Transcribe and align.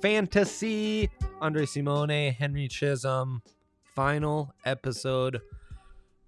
Fantasy, 0.00 1.10
Andre 1.40 1.66
Simone, 1.66 2.32
Henry 2.32 2.68
Chisholm, 2.68 3.42
final 3.82 4.54
episode 4.64 5.40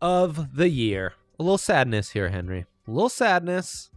of 0.00 0.56
the 0.56 0.68
year. 0.68 1.14
A 1.38 1.42
little 1.42 1.58
sadness 1.58 2.10
here, 2.10 2.28
Henry. 2.28 2.66
A 2.86 2.90
little 2.90 3.08
sadness. 3.08 3.90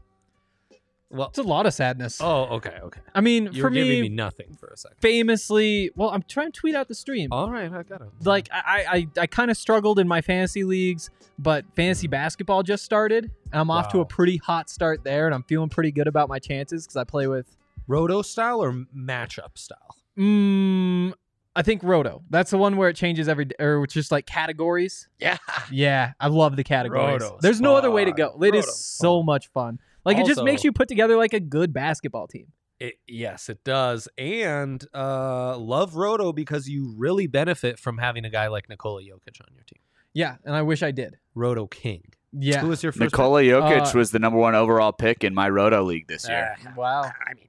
Well, 1.10 1.28
It's 1.28 1.38
a 1.38 1.44
lot 1.44 1.66
of 1.66 1.74
sadness. 1.74 2.20
oh, 2.22 2.46
okay, 2.56 2.78
okay. 2.84 3.02
I 3.14 3.22
mean, 3.22 3.50
You 3.52 3.62
for 3.62 3.70
giving 3.70 3.90
me, 3.90 4.02
me 4.04 4.10
nothing 4.10 4.56
for 4.60 4.68
a 4.68 4.78
second. 4.78 4.98
famously, 5.02 5.92
well, 5.96 6.10
I'm 6.10 6.24
trying 6.24 6.52
to 6.52 6.60
tweet 6.60 6.76
out 6.76 6.88
the 6.88 6.96
stream. 6.96 7.30
All 7.32 7.52
right, 7.52 7.72
I 7.72 7.84
got 7.84 8.02
it. 8.02 8.08
Like 8.24 8.50
I, 8.52 9.08
I, 9.18 9.22
I 9.22 9.28
kind 9.28 9.52
of 9.52 9.58
struggled 9.58 10.00
in 10.00 10.08
my 10.08 10.22
fantasy 10.22 10.64
leagues, 10.64 11.10
but 11.38 11.66
fantasy 11.76 12.08
hmm. 12.08 12.12
basketball 12.12 12.64
just 12.64 12.84
started. 12.84 13.32
And 13.52 13.62
I'm 13.62 13.70
off 13.70 13.92
to 13.92 14.00
a 14.00 14.06
pretty 14.06 14.38
hot 14.38 14.70
start 14.70 15.04
there, 15.04 15.26
and 15.26 15.36
I'm 15.36 15.44
feeling 15.44 15.70
pretty 15.70 15.92
good 15.92 16.08
about 16.08 16.30
my 16.30 16.40
chances 16.40 16.86
because 16.86 16.98
I 16.98 17.04
play 17.04 17.28
with, 17.28 17.46
Roto 17.88 18.22
style 18.22 18.62
or 18.64 18.74
matchup 18.96 19.58
style? 19.58 19.96
mm, 20.18 21.14
I 21.56 21.62
think 21.62 21.84
Roto. 21.84 22.24
That's 22.30 22.52
the 22.52 22.58
one 22.58 22.76
where 22.78 22.90
it 22.90 22.96
changes 22.96 23.28
every, 23.30 23.48
or 23.60 23.84
it's 23.84 23.94
just 23.94 24.12
like 24.12 24.26
categories. 24.26 25.08
Yeah. 25.20 25.38
Yeah, 25.72 26.14
I 26.20 26.28
love 26.28 26.56
the 26.58 26.64
categories. 26.64 27.22
Roto's 27.22 27.40
There's 27.42 27.62
no 27.62 27.76
other 27.76 27.90
way 27.92 28.06
to 28.06 28.12
go. 28.12 28.32
fun. 28.34 28.44
It 28.44 28.56
is 28.56 28.66
Roto's 28.66 28.86
so 28.86 29.20
fun. 29.20 29.26
much 29.26 29.48
fun. 29.52 29.80
Like 30.04 30.18
it 30.18 30.26
just 30.28 30.44
makes 30.44 30.64
you 30.64 30.72
put 30.72 30.88
together 30.88 31.16
like 31.18 31.34
a 31.34 31.40
good 31.40 31.74
basketball 31.74 32.28
team. 32.28 32.48
It, 32.80 32.96
yes, 33.08 33.48
it 33.50 33.64
does. 33.64 34.08
And 34.18 34.86
uh, 34.94 35.58
love 35.58 35.96
Roto 35.96 36.34
because 36.34 36.68
you 36.68 36.94
really 36.98 37.26
benefit 37.26 37.80
from 37.80 37.98
having 38.00 38.26
a 38.26 38.30
guy 38.30 38.48
like 38.48 38.68
Nikola 38.70 39.02
Jokic 39.02 39.40
on 39.42 39.48
your 39.56 39.64
team. 39.64 39.80
Yeah, 40.14 40.36
and 40.44 40.56
I 40.56 40.62
wish 40.62 40.84
I 40.84 40.92
did. 40.92 41.16
Roto 41.36 41.68
King. 41.68 42.04
Yeah. 42.38 42.60
Who 42.60 42.68
was 42.68 42.84
your 42.84 42.92
first? 42.92 43.00
Nikola 43.00 43.42
Jokic 43.44 43.94
Uh, 43.96 43.98
was 43.98 44.12
the 44.12 44.20
number 44.20 44.38
one 44.38 44.56
overall 44.56 44.92
pick 44.92 45.24
in 45.24 45.34
my 45.34 45.50
Roto 45.50 45.84
league 45.84 46.08
this 46.08 46.28
year. 46.28 46.56
Ah, 46.68 46.74
Wow. 46.76 47.02
I 47.04 47.34
mean, 47.34 47.48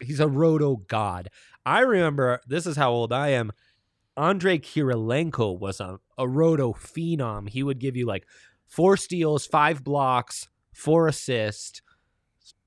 he's 0.00 0.20
a 0.20 0.28
roto 0.28 0.76
god. 0.88 1.28
I 1.66 1.80
remember 1.80 2.40
this 2.46 2.66
is 2.66 2.76
how 2.76 2.90
old 2.90 3.12
I 3.12 3.28
am. 3.28 3.52
Andre 4.16 4.58
Kirilenko 4.58 5.58
was 5.58 5.80
a, 5.80 5.98
a 6.16 6.26
roto 6.26 6.72
phenom. 6.72 7.48
He 7.48 7.62
would 7.62 7.78
give 7.78 7.96
you 7.96 8.06
like 8.06 8.26
four 8.66 8.96
steals, 8.96 9.46
five 9.46 9.84
blocks, 9.84 10.48
four 10.72 11.06
assists, 11.08 11.82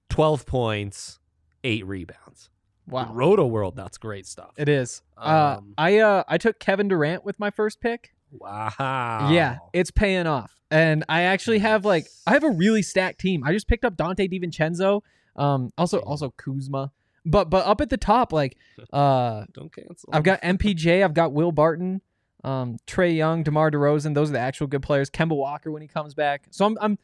twelve 0.09 0.45
points, 0.45 1.19
eight 1.63 1.85
rebounds. 1.85 2.49
Wow. 2.87 3.11
Roto 3.13 3.45
world, 3.45 3.75
that's 3.75 3.97
great 3.97 4.25
stuff. 4.25 4.53
It 4.57 4.67
is. 4.69 5.01
uh, 5.17 5.57
Um, 5.59 5.73
I 5.77 5.99
uh, 5.99 6.23
I 6.27 6.37
took 6.37 6.59
Kevin 6.59 6.87
Durant 6.87 7.23
with 7.25 7.39
my 7.39 7.49
first 7.51 7.79
pick. 7.81 8.13
Wow. 8.31 9.29
Yeah, 9.31 9.57
it's 9.73 9.91
paying 9.91 10.27
off. 10.27 10.51
And 10.69 11.03
I 11.09 11.23
actually 11.23 11.59
have 11.59 11.83
like 11.85 12.07
I 12.25 12.31
have 12.31 12.43
a 12.43 12.49
really 12.49 12.81
stacked 12.81 13.19
team. 13.19 13.43
I 13.43 13.51
just 13.51 13.67
picked 13.67 13.83
up 13.85 13.97
Dante 13.97 14.27
DiVincenzo, 14.27 15.01
um, 15.35 15.71
also 15.77 15.99
also 15.99 16.33
Kuzma. 16.37 16.91
But 17.25 17.49
but 17.49 17.65
up 17.65 17.81
at 17.81 17.89
the 17.89 17.97
top, 17.97 18.33
like 18.33 18.57
uh, 18.93 19.45
Don't 19.53 19.73
cancel. 19.73 20.09
I've 20.11 20.23
got 20.23 20.41
MPJ, 20.41 21.03
I've 21.03 21.13
got 21.13 21.33
Will 21.33 21.51
Barton, 21.51 22.01
um, 22.43 22.77
Trae 22.87 23.15
Young, 23.15 23.43
DeMar 23.43 23.71
DeRozan. 23.71 24.13
Those 24.13 24.29
are 24.29 24.33
the 24.33 24.39
actual 24.39 24.67
good 24.67 24.81
players. 24.81 25.09
Kemba 25.09 25.35
Walker 25.35 25.71
when 25.71 25.81
he 25.81 25.87
comes 25.87 26.13
back. 26.13 26.47
So 26.49 26.65
I'm 26.65 26.77
I'm 26.81 26.97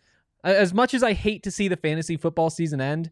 as 0.43 0.73
much 0.73 0.93
as 0.93 1.03
I 1.03 1.13
hate 1.13 1.43
to 1.43 1.51
see 1.51 1.67
the 1.67 1.77
fantasy 1.77 2.17
football 2.17 2.49
season 2.49 2.81
end. 2.81 3.11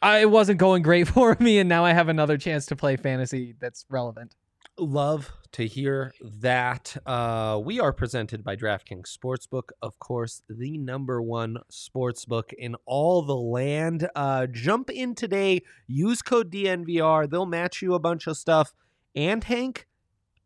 I, 0.00 0.18
it 0.18 0.30
wasn't 0.30 0.60
going 0.60 0.82
great 0.82 1.08
for 1.08 1.36
me, 1.40 1.58
and 1.58 1.68
now 1.68 1.84
I 1.84 1.92
have 1.92 2.08
another 2.08 2.38
chance 2.38 2.66
to 2.66 2.76
play 2.76 2.96
fantasy 2.96 3.54
that's 3.58 3.84
relevant. 3.88 4.34
love 4.78 5.32
to 5.52 5.66
hear 5.66 6.12
that. 6.20 6.96
Uh, 7.06 7.60
we 7.64 7.80
are 7.80 7.92
presented 7.92 8.44
by 8.44 8.56
DraftKings 8.56 9.16
Sportsbook, 9.16 9.70
of 9.82 9.98
course, 9.98 10.42
the 10.48 10.78
number 10.78 11.22
one 11.22 11.58
sportsbook 11.70 12.52
in 12.52 12.76
all 12.86 13.22
the 13.22 13.36
land. 13.36 14.08
Uh, 14.14 14.46
jump 14.46 14.90
in 14.90 15.14
today, 15.14 15.62
use 15.86 16.22
code 16.22 16.50
DNVR. 16.50 17.30
They'll 17.30 17.46
match 17.46 17.82
you 17.82 17.94
a 17.94 17.98
bunch 17.98 18.26
of 18.26 18.36
stuff. 18.36 18.74
And 19.14 19.42
Hank, 19.44 19.86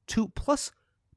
two 0.07 0.29
plus 0.29 0.71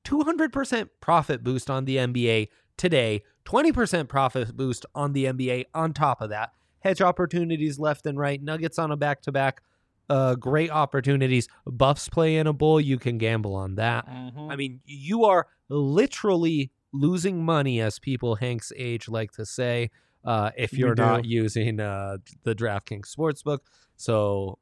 200% 0.04 0.90
profit 1.02 1.44
boost 1.44 1.70
on 1.70 1.86
the 1.86 1.98
NBA 1.98 2.50
today, 2.78 3.24
20% 3.46 4.08
profit 4.08 4.56
boost 4.56 4.86
on 4.94 5.14
the 5.14 5.26
NBA 5.26 5.66
on 5.74 5.94
top 5.94 6.22
of 6.22 6.30
that. 6.30 6.52
Hedge 6.80 7.02
opportunities 7.02 7.80
left 7.80 8.06
and 8.06 8.18
right, 8.18 8.42
Nuggets 8.42 8.78
on 8.78 8.92
a 8.92 8.98
back 8.98 9.22
to 9.24 9.32
back 9.32 9.62
uh, 10.10 10.36
great 10.36 10.72
opportunities. 10.72 11.48
Buffs 11.66 12.10
play 12.10 12.38
in 12.38 12.48
a 12.48 12.54
bowl. 12.54 12.80
You 12.80 12.98
can 12.98 13.18
gamble 13.18 13.56
on 13.56 13.76
that. 13.76 14.08
I 14.08 14.56
mean, 14.56 14.82
you 14.86 15.26
are 15.26 15.48
literally 15.70 16.72
losing 16.94 17.44
money, 17.44 17.82
as 17.82 18.00
people 18.00 18.36
Hank's 18.36 18.72
age 18.76 19.10
like 19.10 19.32
to 19.34 19.46
say, 19.46 19.92
uh, 20.24 20.52
if 20.58 20.74
you're 20.74 20.96
not 20.96 21.26
using 21.26 21.80
uh, 21.80 22.18
the 22.44 22.56
DraftKings 22.56 23.14
Sportsbook. 23.14 23.60
So 23.98 24.60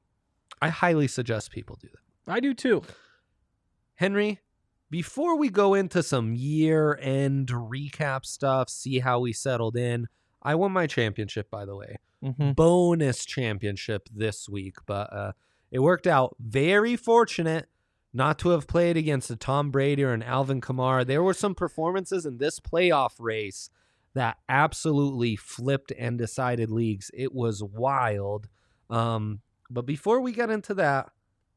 I 0.62 0.70
highly 0.70 1.08
suggest 1.08 1.52
people 1.52 1.78
do 1.82 1.90
that. 1.92 2.32
I 2.32 2.40
do 2.40 2.54
too. 2.54 2.84
Henry, 3.96 4.40
before 4.90 5.38
we 5.38 5.50
go 5.50 5.74
into 5.74 6.04
some 6.04 6.34
year 6.34 6.98
end 7.02 7.50
recap 7.50 8.26
stuff, 8.26 8.70
see 8.70 9.00
how 9.00 9.20
we 9.20 9.34
settled 9.34 9.76
in, 9.78 10.08
I 10.42 10.56
won 10.56 10.72
my 10.72 10.88
championship, 10.88 11.50
by 11.50 11.66
the 11.66 11.76
way 11.76 11.98
Mm-hmm. 12.24 12.52
bonus 12.54 13.26
championship 13.26 14.08
this 14.14 14.48
week, 14.48 14.78
but 14.86 15.12
uh, 15.14 15.32
it 15.72 15.80
worked 15.80 16.08
out. 16.08 16.36
Very 16.40 16.96
fortunate 16.96 17.68
not 18.14 18.40
to 18.40 18.50
have 18.50 18.68
played 18.68 18.96
against 18.96 19.30
a 19.32 19.36
Tom 19.36 19.72
Brady 19.72 20.04
or 20.04 20.14
an 20.14 20.24
Alvin 20.24 20.62
Kamara. 20.62 21.06
There 21.06 21.24
were 21.24 21.34
some 21.34 21.56
performances 21.56 22.26
in 22.26 22.38
this 22.38 22.60
playoff 22.60 23.14
race 23.20 23.70
that 24.14 24.38
absolutely 24.48 25.36
flipped 25.36 25.92
and 25.98 26.18
decided 26.18 26.70
leagues. 26.70 27.10
It 27.14 27.34
was 27.34 27.64
wild. 27.64 28.48
Um, 28.90 29.42
but 29.70 29.88
before 29.88 30.22
we 30.22 30.32
get 30.32 30.52
into 30.52 30.76
that, 30.76 31.10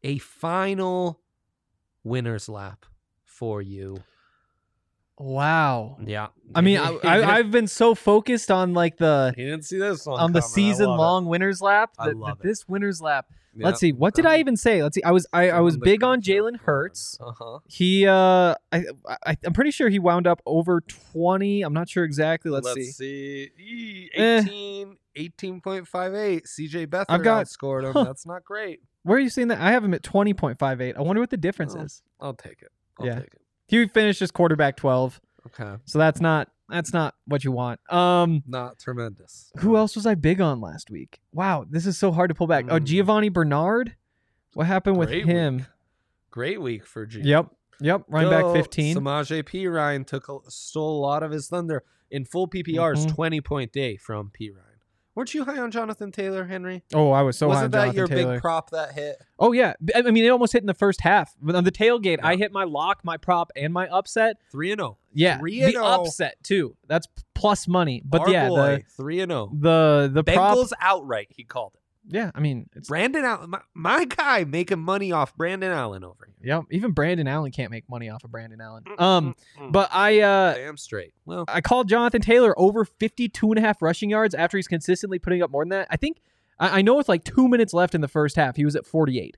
a 0.02 0.18
final 0.18 1.20
winner's 2.02 2.48
lap 2.48 2.86
for 3.24 3.60
you. 3.60 4.02
Wow. 5.18 5.96
Yeah. 6.04 6.28
I 6.54 6.60
mean, 6.60 6.78
I, 6.78 6.98
I, 7.02 7.36
I've 7.38 7.50
been 7.50 7.66
so 7.68 7.94
focused 7.94 8.50
on 8.50 8.74
like 8.74 8.96
the 8.98 9.32
he 9.36 9.44
didn't 9.44 9.64
see 9.64 9.78
this 9.78 10.06
one 10.06 10.20
on 10.20 10.32
the 10.32 10.42
season 10.42 10.86
love 10.88 10.98
it. 10.98 11.02
long 11.02 11.26
winners 11.26 11.60
lap. 11.60 11.90
I 11.98 12.08
that- 12.08 12.16
love 12.16 12.38
it. 12.40 12.46
this 12.46 12.68
winners 12.68 13.00
lap. 13.00 13.26
Yeah. 13.58 13.64
Let's 13.68 13.80
see. 13.80 13.92
What 13.92 14.12
did 14.14 14.26
I 14.26 14.38
even 14.40 14.54
say? 14.58 14.82
Let's 14.82 14.96
see. 14.96 15.02
I 15.02 15.12
was 15.12 15.26
I, 15.32 15.48
I 15.48 15.60
was 15.60 15.78
big 15.78 16.04
on 16.04 16.20
Jalen 16.20 16.60
Hurts. 16.60 17.16
Uh-huh. 17.18 17.60
He 17.66 18.06
uh 18.06 18.54
I, 18.70 18.84
I 19.08 19.36
I'm 19.46 19.54
pretty 19.54 19.70
sure 19.70 19.88
he 19.88 19.98
wound 19.98 20.26
up 20.26 20.42
over 20.44 20.82
20. 20.82 21.62
I'm 21.62 21.72
not 21.72 21.88
sure 21.88 22.04
exactly. 22.04 22.50
Let's, 22.50 22.70
see. 22.74 22.82
see. 22.92 23.50
Ee, 23.58 24.10
Eh. 24.14 24.40
18, 24.40 24.96
18.58. 25.16 26.42
CJ 26.46 26.86
Beathard 26.88 27.06
I've 27.08 27.22
got- 27.22 27.48
scored 27.48 27.84
him. 27.86 27.92
huh. 27.94 28.04
That's 28.08 28.26
not 28.26 28.44
great. 28.44 28.80
Where 29.04 29.16
are 29.16 29.20
you 29.20 29.30
seeing 29.30 29.48
that? 29.48 29.58
I 29.60 29.70
have 29.70 29.82
him 29.84 29.94
at 29.94 30.02
20.58. 30.02 30.94
I 30.96 31.00
wonder 31.00 31.20
what 31.22 31.30
the 31.30 31.36
difference 31.38 31.74
Oh. 31.74 31.80
is. 31.82 32.02
I'll 32.20 32.34
take 32.34 32.60
it. 32.60 32.68
I'll 33.00 33.06
Yeah. 33.06 33.14
take 33.14 33.24
it. 33.32 33.40
He 33.66 33.86
finished 33.88 34.22
as 34.22 34.30
quarterback 34.30 34.76
12. 34.76 35.20
Okay. 35.46 35.74
So 35.84 35.98
that's 35.98 36.20
not 36.20 36.48
that's 36.68 36.92
not 36.92 37.14
what 37.26 37.44
you 37.44 37.52
want. 37.52 37.78
Um 37.92 38.42
Not 38.46 38.78
tremendous. 38.78 39.52
who 39.58 39.76
else 39.76 39.94
was 39.94 40.06
I 40.06 40.14
big 40.16 40.40
on 40.40 40.60
last 40.60 40.90
week? 40.90 41.20
Wow, 41.32 41.64
this 41.68 41.86
is 41.86 41.96
so 41.96 42.10
hard 42.12 42.28
to 42.30 42.34
pull 42.34 42.46
back. 42.48 42.66
Oh, 42.68 42.78
Mm. 42.80 42.84
Giovani 42.84 43.28
Bernard? 43.32 43.94
What 44.54 44.66
happened 44.66 44.96
with 44.96 45.10
him? 45.10 45.56
week. 45.58 45.66
Great 46.30 46.60
week 46.60 46.84
for 46.86 47.06
G. 47.06 47.20
Yep. 47.20 47.50
Yep, 47.80 48.04
running 48.08 48.30
back 48.30 48.52
15. 48.54 48.96
Samaje 48.96 49.42
Perine 49.44 50.06
took 50.06 50.28
a, 50.30 50.38
stole 50.50 50.98
a 50.98 51.02
lot 51.02 51.22
of 51.22 51.30
his 51.30 51.46
thunder 51.48 51.84
in 52.10 52.24
full 52.24 52.48
PPR's 52.48 53.04
Mhm. 53.06 53.14
20 53.14 53.40
point 53.42 53.72
day 53.72 53.96
from 53.96 54.30
Perine. 54.30 54.65
Weren't 55.16 55.32
you 55.32 55.44
high 55.44 55.56
on 55.56 55.70
Jonathan 55.70 56.12
Taylor, 56.12 56.44
Henry? 56.44 56.82
Oh, 56.92 57.10
I 57.10 57.22
was 57.22 57.38
so 57.38 57.46
high 57.48 57.54
Wasn't 57.54 57.64
on 57.64 57.70
that 57.70 57.78
Jonathan 57.94 57.96
your 57.96 58.06
Taylor. 58.06 58.32
big 58.34 58.42
prop 58.42 58.68
that 58.70 58.92
hit? 58.92 59.16
Oh 59.38 59.52
yeah, 59.52 59.72
I 59.94 60.02
mean 60.02 60.24
it 60.24 60.28
almost 60.28 60.52
hit 60.52 60.62
in 60.62 60.66
the 60.66 60.74
first 60.74 61.00
half. 61.00 61.34
But 61.40 61.56
on 61.56 61.64
the 61.64 61.72
tailgate, 61.72 62.18
I 62.22 62.36
hit 62.36 62.52
my 62.52 62.64
lock, 62.64 63.00
my 63.02 63.16
prop, 63.16 63.50
and 63.56 63.72
my 63.72 63.88
upset. 63.88 64.36
Three 64.52 64.72
and 64.72 64.78
zero. 64.78 64.98
Yeah, 65.14 65.38
Three 65.38 65.62
and 65.62 65.72
the 65.72 65.80
oh. 65.80 66.02
upset 66.02 66.36
too. 66.42 66.76
That's 66.86 67.08
plus 67.34 67.66
money. 67.66 68.02
But 68.04 68.22
Our 68.22 68.30
yeah, 68.30 68.48
boy, 68.50 68.84
three 68.94 69.20
and 69.20 69.30
the 69.30 69.46
zero. 69.46 69.50
the 69.54 70.10
the 70.12 70.22
prop. 70.22 70.58
Bengals 70.58 70.72
outright. 70.82 71.28
He 71.30 71.44
called 71.44 71.72
it. 71.74 71.80
Yeah, 72.08 72.30
I 72.34 72.40
mean 72.40 72.68
it's 72.74 72.88
Brandon 72.88 73.24
Allen, 73.24 73.50
my, 73.50 73.60
my 73.74 74.04
guy, 74.04 74.44
making 74.44 74.78
money 74.78 75.10
off 75.12 75.36
Brandon 75.36 75.72
Allen 75.72 76.04
over 76.04 76.26
here. 76.26 76.34
yeah. 76.42 76.62
Even 76.70 76.92
Brandon 76.92 77.26
Allen 77.26 77.50
can't 77.50 77.70
make 77.70 77.88
money 77.90 78.08
off 78.10 78.22
of 78.22 78.30
Brandon 78.30 78.60
Allen. 78.60 78.84
Um, 78.98 79.34
but 79.70 79.88
I 79.92 80.20
uh 80.20 80.54
damn 80.54 80.76
straight. 80.76 81.14
Well, 81.24 81.44
I 81.48 81.60
called 81.60 81.88
Jonathan 81.88 82.20
Taylor 82.22 82.54
over 82.58 82.84
52 82.84 83.50
and 83.50 83.58
a 83.58 83.60
half 83.60 83.82
rushing 83.82 84.08
yards 84.10 84.34
after 84.34 84.56
he's 84.56 84.68
consistently 84.68 85.18
putting 85.18 85.42
up 85.42 85.50
more 85.50 85.62
than 85.64 85.70
that. 85.70 85.88
I 85.90 85.96
think 85.96 86.18
I, 86.60 86.78
I 86.78 86.82
know 86.82 86.94
with 86.94 87.08
like 87.08 87.24
two 87.24 87.48
minutes 87.48 87.74
left 87.74 87.94
in 87.94 88.00
the 88.02 88.08
first 88.08 88.36
half, 88.36 88.56
he 88.56 88.64
was 88.64 88.76
at 88.76 88.86
48. 88.86 89.36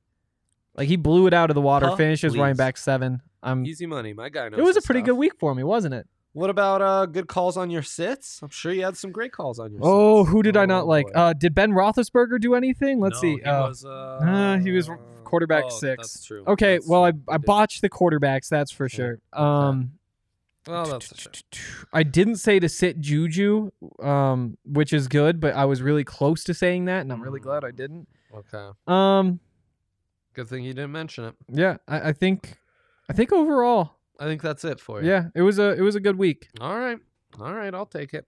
Like 0.76 0.88
he 0.88 0.96
blew 0.96 1.26
it 1.26 1.32
out 1.34 1.50
of 1.50 1.54
the 1.54 1.60
water, 1.62 1.86
Huh? 1.86 1.96
finished 1.96 2.22
as 2.24 2.36
running 2.36 2.56
back 2.56 2.76
seven. 2.76 3.20
Um, 3.42 3.64
easy 3.64 3.86
money. 3.86 4.12
My 4.12 4.28
guy 4.28 4.48
knows. 4.48 4.58
it 4.60 4.62
was 4.62 4.76
a 4.76 4.78
his 4.80 4.86
pretty 4.86 5.00
stuff. 5.00 5.06
good 5.06 5.16
week 5.16 5.32
for 5.40 5.54
me, 5.54 5.62
wasn't 5.64 5.94
it? 5.94 6.06
What 6.32 6.50
about 6.50 6.82
uh 6.82 7.06
good 7.06 7.26
calls 7.26 7.56
on 7.56 7.70
your 7.70 7.82
sits? 7.82 8.40
I'm 8.42 8.50
sure 8.50 8.72
you 8.72 8.84
had 8.84 8.96
some 8.96 9.10
great 9.12 9.32
calls 9.32 9.58
on 9.58 9.72
your 9.72 9.80
Oh, 9.82 10.24
sits. 10.24 10.32
who 10.32 10.42
did 10.42 10.56
I 10.56 10.62
Oh, 10.62 10.66
not 10.66 10.86
like? 10.86 11.06
Uh, 11.14 11.32
did 11.32 11.54
Ben 11.54 11.72
Roethlisberger 11.72 12.40
do 12.40 12.54
anything? 12.54 13.00
Let's 13.00 13.16
No, 13.16 13.20
see. 13.20 13.34
He 13.36 13.42
Uh, 13.42 13.68
was, 13.68 13.84
uh, 13.84 13.88
uh, 13.88 14.58
he 14.58 14.70
was 14.70 14.88
quarterback 15.24 15.64
oh, 15.66 15.70
six. 15.70 16.12
That's 16.12 16.24
true. 16.24 16.44
okay, 16.46 16.76
That's 16.76 16.88
well, 16.88 17.04
I, 17.04 17.10
true. 17.12 17.20
I 17.28 17.34
You 17.34 17.38
botched 17.40 17.80
the 17.82 17.90
quarterbacks, 17.90 18.48
that's 18.48 18.70
for 18.70 18.88
sure. 18.88 19.18
Um, 19.32 19.92
Well, 20.66 20.86
that's 20.86 21.10
a. 21.26 21.30
I 21.94 22.02
didn't 22.02 22.36
say 22.36 22.60
to 22.60 22.68
sit 22.68 23.00
Juju, 23.00 23.70
um, 24.00 24.58
which 24.64 24.92
is 24.92 25.08
good, 25.08 25.40
but 25.40 25.54
I 25.54 25.64
was 25.64 25.80
really 25.82 26.04
close 26.04 26.44
to 26.44 26.54
saying 26.54 26.84
that, 26.86 27.00
and 27.00 27.12
I'm 27.12 27.22
really 27.22 27.40
glad 27.40 27.64
I 27.64 27.70
didn't. 27.70 28.06
Okay. 28.34 28.68
Um, 28.86 29.40
Good 30.34 30.48
thing 30.48 30.62
you 30.64 30.74
didn't 30.74 30.92
mention 30.92 31.24
it. 31.24 31.34
yeah, 31.48 31.78
I, 31.88 32.10
I 32.10 32.12
think, 32.12 32.58
I 33.08 33.12
think 33.14 33.32
overall, 33.32 33.97
I 34.18 34.24
think 34.24 34.42
that's 34.42 34.64
it 34.64 34.80
for 34.80 35.02
you. 35.02 35.08
yeah, 35.08 35.24
it 35.34 35.42
was 35.42 35.58
a 35.58 35.72
it 35.76 35.80
was 35.82 35.94
a 35.94 36.00
good 36.00 36.16
week. 36.16 36.48
All 36.60 36.78
right. 36.78 36.98
All 37.40 37.54
right, 37.54 37.72
I'll 37.74 37.86
take 37.86 38.14
it. 38.14 38.26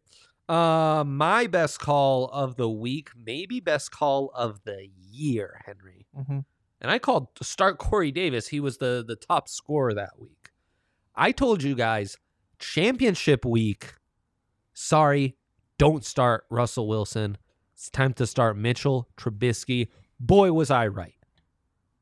Uh 0.49 1.05
my 1.07 1.47
best 1.47 1.81
call 1.81 2.27
of 2.27 2.57
the 2.57 2.69
week, 2.69 3.11
maybe 3.17 3.61
best 3.61 3.91
call 3.91 4.31
of 4.35 4.63
the 4.65 4.89
year, 5.11 5.61
Henry. 5.67 6.07
Mhm. 6.17 6.45
And 6.81 6.91
I 6.91 6.99
called 6.99 7.35
to 7.37 7.45
start 7.45 7.79
Corey 7.79 8.11
Davis. 8.13 8.49
He 8.49 8.61
was 8.61 8.79
the 8.79 9.05
the 9.07 9.17
top 9.17 9.49
scorer 9.49 9.95
that 9.95 10.19
week. 10.19 10.51
I 11.15 11.33
told 11.33 11.63
you 11.63 11.75
guys, 11.75 12.17
championship 12.59 13.45
week. 13.45 13.95
Sorry, 14.73 15.37
don't 15.79 16.05
start 16.05 16.45
Russell 16.51 16.89
Wilson. 16.89 17.37
It's 17.75 17.91
time 17.91 18.13
to 18.15 18.27
start 18.27 18.57
Mitchell 18.57 19.09
Trubisky. 19.17 19.89
Boy, 20.19 20.53
was 20.53 20.71
I 20.71 20.87
right. 20.87 21.15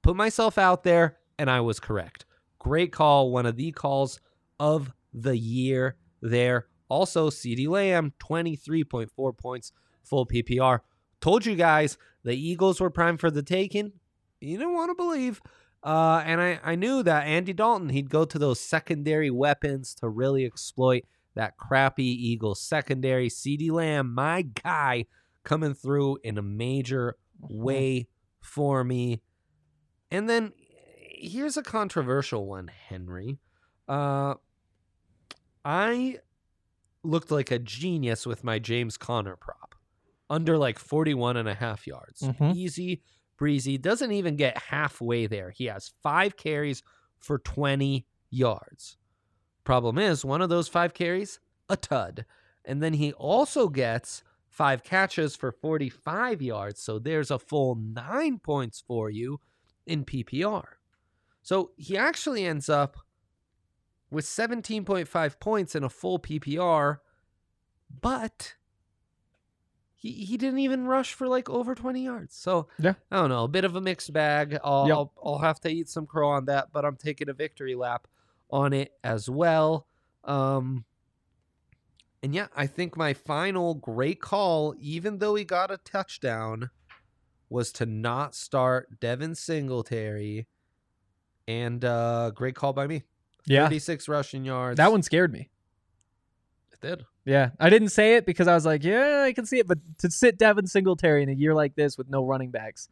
Put 0.02 0.16
myself 0.16 0.58
out 0.58 0.82
there, 0.84 1.18
and 1.38 1.50
I 1.50 1.60
was 1.60 1.80
correct. 1.80 2.24
Great 2.58 2.92
call. 2.92 3.30
One 3.30 3.46
of 3.46 3.56
the 3.56 3.72
calls 3.72 4.20
of 4.58 4.92
the 5.12 5.36
year 5.36 5.96
there. 6.20 6.66
Also, 6.88 7.30
CeeDee 7.30 7.68
Lamb, 7.68 8.14
23.4 8.18 9.38
points, 9.38 9.72
full 10.02 10.26
PPR. 10.26 10.80
Told 11.20 11.44
you 11.44 11.54
guys 11.54 11.98
the 12.24 12.34
Eagles 12.34 12.80
were 12.80 12.90
primed 12.90 13.20
for 13.20 13.30
the 13.30 13.42
taking. 13.42 13.92
You 14.40 14.58
didn't 14.58 14.74
want 14.74 14.90
to 14.90 14.94
believe. 14.94 15.42
Uh, 15.82 16.22
and 16.24 16.40
I, 16.40 16.60
I 16.64 16.74
knew 16.74 17.02
that 17.02 17.26
Andy 17.26 17.52
Dalton, 17.52 17.90
he'd 17.90 18.10
go 18.10 18.24
to 18.24 18.38
those 18.38 18.60
secondary 18.60 19.30
weapons 19.30 19.94
to 19.96 20.08
really 20.08 20.44
exploit 20.44 21.04
that 21.34 21.56
crappy 21.56 22.04
Eagles 22.04 22.60
secondary. 22.60 23.28
CeeDee 23.28 23.70
Lamb, 23.70 24.12
my 24.12 24.42
guy, 24.42 25.06
coming 25.44 25.74
through 25.74 26.18
in 26.24 26.36
a 26.36 26.42
major 26.42 27.16
way 27.40 28.08
for 28.40 28.82
me. 28.82 29.22
And 30.10 30.28
then 30.28 30.52
here's 31.20 31.56
a 31.56 31.62
controversial 31.62 32.46
one, 32.46 32.68
Henry. 32.88 33.38
Uh, 33.88 34.34
I 35.64 36.18
looked 37.02 37.30
like 37.30 37.50
a 37.50 37.58
genius 37.58 38.26
with 38.26 38.44
my 38.44 38.58
James 38.58 38.96
Conner 38.96 39.36
prop 39.36 39.74
under 40.30 40.58
like 40.58 40.78
41 40.78 41.36
and 41.36 41.48
a 41.48 41.54
half 41.54 41.86
yards. 41.86 42.22
Mhm. 42.22 42.54
Easy 42.54 43.02
breezy. 43.36 43.78
Doesn't 43.78 44.12
even 44.12 44.36
get 44.36 44.58
halfway 44.58 45.26
there. 45.26 45.50
He 45.50 45.66
has 45.66 45.92
five 46.02 46.36
carries 46.36 46.82
for 47.18 47.38
20 47.38 48.06
yards. 48.30 48.96
Problem 49.64 49.98
is, 49.98 50.24
one 50.24 50.42
of 50.42 50.48
those 50.48 50.68
five 50.68 50.92
carries, 50.94 51.40
a 51.68 51.76
tud. 51.76 52.24
And 52.64 52.82
then 52.82 52.94
he 52.94 53.12
also 53.14 53.68
gets 53.68 54.22
five 54.48 54.82
catches 54.82 55.36
for 55.36 55.52
45 55.52 56.42
yards. 56.42 56.82
So 56.82 56.98
there's 56.98 57.30
a 57.30 57.38
full 57.38 57.74
nine 57.76 58.38
points 58.38 58.80
for 58.86 59.08
you 59.10 59.40
in 59.86 60.04
PPR. 60.04 60.77
So 61.48 61.70
he 61.78 61.96
actually 61.96 62.44
ends 62.44 62.68
up 62.68 62.98
with 64.10 64.26
17.5 64.26 65.40
points 65.40 65.74
in 65.74 65.82
a 65.82 65.88
full 65.88 66.18
PPR, 66.18 66.98
but 68.02 68.56
he, 69.94 70.12
he 70.12 70.36
didn't 70.36 70.58
even 70.58 70.86
rush 70.86 71.14
for 71.14 71.26
like 71.26 71.48
over 71.48 71.74
20 71.74 72.04
yards. 72.04 72.36
So 72.36 72.68
Yeah. 72.78 72.92
I 73.10 73.16
don't 73.16 73.30
know, 73.30 73.44
a 73.44 73.48
bit 73.48 73.64
of 73.64 73.74
a 73.76 73.80
mixed 73.80 74.12
bag. 74.12 74.58
I'll, 74.62 74.88
Yep. 74.88 74.94
I'll, 74.94 75.12
I'll 75.24 75.38
have 75.38 75.58
to 75.60 75.70
eat 75.70 75.88
some 75.88 76.04
crow 76.04 76.28
on 76.28 76.44
that, 76.44 76.68
but 76.70 76.84
I'm 76.84 76.96
taking 76.96 77.30
a 77.30 77.32
victory 77.32 77.74
lap 77.74 78.08
on 78.50 78.74
it 78.74 78.92
as 79.02 79.30
well. 79.30 79.86
Um, 80.24 80.84
and 82.22 82.34
yeah, 82.34 82.48
I 82.54 82.66
think 82.66 82.94
my 82.94 83.14
final 83.14 83.72
great 83.72 84.20
call, 84.20 84.74
even 84.78 85.16
though 85.16 85.34
he 85.34 85.44
got 85.44 85.70
a 85.70 85.78
touchdown, 85.78 86.68
was 87.48 87.72
to 87.72 87.86
not 87.86 88.34
start 88.34 89.00
Devin 89.00 89.34
Singletary. 89.34 90.46
And 91.48 91.84
uh 91.84 92.30
great 92.34 92.54
call 92.54 92.72
by 92.72 92.86
me. 92.86 93.02
Yeah, 93.46 93.64
36 93.64 94.06
rushing 94.08 94.44
yards. 94.44 94.76
that 94.76 94.92
one 94.92 95.02
scared 95.02 95.32
me. 95.32 95.48
It 96.72 96.80
did. 96.80 97.04
Yeah, 97.24 97.50
I 97.58 97.70
didn't 97.70 97.88
say 97.88 98.14
it 98.14 98.24
because 98.26 98.46
I 98.46 98.54
was 98.54 98.64
like, 98.64 98.84
yeah, 98.84 99.22
I 99.26 99.32
can 99.32 99.44
see 99.46 99.58
it, 99.58 99.66
but 99.66 99.78
to 99.98 100.10
sit 100.10 100.38
Devin 100.38 100.66
Singletary 100.66 101.22
in 101.22 101.28
a 101.28 101.32
year 101.32 101.54
like 101.54 101.74
this 101.74 101.98
with 101.98 102.08
no 102.08 102.24
running 102.24 102.50
backs, 102.50 102.88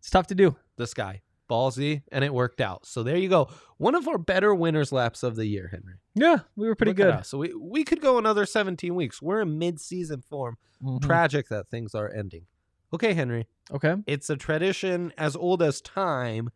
it's 0.00 0.10
tough 0.10 0.26
to 0.28 0.34
do. 0.34 0.56
This 0.76 0.92
guy. 0.92 1.22
Ballsy, 1.48 2.02
and 2.10 2.24
it 2.24 2.34
worked 2.34 2.60
out. 2.60 2.86
So 2.86 3.04
there 3.04 3.16
you 3.16 3.28
go. 3.28 3.48
One 3.76 3.94
of 3.94 4.08
our 4.08 4.18
better 4.18 4.52
winners 4.52 4.90
laps 4.90 5.22
of 5.22 5.36
the 5.36 5.46
year, 5.46 5.68
Henry. 5.70 5.94
Yeah, 6.14 6.38
we 6.56 6.66
were 6.66 6.74
pretty 6.74 6.90
Look 6.90 6.96
good. 7.16 7.24
So 7.24 7.38
we, 7.38 7.54
we 7.54 7.84
could 7.84 8.00
go 8.00 8.18
another 8.18 8.46
17 8.46 8.92
weeks. 8.96 9.22
We're 9.22 9.42
in 9.42 9.56
mid-season 9.56 10.22
form. 10.28 10.58
Mhm. 10.82 11.00
Tragic 11.02 11.48
that 11.50 11.68
things 11.68 11.94
are 11.94 12.10
ending. 12.12 12.46
Okay, 12.92 13.14
Henry. 13.14 13.46
Okay. 13.72 13.94
It's 14.08 14.28
a 14.28 14.36
tradition 14.36 15.12
as 15.16 15.36
old 15.36 15.62
as 15.62 15.80
time. 15.80 16.50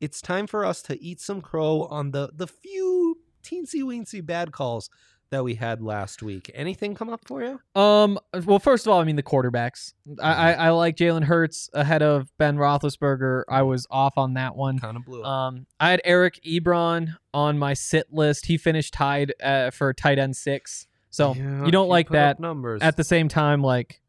It's 0.00 0.20
time 0.20 0.46
for 0.46 0.64
us 0.64 0.82
to 0.82 1.02
eat 1.02 1.20
some 1.20 1.40
crow 1.40 1.82
on 1.90 2.10
the 2.10 2.30
the 2.34 2.46
few 2.46 3.18
teensy 3.42 3.82
weensy 3.82 4.24
bad 4.24 4.52
calls 4.52 4.90
that 5.30 5.42
we 5.42 5.54
had 5.56 5.82
last 5.82 6.22
week. 6.22 6.50
Anything 6.54 6.94
come 6.94 7.08
up 7.08 7.20
for 7.26 7.42
you? 7.42 7.60
Um. 7.80 8.18
Well, 8.44 8.58
first 8.60 8.86
of 8.86 8.92
all, 8.92 9.00
I 9.00 9.04
mean 9.04 9.16
the 9.16 9.22
quarterbacks. 9.22 9.92
I 10.22 10.32
I, 10.32 10.52
I 10.52 10.70
like 10.70 10.96
Jalen 10.96 11.24
Hurts 11.24 11.68
ahead 11.72 12.02
of 12.02 12.30
Ben 12.38 12.56
Roethlisberger. 12.56 13.42
I 13.48 13.62
was 13.62 13.86
off 13.90 14.16
on 14.18 14.34
that 14.34 14.54
one. 14.54 14.78
Kind 14.78 14.96
of 14.96 15.04
blew 15.04 15.22
up. 15.22 15.28
Um, 15.28 15.66
I 15.80 15.90
had 15.90 16.00
Eric 16.04 16.40
Ebron 16.46 17.16
on 17.34 17.58
my 17.58 17.74
sit 17.74 18.12
list. 18.12 18.46
He 18.46 18.56
finished 18.56 18.94
tied 18.94 19.32
uh, 19.42 19.70
for 19.70 19.92
tight 19.92 20.18
end 20.18 20.36
six. 20.36 20.86
So 21.10 21.34
Yeah, 21.34 21.64
you 21.64 21.70
don't 21.72 21.88
like 21.88 22.10
that. 22.10 22.38
numbers. 22.38 22.82
At 22.82 22.96
the 22.96 23.04
same 23.04 23.28
time, 23.28 23.62
like 23.62 24.00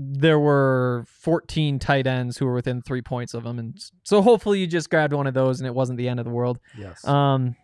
there 0.00 0.38
were 0.38 1.04
14 1.08 1.78
tight 1.80 2.06
ends 2.06 2.38
who 2.38 2.46
were 2.46 2.54
within 2.54 2.80
three 2.82 3.02
points 3.02 3.34
of 3.34 3.44
him, 3.44 3.58
and 3.58 3.76
so 4.04 4.22
hopefully 4.22 4.60
you 4.60 4.66
just 4.68 4.88
grabbed 4.90 5.12
one 5.12 5.26
of 5.26 5.34
those 5.34 5.58
and 5.60 5.66
it 5.66 5.74
wasn't 5.74 5.98
the 5.98 6.08
end 6.08 6.20
of 6.20 6.24
the 6.24 6.30
world. 6.30 6.58
yes, 6.78 7.04
Um, 7.04 7.56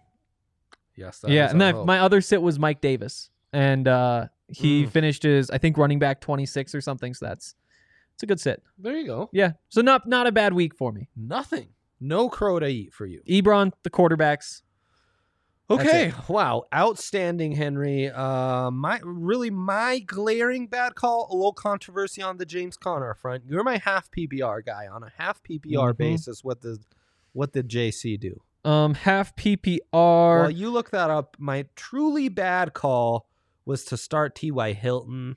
yes, 0.97 1.21
that 1.21 1.31
yeah, 1.31 1.51
and 1.51 1.61
then 1.61 1.87
my 1.87 2.01
other 2.01 2.21
sit 2.21 2.43
was 2.43 2.59
Mike 2.59 2.81
Davis, 2.81 3.31
and 3.53 3.87
uh, 3.87 4.27
he 4.49 4.85
Mm. 4.85 4.91
finished 4.91 5.23
his 5.23 5.49
I 5.51 5.59
think 5.59 5.79
running 5.79 5.99
back 5.99 6.21
26 6.21 6.75
or 6.75 6.81
something. 6.81 7.15
So 7.15 7.27
that's 7.27 7.55
it's 8.15 8.23
a 8.23 8.27
good 8.27 8.41
sit. 8.41 8.63
there 8.79 8.97
you 8.97 9.07
go. 9.07 9.31
Yeah, 9.33 9.53
so 9.69 9.81
not 9.81 10.07
not 10.09 10.27
a 10.27 10.33
bad 10.33 10.53
week 10.53 10.75
for 10.75 10.93
me. 10.93 11.09
Nothing. 11.17 11.69
No 12.01 12.29
crow 12.29 12.59
to 12.59 12.67
eat 12.67 12.93
for 12.93 13.07
you. 13.07 13.23
Ebron, 13.29 13.73
the 13.85 13.91
quarterbacks. 13.91 14.63
Okay. 15.71 16.13
Wow. 16.29 16.65
Outstanding, 16.75 17.53
Henry. 17.53 18.11
Uh, 18.11 18.71
my 18.71 19.01
really 19.03 19.51
my 19.51 19.99
glaring 20.01 20.67
bad 20.67 20.95
call. 20.95 21.29
A 21.31 21.35
little 21.35 21.53
controversy 21.55 22.21
on 22.21 22.37
the 22.37 22.45
James 22.45 22.77
Conner 22.77 23.15
front. 23.15 23.45
You're 23.49 23.65
my 23.65 23.79
half 23.79 24.11
PPR 24.11 24.65
guy 24.65 24.87
on 24.87 25.03
a 25.03 25.11
half 25.17 25.43
PPR 25.43 25.93
Mhm. 25.95 25.97
basis. 25.97 26.45
What 26.45 26.61
the 26.61 26.79
what 27.33 27.53
did 27.53 27.69
JC 27.69 28.17
do? 28.19 28.43
Um, 28.65 28.95
half 28.95 29.35
PPR. 29.37 29.81
Well, 30.43 30.51
you 30.51 30.71
look 30.71 30.91
that 30.91 31.11
up. 31.11 31.37
My 31.39 31.67
truly 31.75 32.29
bad 32.29 32.73
call 32.75 33.27
was 33.65 33.85
to 33.87 33.97
start 33.97 34.35
T.Y. 34.35 34.73
Hilton. 34.75 35.37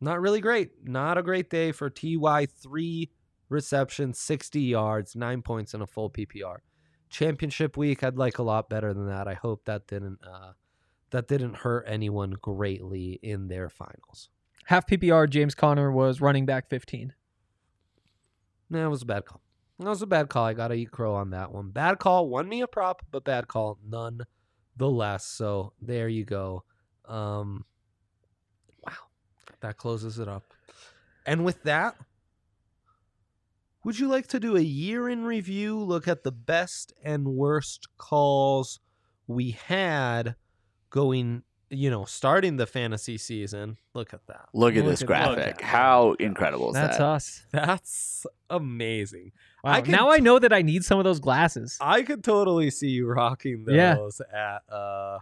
Not 0.00 0.20
really 0.20 0.40
great. 0.40 0.86
Not 0.88 1.16
a 1.18 1.22
great 1.22 1.48
day 1.50 1.70
for 1.72 1.88
T.Y. 1.88 2.46
Three 2.46 3.10
receptions, 3.48 4.18
60 4.18 4.60
yards, 4.60 5.14
nine 5.14 5.42
points 5.42 5.74
in 5.74 5.80
a 5.82 5.86
full 5.86 6.10
PPR. 6.10 6.58
Championship 7.12 7.76
week, 7.76 8.02
I'd 8.02 8.16
like 8.16 8.38
a 8.38 8.42
lot 8.42 8.68
better 8.68 8.92
than 8.92 9.06
that. 9.06 9.28
I 9.28 9.34
hope 9.34 9.64
that 9.66 9.86
didn't 9.86 10.18
uh, 10.26 10.52
that 11.10 11.28
didn't 11.28 11.58
hurt 11.58 11.84
anyone 11.86 12.32
greatly 12.40 13.20
in 13.22 13.48
their 13.48 13.68
finals. 13.68 14.30
Half 14.64 14.86
PPR, 14.86 15.28
James 15.28 15.54
Conner 15.54 15.92
was 15.92 16.20
running 16.20 16.46
back 16.46 16.68
15. 16.68 17.12
That 18.70 18.88
was 18.88 19.02
a 19.02 19.06
bad 19.06 19.26
call. 19.26 19.40
That 19.78 19.88
was 19.88 20.02
a 20.02 20.06
bad 20.06 20.28
call. 20.28 20.44
I 20.44 20.54
gotta 20.54 20.74
eat 20.74 20.90
crow 20.90 21.14
on 21.14 21.30
that 21.30 21.52
one. 21.52 21.70
Bad 21.70 21.98
call. 21.98 22.28
Won 22.28 22.48
me 22.48 22.62
a 22.62 22.66
prop, 22.66 23.02
but 23.10 23.24
bad 23.24 23.48
call 23.48 23.78
none 23.86 24.22
the 24.76 24.88
less. 24.88 25.26
So 25.26 25.72
there 25.80 26.08
you 26.08 26.24
go. 26.24 26.64
Um, 27.06 27.64
wow, 28.86 28.92
that 29.60 29.76
closes 29.76 30.18
it 30.18 30.28
up. 30.28 30.44
And 31.26 31.44
with 31.44 31.62
that, 31.64 31.96
would 33.84 33.98
you 33.98 34.08
like 34.08 34.26
to 34.28 34.40
do 34.40 34.56
a 34.56 34.60
year 34.60 35.08
in 35.08 35.24
review? 35.24 35.78
Look 35.78 36.06
at 36.08 36.22
the 36.24 36.32
best 36.32 36.92
and 37.02 37.28
worst 37.28 37.88
calls 37.98 38.80
we 39.26 39.52
had 39.52 40.36
going. 40.90 41.42
You 41.74 41.88
know, 41.90 42.04
starting 42.04 42.58
the 42.58 42.66
fantasy 42.66 43.16
season. 43.16 43.78
Look 43.94 44.12
at 44.12 44.26
that. 44.26 44.50
Look 44.52 44.74
at 44.76 44.82
Look 44.84 44.90
this 44.92 45.00
at- 45.00 45.06
graphic. 45.06 45.36
look 45.38 45.46
at- 45.46 45.60
How 45.62 46.12
incredible 46.20 46.68
is 46.68 46.74
That's 46.74 46.98
that? 46.98 47.02
us. 47.06 47.46
That's 47.50 48.26
amazing. 48.50 49.32
Wow. 49.64 49.72
I 49.72 49.80
can 49.80 49.92
now 49.92 50.10
I 50.10 50.18
know 50.18 50.38
that 50.38 50.52
I 50.52 50.60
need 50.60 50.84
some 50.84 50.98
of 50.98 51.04
those 51.04 51.18
glasses. 51.18 51.78
I 51.80 52.02
could 52.02 52.22
totally 52.22 52.68
see 52.68 52.88
you 52.90 53.06
rocking 53.06 53.64
those 53.64 54.20
Yeah. 54.30 54.58
at 54.58 54.70
uh 54.70 55.20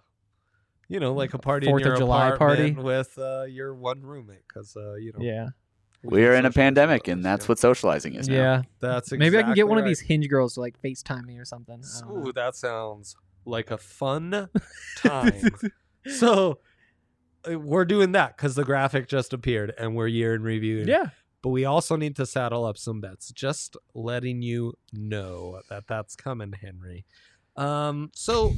you 0.88 0.98
know, 0.98 1.14
like 1.14 1.34
a 1.34 1.38
party 1.38 1.68
Fourth 1.68 1.82
in 1.82 1.86
your 1.86 1.94
of 1.94 2.00
July 2.00 2.30
apartment 2.30 2.74
party. 2.74 2.84
with 2.84 3.16
uh 3.16 3.44
your 3.44 3.72
one 3.72 4.00
roommate 4.02 4.48
cuz 4.48 4.76
uh 4.76 4.94
you 4.94 5.12
know. 5.12 5.20
Yeah. 5.24 5.50
We 6.02 6.22
We're 6.22 6.34
in 6.34 6.46
a 6.46 6.50
pandemic, 6.50 7.08
and 7.08 7.22
that's 7.22 7.44
yeah. 7.44 7.48
what 7.48 7.58
socializing 7.58 8.14
is 8.14 8.28
now. 8.28 8.34
Yeah. 8.34 8.62
that's 8.80 9.12
Maybe 9.12 9.36
I 9.36 9.42
can 9.42 9.50
get 9.50 9.62
exactly 9.62 9.64
one 9.64 9.78
of 9.78 9.84
these 9.84 10.00
hinge 10.00 10.28
girls 10.28 10.54
to 10.54 10.60
like 10.60 10.80
FaceTime 10.82 11.24
me 11.24 11.38
or 11.38 11.44
something. 11.44 11.82
I 11.84 12.00
don't 12.00 12.22
know. 12.22 12.28
Ooh, 12.28 12.32
that 12.32 12.56
sounds 12.56 13.16
like 13.44 13.70
a 13.70 13.76
fun 13.76 14.48
time. 14.96 15.50
so 16.06 16.58
uh, 17.50 17.58
we're 17.58 17.84
doing 17.84 18.12
that 18.12 18.36
cuz 18.38 18.54
the 18.54 18.64
graphic 18.64 19.08
just 19.08 19.32
appeared 19.32 19.74
and 19.78 19.94
we're 19.94 20.06
year 20.06 20.34
in 20.34 20.42
review. 20.42 20.84
yeah. 20.86 21.08
but 21.42 21.50
we 21.50 21.64
also 21.64 21.96
need 21.96 22.16
to 22.16 22.24
saddle 22.24 22.64
up 22.64 22.78
some 22.78 23.00
bets. 23.00 23.30
Just 23.32 23.76
letting 23.94 24.40
you 24.40 24.74
know 24.92 25.60
that 25.68 25.86
that's 25.86 26.16
coming, 26.16 26.52
Henry. 26.52 27.04
Um, 27.56 28.10
so, 28.14 28.54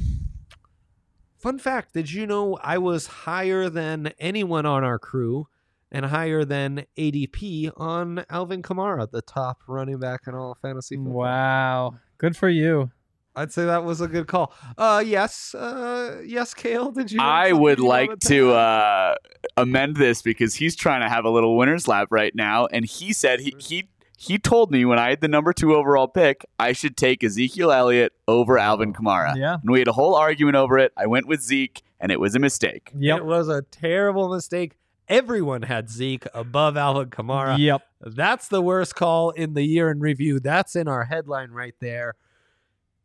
fun 1.39 1.59
fact: 1.59 1.93
Did 1.93 2.11
you 2.11 2.25
know 2.25 2.57
I 2.61 2.77
was 2.77 3.07
higher 3.07 3.69
than 3.69 4.13
anyone 4.17 4.65
on 4.65 4.85
our 4.85 4.99
crew, 4.99 5.47
and 5.93 6.05
higher 6.05 6.43
than 6.43 6.85
ADP 6.97 7.71
on 7.77 8.25
Alvin 8.29 8.61
Kamara, 8.61 9.09
the 9.09 9.21
top 9.21 9.61
running 9.67 9.99
back 9.99 10.21
in 10.27 10.33
all 10.33 10.51
of 10.51 10.57
fantasy 10.57 10.97
football? 10.97 11.13
Wow. 11.13 11.95
Good 12.17 12.35
for 12.35 12.49
you. 12.49 12.91
I'd 13.35 13.51
say 13.51 13.65
that 13.65 13.83
was 13.83 14.01
a 14.01 14.07
good 14.07 14.27
call. 14.27 14.53
Uh, 14.77 15.03
yes, 15.05 15.55
uh, 15.55 16.21
yes, 16.23 16.53
Kale. 16.53 16.91
Did 16.91 17.11
you? 17.11 17.19
I 17.19 17.51
would 17.51 17.79
like 17.79 18.19
to 18.25 18.51
uh, 18.51 19.15
amend 19.57 19.97
this 19.97 20.21
because 20.21 20.53
he's 20.53 20.75
trying 20.75 21.01
to 21.01 21.09
have 21.09 21.25
a 21.25 21.29
little 21.29 21.57
winner's 21.57 21.87
lap 21.87 22.09
right 22.11 22.33
now, 22.35 22.67
and 22.67 22.85
he 22.85 23.11
said 23.11 23.39
he 23.39 23.55
he 23.57 23.89
he 24.17 24.37
told 24.37 24.71
me 24.71 24.85
when 24.85 24.99
I 24.99 25.09
had 25.09 25.21
the 25.21 25.27
number 25.27 25.51
two 25.51 25.75
overall 25.75 26.07
pick, 26.07 26.45
I 26.59 26.73
should 26.73 26.95
take 26.95 27.23
Ezekiel 27.23 27.71
Elliott 27.71 28.13
over 28.27 28.57
Alvin 28.57 28.93
Kamara. 28.93 29.35
Yeah. 29.35 29.55
And 29.55 29.71
we 29.71 29.79
had 29.79 29.87
a 29.87 29.93
whole 29.93 30.15
argument 30.15 30.55
over 30.55 30.77
it. 30.77 30.93
I 30.95 31.07
went 31.07 31.27
with 31.27 31.41
Zeke, 31.41 31.81
and 31.99 32.11
it 32.11 32.19
was 32.19 32.35
a 32.35 32.39
mistake. 32.39 32.91
Yep. 32.97 33.17
It 33.17 33.25
was 33.25 33.49
a 33.49 33.63
terrible 33.63 34.33
mistake. 34.33 34.77
Everyone 35.09 35.63
had 35.63 35.89
Zeke 35.89 36.25
above 36.33 36.77
Alvin 36.77 37.09
Kamara. 37.09 37.57
Yep. 37.57 37.81
That's 38.01 38.47
the 38.47 38.61
worst 38.61 38.95
call 38.95 39.31
in 39.31 39.53
the 39.53 39.63
year 39.63 39.89
in 39.91 39.99
review. 39.99 40.39
That's 40.39 40.75
in 40.75 40.87
our 40.87 41.05
headline 41.05 41.51
right 41.51 41.75
there. 41.79 42.13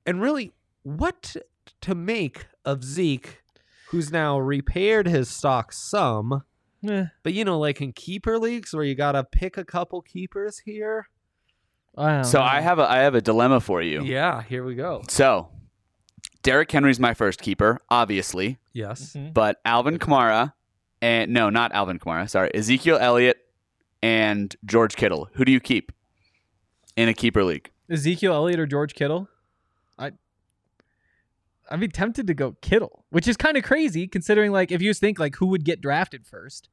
And 0.06 0.20
really, 0.20 0.52
what 0.82 1.36
to 1.82 1.94
make 1.94 2.46
of 2.64 2.84
Zeke, 2.84 3.42
who's 3.90 4.10
now 4.12 4.38
repaired 4.38 5.06
his 5.06 5.28
stock 5.28 5.72
some, 5.72 6.42
Eh, 6.86 7.06
but 7.24 7.32
you 7.34 7.44
know, 7.44 7.58
like 7.58 7.80
in 7.80 7.92
keeper 7.92 8.38
leagues 8.38 8.72
where 8.72 8.84
you 8.84 8.94
gotta 8.94 9.24
pick 9.24 9.56
a 9.56 9.64
couple 9.64 10.00
keepers 10.00 10.60
here. 10.60 11.08
I 11.96 12.22
So 12.22 12.38
know. 12.38 12.44
I 12.44 12.60
have 12.60 12.78
a 12.78 12.88
I 12.88 12.98
have 12.98 13.16
a 13.16 13.20
dilemma 13.20 13.60
for 13.60 13.82
you. 13.82 14.04
Yeah, 14.04 14.42
here 14.42 14.62
we 14.64 14.76
go. 14.76 15.02
So 15.08 15.48
Derrick 16.44 16.70
Henry's 16.70 17.00
my 17.00 17.14
first 17.14 17.42
keeper, 17.42 17.80
obviously, 17.90 18.58
Yes. 18.72 19.14
Mhm. 19.14 19.34
but 19.34 19.56
Alvin 19.64 19.98
Kamara 19.98 20.52
and 21.00 21.32
no, 21.32 21.50
not 21.50 21.72
Alvin 21.72 21.98
Kamara. 21.98 22.28
Sorry, 22.28 22.50
Ezekiel 22.54 22.98
Elliott 23.00 23.38
and 24.02 24.54
George 24.64 24.96
Kittle. 24.96 25.28
Who 25.34 25.44
do 25.44 25.52
you 25.52 25.60
keep 25.60 25.92
in 26.96 27.08
a 27.08 27.14
keeper 27.14 27.44
league? 27.44 27.70
Ezekiel 27.90 28.34
Elliott 28.34 28.60
or 28.60 28.66
George 28.66 28.94
Kittle? 28.94 29.28
I 29.98 30.12
I'd 31.70 31.80
be 31.80 31.88
tempted 31.88 32.26
to 32.26 32.34
go 32.34 32.56
Kittle, 32.60 33.04
which 33.10 33.28
is 33.28 33.36
kind 33.36 33.56
of 33.56 33.64
crazy 33.64 34.06
considering 34.06 34.52
like 34.52 34.72
if 34.72 34.82
you 34.82 34.92
think 34.94 35.18
like 35.18 35.36
who 35.36 35.46
would 35.46 35.64
get 35.64 35.80
drafted 35.80 36.26
first, 36.26 36.68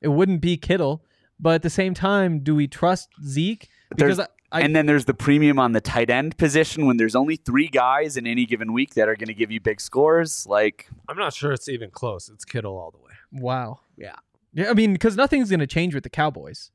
it 0.00 0.08
wouldn't 0.08 0.40
be 0.40 0.56
Kittle. 0.56 1.04
But 1.40 1.54
at 1.56 1.62
the 1.62 1.70
same 1.70 1.92
time, 1.92 2.40
do 2.40 2.54
we 2.54 2.68
trust 2.68 3.08
Zeke? 3.24 3.68
Because 3.90 4.20
I, 4.20 4.26
I 4.52 4.60
and 4.60 4.76
then 4.76 4.86
there's 4.86 5.06
the 5.06 5.14
premium 5.14 5.58
on 5.58 5.72
the 5.72 5.80
tight 5.80 6.08
end 6.08 6.36
position 6.36 6.86
when 6.86 6.98
there's 6.98 7.16
only 7.16 7.36
three 7.36 7.66
guys 7.68 8.16
in 8.16 8.26
any 8.26 8.46
given 8.46 8.72
week 8.72 8.94
that 8.94 9.08
are 9.08 9.16
going 9.16 9.28
to 9.28 9.34
give 9.34 9.50
you 9.50 9.58
big 9.58 9.80
scores. 9.80 10.46
Like, 10.46 10.88
I'm 11.08 11.16
not 11.16 11.32
sure 11.32 11.52
it's 11.52 11.68
even 11.68 11.90
close. 11.90 12.28
It's 12.28 12.44
Kittle 12.44 12.78
all 12.78 12.92
the 12.92 12.98
way. 12.98 13.11
Wow, 13.32 13.80
Yeah. 13.96 14.16
yeah. 14.52 14.70
I 14.70 14.74
mean, 14.74 14.92
because 14.92 15.16
nothing's 15.16 15.50
gonna 15.50 15.66
change 15.66 15.94
with 15.94 16.04
the 16.04 16.10
Cowboys. 16.10 16.70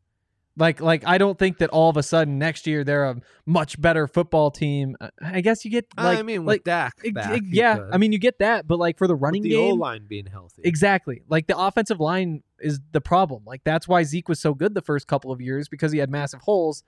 Like, 0.60 0.82
like 0.82 1.06
I 1.06 1.20
don't 1.20 1.38
think 1.38 1.60
that 1.60 1.70
all 1.70 1.88
of 1.88 1.98
a 1.98 2.04
sudden 2.04 2.40
next 2.40 2.66
year 2.66 2.84
they're 2.84 3.06
a 3.06 3.22
much 3.46 3.80
better 3.80 4.08
football 4.08 4.50
team. 4.50 4.96
Uh, 5.00 5.10
I 5.22 5.42
guess 5.42 5.64
you 5.64 5.70
get 5.70 5.86
like, 5.96 6.18
I 6.18 6.24
mean, 6.24 6.46
with 6.46 6.54
like 6.56 6.64
Dak, 6.64 6.96
back, 7.14 7.42
you 7.44 7.50
yeah. 7.52 7.76
could. 7.78 7.90
I 7.94 7.98
mean, 7.98 8.12
you 8.12 8.18
get 8.18 8.40
that, 8.40 8.66
but 8.68 8.80
like 8.80 8.98
for 8.98 9.06
the 9.06 9.14
running 9.16 9.44
with 9.44 9.52
the 9.52 9.56
game, 9.58 9.78
line 9.78 10.06
being 10.08 10.26
healthy. 10.26 10.64
Exactly. 10.66 11.22
Like 11.30 11.46
the 11.46 11.56
offensive 11.56 12.00
line 12.00 12.42
is 12.60 12.80
the 12.92 13.02
problem. 13.02 13.44
Like 13.46 13.64
that's 13.64 13.88
why 13.88 14.02
Zeke 14.02 14.28
was 14.30 14.40
so 14.40 14.56
good 14.56 14.74
the 14.74 14.82
first 14.82 15.06
couple 15.06 15.32
of 15.32 15.40
years 15.42 15.68
because 15.70 15.92
he 15.92 16.00
had 16.00 16.10
massive 16.10 16.42
holes. 16.42 16.84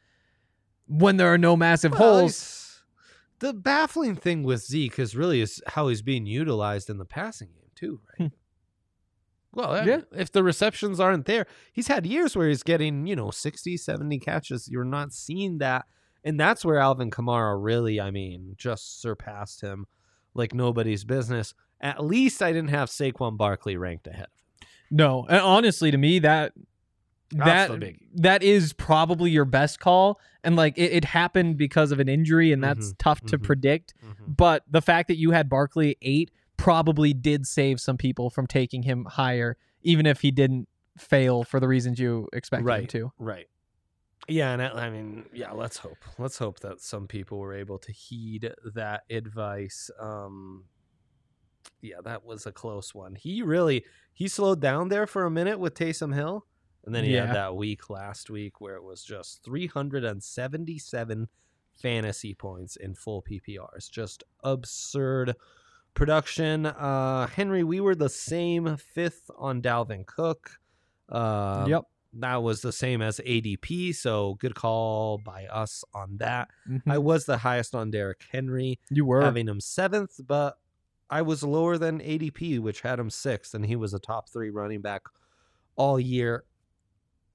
When 0.87 1.17
there 1.17 1.31
are 1.31 1.37
no 1.37 1.55
massive 1.55 1.91
Well, 1.91 2.21
holes, 2.21 2.81
The 3.37 3.53
baffling 3.53 4.15
thing 4.15 4.41
with 4.41 4.63
Zeke 4.63 4.97
is 4.97 5.15
really 5.15 5.41
is 5.41 5.61
how 5.67 5.89
he's 5.89 6.01
being 6.01 6.25
utilized 6.25 6.89
in 6.89 6.97
the 6.97 7.05
passing 7.05 7.49
game 7.49 7.69
too, 7.75 8.01
right? 8.19 8.31
Well. 9.53 9.85
Yeah. 9.85 10.01
if 10.15 10.31
the 10.31 10.43
receptions 10.43 10.99
aren't 10.99 11.25
there, 11.25 11.45
he's 11.73 11.87
had 11.87 12.05
years 12.05 12.35
where 12.35 12.47
he's 12.47 12.63
getting, 12.63 13.07
you 13.07 13.15
know, 13.15 13.31
60, 13.31 13.77
70 13.77 14.19
catches. 14.19 14.67
You're 14.69 14.83
not 14.83 15.13
seeing 15.13 15.57
that. 15.59 15.85
And 16.23 16.39
that's 16.39 16.65
where 16.65 16.77
Alvin 16.79 17.09
Kamara 17.11 17.57
really, 17.61 17.99
I 18.01 18.11
mean, 18.11 18.55
just 18.57 19.01
surpassed 19.01 19.61
him 19.61 19.87
like 20.33 20.53
nobody's 20.53 21.03
business. 21.05 21.53
At 21.81 22.03
least 22.03 22.41
I 22.41 22.51
didn't 22.51 22.69
have 22.71 22.89
Saquon 22.89 23.37
Barkley 23.37 23.77
ranked 23.77 24.05
ahead 24.07 24.23
of 24.23 24.27
him. 24.27 24.67
no. 24.91 25.25
And 25.29 25.39
honestly, 25.39 25.91
to 25.91 25.97
me, 25.97 26.19
that 26.19 26.53
that 27.31 27.69
that 28.15 28.41
is 28.41 28.73
probably 28.73 29.29
your 29.29 29.45
best 29.45 29.79
call. 29.79 30.19
And 30.43 30.55
like 30.55 30.77
it, 30.77 30.91
it 30.91 31.05
happened 31.05 31.57
because 31.57 31.91
of 31.91 31.99
an 31.99 32.09
injury, 32.09 32.51
and 32.51 32.63
that's 32.63 32.93
Mhm. 32.93 32.97
tough 32.97 33.21
to 33.25 33.37
Mhm. 33.37 33.43
predict. 33.43 33.93
But 34.27 34.63
the 34.69 34.81
fact 34.81 35.07
that 35.09 35.17
you 35.17 35.31
had 35.31 35.47
Barkley 35.47 35.95
eight 36.01 36.31
probably 36.59 37.13
did 37.13 37.47
save 37.47 37.79
some 37.79 37.97
people 37.97 38.29
from 38.29 38.45
taking 38.47 38.83
him 38.83 39.05
higher, 39.05 39.57
even 39.81 40.05
if 40.05 40.21
he 40.21 40.31
didn't 40.31 40.67
fail 40.97 41.43
for 41.43 41.59
the 41.59 41.67
reasons 41.67 41.99
you 41.99 42.27
expected 42.33 42.69
him 42.69 42.87
to. 42.87 43.11
Right. 43.17 43.47
Yeah, 44.27 44.51
and 44.51 44.61
I, 44.61 44.67
I 44.87 44.89
mean, 44.89 45.25
yeah, 45.33 45.51
let's 45.53 45.77
hope. 45.77 45.97
Let's 46.17 46.37
hope 46.37 46.59
that 46.59 46.81
some 46.81 47.07
people 47.07 47.39
were 47.39 47.53
able 47.55 47.79
to 47.79 47.91
heed 47.91 48.53
that 48.75 49.03
advice. 49.09 49.89
Um 49.99 50.65
yeah, 51.81 51.97
that 52.03 52.25
was 52.25 52.45
a 52.45 52.51
close 52.51 52.93
one. 52.93 53.15
He 53.15 53.41
really 53.41 53.85
he 54.13 54.27
slowed 54.27 54.59
down 54.59 54.89
there 54.89 55.07
for 55.07 55.25
a 55.25 55.31
minute 55.31 55.59
with 55.59 55.73
Taysom 55.73 56.13
Hill, 56.13 56.45
and 56.85 56.93
then 56.93 57.05
he 57.05 57.13
Yeah. 57.15 57.27
had 57.27 57.35
that 57.35 57.55
week 57.55 57.89
last 57.89 58.29
week 58.29 58.59
where 58.59 58.75
it 58.75 58.83
was 58.83 59.01
just 59.03 59.43
377 59.45 61.27
fantasy 61.81 62.33
points 62.33 62.75
in 62.75 62.93
full 62.95 63.21
PPRs. 63.23 63.89
Just 63.89 64.23
absurd 64.43 65.35
production. 65.99 66.65
Uh 66.65 67.27
Henry, 67.27 67.63
we 67.63 67.79
were 67.79 67.95
the 67.95 68.09
same 68.09 68.77
fifth 68.77 69.29
on 69.37 69.61
Dalvin 69.61 70.05
Cook. 70.05 70.51
Uh, 71.09 71.65
yep. 71.67 71.83
that 72.13 72.41
was 72.43 72.61
the 72.61 72.71
same 72.71 73.01
as 73.01 73.19
ADP, 73.19 73.93
so 73.95 74.35
good 74.35 74.53
call 74.55 75.17
by 75.17 75.45
us 75.47 75.83
on 75.93 76.17
that. 76.17 76.47
Mhm. 76.69 76.81
I 76.87 76.97
was 76.99 77.25
the 77.25 77.37
highest 77.39 77.73
on 77.75 77.89
Derrick 77.91 78.23
Henry, 78.31 78.79
you 78.89 79.05
were. 79.05 79.21
having 79.21 79.47
him 79.47 79.59
seventh, 79.59 80.19
but 80.27 80.59
I 81.09 81.23
was 81.23 81.41
lower 81.43 81.79
than 81.79 81.99
ADP, 81.99 82.59
which 82.59 82.81
had 82.81 82.99
him 82.99 83.09
sixth, 83.09 83.55
and 83.55 83.65
he 83.65 83.75
was 83.75 83.93
a 83.93 83.99
top 83.99 84.29
three 84.29 84.51
running 84.51 84.81
back 84.81 85.01
all 85.75 85.99
year. 85.99 86.43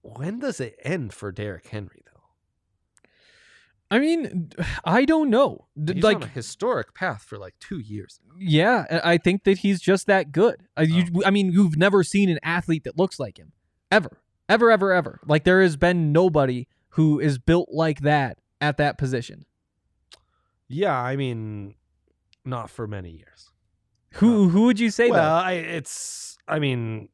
When 0.02 0.38
does 0.38 0.60
it 0.60 0.76
end 0.84 1.12
for 1.12 1.32
Derrick 1.32 1.66
Henry? 1.66 2.03
I 3.90 3.98
mean, 3.98 4.50
I 4.84 5.04
don't 5.04 5.30
know. 5.30 5.66
He's 5.76 6.02
like, 6.02 6.16
on 6.16 6.22
a 6.24 6.26
historic 6.26 6.94
path 6.94 7.22
for 7.22 7.38
like 7.38 7.54
two 7.60 7.78
years. 7.78 8.20
yeah, 8.38 9.00
I 9.04 9.18
think 9.18 9.44
that 9.44 9.58
he's 9.58 9.80
just 9.80 10.06
that 10.06 10.32
good. 10.32 10.56
I, 10.76 10.82
you, 10.82 11.04
Oh. 11.16 11.22
I 11.24 11.30
mean, 11.30 11.52
you've 11.52 11.76
never 11.76 12.02
seen 12.02 12.28
an 12.28 12.38
athlete 12.42 12.84
that 12.84 12.98
looks 12.98 13.20
like 13.20 13.38
him, 13.38 13.52
ever, 13.92 14.18
ever, 14.48 14.70
ever, 14.70 14.92
ever. 14.92 15.20
Like 15.26 15.44
there 15.44 15.62
has 15.62 15.76
been 15.76 16.12
nobody 16.12 16.66
who 16.90 17.20
is 17.20 17.38
built 17.38 17.68
like 17.70 18.00
that 18.00 18.38
at 18.60 18.78
that 18.78 18.98
position. 18.98 19.44
Yeah, 20.68 20.98
I 20.98 21.16
mean, 21.16 21.74
not 22.44 22.70
for 22.70 22.86
many 22.86 23.10
years. 23.10 23.50
Who 24.14 24.48
who 24.48 24.62
would 24.66 24.80
you 24.80 24.90
say 24.90 25.10
well, 25.10 25.34
I, 25.34 25.52
it's 25.52 26.38
I 26.48 26.58
mean, 26.58 27.08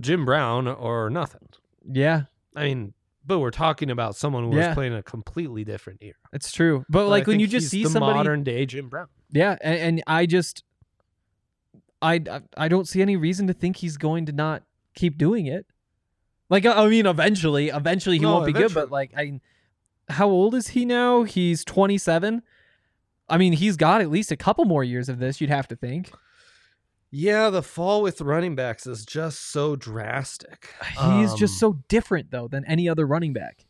Jim 0.00 0.24
Brown 0.24 0.66
or 0.66 1.08
nothing. 1.10 1.48
Yeah, 1.90 2.22
I 2.56 2.64
mean, 2.64 2.94
but 3.26 3.38
we're 3.38 3.50
talking 3.50 3.90
about 3.90 4.16
someone 4.16 4.44
who 4.50 4.56
Yeah. 4.56 4.68
was 4.68 4.74
playing 4.74 4.94
a 4.94 5.02
completely 5.02 5.64
different 5.64 6.00
era. 6.02 6.14
it's 6.32 6.52
true. 6.52 6.84
But 6.88 7.04
But 7.04 7.08
like 7.08 7.26
I 7.26 7.30
when 7.30 7.40
you 7.40 7.46
just 7.46 7.68
see 7.70 7.84
the 7.84 7.90
somebody, 7.90 8.14
modern 8.16 8.42
day 8.44 8.66
Jim 8.66 8.88
Brown. 8.88 9.08
yeah, 9.30 9.56
and, 9.62 9.78
and 9.78 10.02
I 10.06 10.26
just, 10.26 10.62
I 12.02 12.20
I 12.56 12.68
don't 12.68 12.86
see 12.86 13.00
any 13.02 13.16
reason 13.16 13.46
to 13.46 13.52
think 13.54 13.76
he's 13.76 13.96
going 13.96 14.26
to 14.26 14.32
not 14.32 14.62
keep 14.94 15.16
doing 15.16 15.46
it. 15.46 15.66
Like 16.50 16.66
I 16.66 16.86
mean, 16.88 17.06
eventually, 17.06 17.68
eventually 17.68 18.16
he 18.18 18.22
No, 18.22 18.34
won't 18.34 18.46
be 18.46 18.52
good. 18.52 18.74
But 18.74 18.90
like, 18.90 19.12
I, 19.16 19.40
how 20.08 20.28
old 20.28 20.54
is 20.54 20.68
he 20.68 20.84
now? 20.84 21.22
He's 21.22 21.64
twenty 21.64 21.96
seven. 21.98 22.42
I 23.28 23.38
mean, 23.38 23.54
he's 23.54 23.78
got 23.78 24.02
at 24.02 24.10
least 24.10 24.30
a 24.30 24.36
couple 24.36 24.66
more 24.66 24.84
years 24.84 25.08
of 25.08 25.18
this. 25.18 25.40
You'd 25.40 25.48
have 25.48 25.66
to 25.68 25.76
think. 25.76 26.10
Yeah, 27.16 27.48
the 27.50 27.62
fall 27.62 28.02
with 28.02 28.20
running 28.20 28.56
backs 28.56 28.86
is 28.88 29.04
just 29.06 29.40
so 29.52 29.76
drastic. 29.76 30.74
He's 31.00 31.32
just 31.34 31.54
Um, 31.54 31.58
so 31.58 31.72
different 31.88 32.30
though 32.32 32.48
than 32.48 32.64
any 32.64 32.88
other 32.88 33.06
running 33.06 33.32
back. 33.32 33.66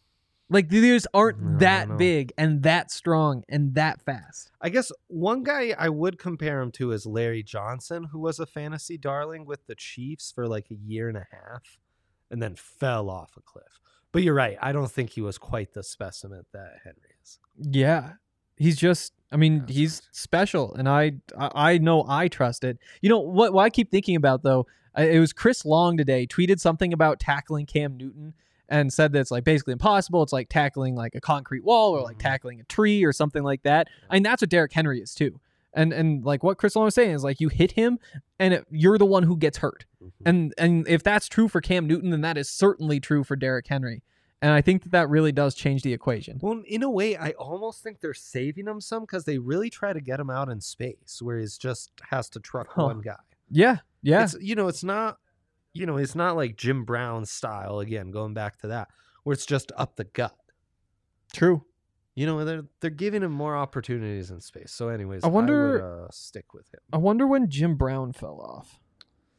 Like 0.48 0.68
these 0.70 1.06
aren't 1.12 1.40
No, 1.42 1.58
that 1.58 1.88
know. 1.90 1.96
big 1.96 2.32
and 2.38 2.62
that 2.62 2.90
strong 2.90 3.44
and 3.48 3.74
that 3.74 4.00
fast. 4.00 4.50
I 4.60 4.68
guess 4.70 4.90
one 5.08 5.42
guy 5.42 5.74
I 5.78 5.88
would 5.90 6.18
compare 6.18 6.60
him 6.62 6.70
to 6.72 6.92
is 6.92 7.04
Larry 7.06 7.42
Johnson, 7.42 8.04
who 8.04 8.18
was 8.18 8.38
a 8.38 8.46
fantasy 8.46 8.96
darling 8.96 9.44
with 9.44 9.66
the 9.66 9.74
Chiefs 9.74 10.32
for 10.32 10.46
like 10.46 10.70
a 10.70 10.74
year 10.74 11.08
and 11.08 11.16
a 11.18 11.26
half 11.30 11.78
and 12.30 12.42
then 12.42 12.54
fell 12.56 13.10
off 13.10 13.36
a 13.36 13.40
cliff. 13.42 13.78
But 14.12 14.22
you're 14.22 14.34
right. 14.34 14.56
I 14.62 14.72
don't 14.72 14.90
think 14.90 15.10
he 15.10 15.20
was 15.20 15.36
quite 15.38 15.72
the 15.74 15.82
specimen 15.82 16.44
that 16.52 16.78
Henry 16.84 17.14
is. 17.22 17.38
Yeah. 17.58 18.12
He's 18.56 18.76
just 18.76 19.12
I 19.34 19.36
mean, 19.36 19.64
he's 19.68 20.00
special 20.12 20.72
and 20.74 20.88
I 20.88 21.14
I 21.36 21.72
I 21.72 21.78
know 21.78 22.04
I 22.08 22.28
trust 22.28 22.62
it. 22.64 22.78
You 23.02 23.08
know 23.10 23.18
what 23.18 23.52
what 23.52 23.64
I 23.64 23.70
keep 23.70 23.90
thinking 23.90 24.16
about 24.16 24.42
though, 24.44 24.66
it 24.96 25.18
was 25.18 25.32
Chris 25.32 25.64
Long 25.64 25.96
today 25.96 26.26
tweeted 26.26 26.60
something 26.60 26.92
about 26.92 27.18
tackling 27.18 27.66
Cam 27.66 27.96
Newton 27.96 28.32
and 28.68 28.92
said 28.92 29.12
that 29.12 29.20
it's 29.20 29.30
like 29.32 29.44
basically 29.44 29.72
impossible. 29.72 30.22
It's 30.22 30.32
like 30.32 30.48
tackling 30.48 30.94
like 30.94 31.14
a 31.16 31.20
concrete 31.20 31.64
wall 31.64 31.92
or 31.94 32.00
like 32.02 32.16
Mhm. 32.16 32.20
tackling 32.22 32.60
a 32.60 32.64
tree 32.64 33.04
or 33.04 33.12
something 33.12 33.42
like 33.42 33.62
that. 33.64 33.88
I 34.08 34.14
mean, 34.14 34.22
that's 34.22 34.40
what 34.40 34.48
Derrick 34.50 34.72
Henry 34.72 35.00
is 35.02 35.14
too. 35.14 35.40
And 35.74 35.92
and 35.92 36.24
like 36.24 36.44
what 36.44 36.56
Chris 36.56 36.76
Long 36.76 36.84
was 36.84 36.94
saying 36.94 37.10
is 37.10 37.24
like 37.24 37.40
you 37.40 37.48
hit 37.48 37.72
him 37.72 37.98
and 38.38 38.54
it, 38.54 38.64
you're 38.70 38.96
the 38.98 39.04
one 39.04 39.24
who 39.24 39.36
gets 39.36 39.58
hurt. 39.58 39.84
And 40.24 40.54
and 40.56 40.86
if 40.86 41.02
that's 41.02 41.28
true 41.28 41.48
for 41.48 41.60
Cam 41.60 41.86
Newton, 41.88 42.10
then 42.10 42.20
that 42.20 42.38
is 42.38 42.48
certainly 42.48 43.00
true 43.00 43.24
for 43.24 43.34
Derrick 43.34 43.66
Henry. 43.66 44.02
And 44.44 44.52
I 44.52 44.60
think 44.60 44.82
that 44.82 44.92
that 44.92 45.08
really 45.08 45.32
does 45.32 45.54
change 45.54 45.82
the 45.82 45.92
equation. 45.94 46.38
Well, 46.42 46.62
in 46.66 46.82
a 46.82 46.90
way, 46.90 47.16
I 47.16 47.30
almost 47.30 47.82
think 47.82 48.00
they're 48.00 48.12
saving 48.12 48.66
him 48.66 48.80
some 48.80 49.02
because 49.04 49.24
they 49.24 49.38
really 49.38 49.70
try 49.70 49.92
to 49.94 50.00
get 50.02 50.20
him 50.20 50.28
out 50.28 50.50
in 50.50 50.60
space 50.60 51.20
where 51.22 51.38
he's 51.38 51.56
just 51.56 51.90
has 52.10 52.28
to 52.30 52.40
truck 52.40 52.68
Huh. 52.70 52.84
one 52.84 53.00
guy. 53.00 53.16
Yeah, 53.48 53.78
yeah, 54.02 54.24
It's 54.24 54.36
you 54.40 54.54
know, 54.54 54.68
it's 54.68 54.84
not 54.84 55.18
you 55.72 55.86
know, 55.86 55.96
it's 55.96 56.14
not 56.14 56.36
like 56.36 56.56
Jim 56.56 56.84
Brown 56.84 57.24
style 57.26 57.80
again, 57.80 58.10
going 58.10 58.34
back 58.34 58.58
to 58.58 58.68
that, 58.68 58.88
where 59.22 59.32
it's 59.32 59.46
just 59.46 59.72
up 59.76 59.96
the 59.96 60.04
gut. 60.04 60.36
true. 61.32 61.64
You 62.14 62.26
know, 62.26 62.44
they're 62.44 62.64
they're 62.80 62.90
giving 62.90 63.22
him 63.22 63.32
more 63.32 63.56
opportunities 63.56 64.30
in 64.30 64.40
space. 64.40 64.72
So, 64.72 64.88
anyways, 64.88 65.24
I 65.24 65.28
wonder- 65.28 65.72
would, 65.72 66.04
uh, 66.04 66.08
stick 66.12 66.54
with 66.54 66.68
him. 66.72 66.80
I 66.92 66.98
wonder 66.98 67.26
when 67.26 67.48
Jim 67.50 67.76
Brown 67.76 68.12
fell 68.12 68.40
off. 68.40 68.78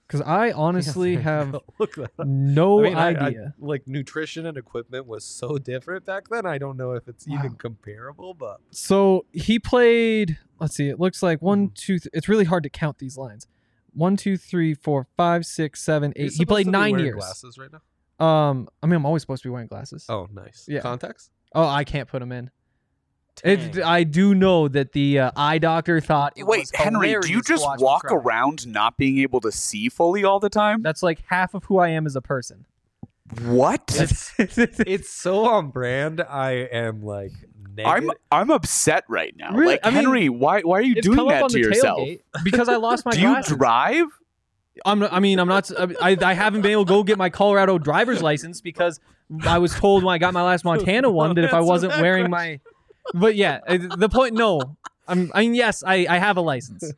Because 0.08 0.22
I 0.22 0.52
honestly 0.56 1.14
Yeah, 1.14 1.20
have 1.22 1.56
no 2.20 2.80
I 2.80 2.84
mean, 2.84 2.96
I- 2.96 3.14
I- 3.14 3.28
idea. 3.28 3.54
like 3.60 3.88
nutrition 3.88 4.46
and 4.46 4.58
equipment 4.58 5.08
was 5.08 5.24
so 5.26 5.58
different 5.58 6.06
back 6.06 6.28
then. 6.30 6.46
I 6.46 6.58
don't 6.58 6.78
know 6.78 6.92
if 6.92 7.08
it's 7.08 7.28
even 7.28 7.56
comparable, 7.56 8.34
but 8.34 8.60
So 8.72 9.26
he 9.32 9.60
played. 9.60 10.38
Let's 10.60 10.76
see. 10.76 10.90
It 10.90 11.00
looks 11.00 11.22
like 11.24 11.42
one, 11.42 11.70
Mhm. 11.70 11.74
two. 11.76 12.00
Th- 12.00 12.10
it's 12.14 12.30
really 12.30 12.46
hard 12.46 12.64
to 12.64 12.70
count 12.70 13.00
these 13.00 13.18
lines. 13.18 13.48
One, 13.94 14.18
two, 14.18 14.38
three, 14.38 14.74
four, 14.74 15.08
five, 15.18 15.46
six, 15.46 15.82
seven, 15.82 16.12
eight. 16.16 16.34
He 16.34 16.46
played 16.46 16.68
nine 16.68 17.00
years. 17.00 17.16
Glasses 17.16 17.58
right 17.58 17.70
now. 17.72 18.26
Um, 18.26 18.68
I 18.84 18.88
mean, 18.88 18.96
I'm 18.96 19.06
always 19.06 19.22
supposed 19.24 19.44
to 19.44 19.50
be 19.50 19.52
wearing 19.52 19.68
glasses. 19.68 20.06
Oh, 20.10 20.28
nice. 20.34 20.66
Yeah. 20.68 20.82
Contacts. 20.82 21.30
Oh, 21.54 21.66
I 21.68 21.84
can't 21.84 22.08
put 22.10 22.20
them 22.20 22.32
in. 22.32 22.52
It, 23.44 23.80
I 23.80 24.04
do 24.04 24.34
know 24.34 24.68
that 24.68 24.94
the 24.94 25.20
uh, 25.20 25.32
eye 25.36 25.58
doctor 25.58 26.00
thought. 26.00 26.34
It 26.36 26.44
Wait, 26.44 26.62
was 26.62 26.72
Henry, 26.74 27.16
do 27.22 27.30
you 27.30 27.42
just 27.42 27.66
walk 27.80 28.06
around 28.06 28.68
not 28.68 28.98
being 28.98 29.20
able 29.20 29.42
to 29.42 29.52
see 29.52 29.90
fully 29.90 30.24
all 30.24 30.40
the 30.40 30.50
time? 30.50 30.82
That's 30.82 31.04
like 31.04 31.24
half 31.28 31.54
of 31.54 31.66
who 31.66 31.78
I 31.78 31.90
am 31.90 32.06
as 32.06 32.16
a 32.16 32.22
person. 32.22 32.66
What? 33.42 33.96
It's 34.00 34.32
it's 34.80 35.10
so 35.10 35.46
on 35.46 35.70
brand. 35.70 36.22
I 36.22 36.52
am 36.52 37.04
like 37.04 37.34
I'm. 37.84 38.10
I'm 38.32 38.52
upset 38.52 39.04
right 39.10 39.36
now. 39.36 39.52
Really? 39.54 39.74
Like 39.74 39.80
I 39.84 39.90
mean, 39.90 39.96
Henry, 39.96 40.30
why 40.30 40.62
why 40.62 40.80
are 40.80 40.84
you 40.84 41.02
doing 41.02 41.28
that 41.28 41.50
to 41.50 41.60
yourself? 41.60 42.00
tailgate 42.00 42.22
because 42.44 42.70
I 42.70 42.76
lost 42.76 43.06
my 43.06 43.12
Do 43.12 43.22
you 43.22 43.28
glasses. 43.30 43.58
drive? 43.58 44.08
I'm. 44.86 45.04
I 45.04 45.20
mean, 45.20 45.40
I'm 45.40 45.48
not. 45.48 45.72
I, 46.02 46.18
I 46.22 46.34
haven't 46.34 46.62
been 46.62 46.72
able 46.72 46.86
to 46.86 46.90
go 46.90 47.04
get 47.04 47.18
my 47.18 47.30
Colorado 47.30 47.78
driver's 47.78 48.22
license 48.22 48.62
because 48.62 49.00
I 49.44 49.58
was 49.58 49.74
told 49.74 50.04
when 50.04 50.14
I 50.14 50.18
got 50.18 50.34
my 50.34 50.44
last 50.44 50.64
Montana 50.64 51.10
one 51.10 51.36
that 51.36 51.44
if 51.46 51.54
I 51.54 51.62
wasn't 51.62 51.94
that 51.94 52.02
wearing 52.02 52.30
my. 52.30 52.60
But 53.14 53.36
yeah, 53.36 53.60
uh, 53.68 53.78
the 53.98 54.10
point. 54.10 54.34
No, 54.34 54.78
I'm. 55.08 55.32
I 55.34 55.42
mean, 55.42 55.56
yes, 55.56 55.84
I 55.86 56.08
I 56.10 56.18
have 56.18 56.38
a 56.38 56.42
license. 56.42 56.92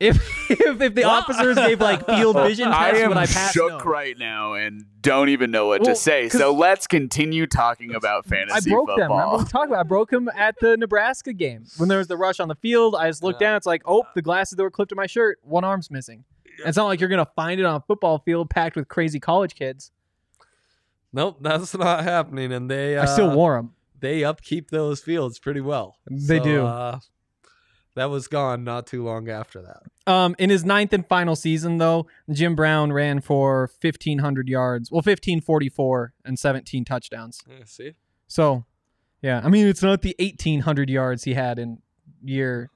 If 0.00 0.50
if, 0.50 0.80
if 0.80 0.94
the 0.94 1.04
officers 1.04 1.54
gave 1.56 1.80
like 1.80 2.04
field 2.04 2.34
vision 2.36 2.66
I 2.68 2.90
am 2.90 3.10
would 3.10 3.16
I 3.16 3.26
pass? 3.26 3.52
shook 3.52 3.70
No. 3.84 3.90
right 3.90 4.18
now 4.18 4.54
and 4.54 4.84
don't 5.00 5.28
even 5.28 5.52
know 5.52 5.68
what 5.68 5.82
Well, 5.82 5.90
to 5.90 5.96
say. 5.96 6.28
So 6.28 6.52
let's 6.52 6.86
continue 6.88 7.46
talking 7.46 7.94
about 7.94 8.26
fantasy. 8.26 8.50
I 8.50 8.54
fantasy 8.54 8.70
broke 8.70 8.88
them. 8.88 8.96
Remember 8.98 9.14
football. 9.22 9.38
we 9.38 9.44
talked 9.44 9.66
about? 9.68 9.78
I 9.78 9.82
broke 9.84 10.10
them 10.10 10.28
at 10.34 10.56
the 10.60 10.76
Nebraska 10.76 11.32
game 11.32 11.64
when 11.76 11.88
there 11.88 11.98
was 11.98 12.08
the 12.08 12.16
rush 12.16 12.40
on 12.40 12.48
the 12.48 12.56
field. 12.56 12.96
I 12.96 13.08
just 13.08 13.22
looked 13.22 13.40
Yeah. 13.40 13.48
down. 13.50 13.56
It's 13.56 13.66
like, 13.66 13.82
oh, 13.86 14.04
the 14.16 14.22
glasses 14.22 14.56
that 14.56 14.62
were 14.64 14.70
clipped 14.70 14.88
to 14.90 14.96
my 14.96 15.06
shirt, 15.06 15.38
one 15.42 15.62
arm's 15.62 15.90
missing. 15.92 16.24
It's 16.66 16.76
not 16.76 16.86
like 16.86 16.98
you're 17.00 17.08
gonna 17.08 17.28
find 17.36 17.60
it 17.60 17.64
on 17.64 17.76
a 17.76 17.80
football 17.86 18.18
field 18.18 18.50
packed 18.50 18.74
with 18.76 18.88
crazy 18.88 19.20
college 19.20 19.54
kids. 19.54 19.92
Nope, 21.12 21.38
that's 21.40 21.72
not 21.76 22.02
happening. 22.02 22.52
And 22.52 22.68
they 22.68 22.96
uh, 22.96 23.02
I 23.04 23.06
still 23.06 23.30
wore 23.30 23.56
them. 23.56 23.72
They 24.04 24.22
upkeep 24.24 24.70
those 24.70 25.00
fields 25.00 25.38
pretty 25.38 25.60
well. 25.60 25.96
They 26.10 26.38
So, 26.38 26.44
do. 26.44 26.66
Uh, 26.66 26.98
that 27.96 28.06
was 28.10 28.26
gone 28.28 28.64
not 28.64 28.86
too 28.86 29.04
long 29.04 29.28
after 29.28 29.62
that. 29.62 29.82
Um, 30.12 30.34
in 30.38 30.50
his 30.50 30.64
ninth 30.64 30.92
and 30.92 31.06
final 31.06 31.36
season, 31.36 31.78
though, 31.78 32.06
Jim 32.30 32.54
Brown 32.56 32.92
ran 32.92 33.20
for 33.20 33.70
1,500 33.80 34.48
yards. 34.48 34.90
Well, 34.90 34.98
1,544 35.02 36.12
and 36.24 36.38
17 36.38 36.84
touchdowns. 36.84 37.40
Yeah, 37.48 37.64
see, 37.64 37.92
So, 38.26 38.64
yeah, 39.22 39.40
I 39.44 39.48
mean, 39.48 39.66
it's 39.68 39.82
not 39.82 40.02
the 40.02 40.14
1,800 40.18 40.90
yards 40.90 41.22
he 41.24 41.34
had 41.34 41.58
in 41.58 41.78
year 42.22 42.70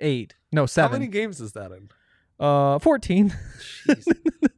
eight. 0.00 0.34
No, 0.52 0.64
seven. 0.66 0.90
how 0.90 0.98
many 0.98 1.10
games 1.10 1.40
is 1.40 1.52
that 1.52 1.70
in? 1.72 1.90
Uh, 2.40 2.78
14. 2.78 3.34
Jeez, 3.86 4.04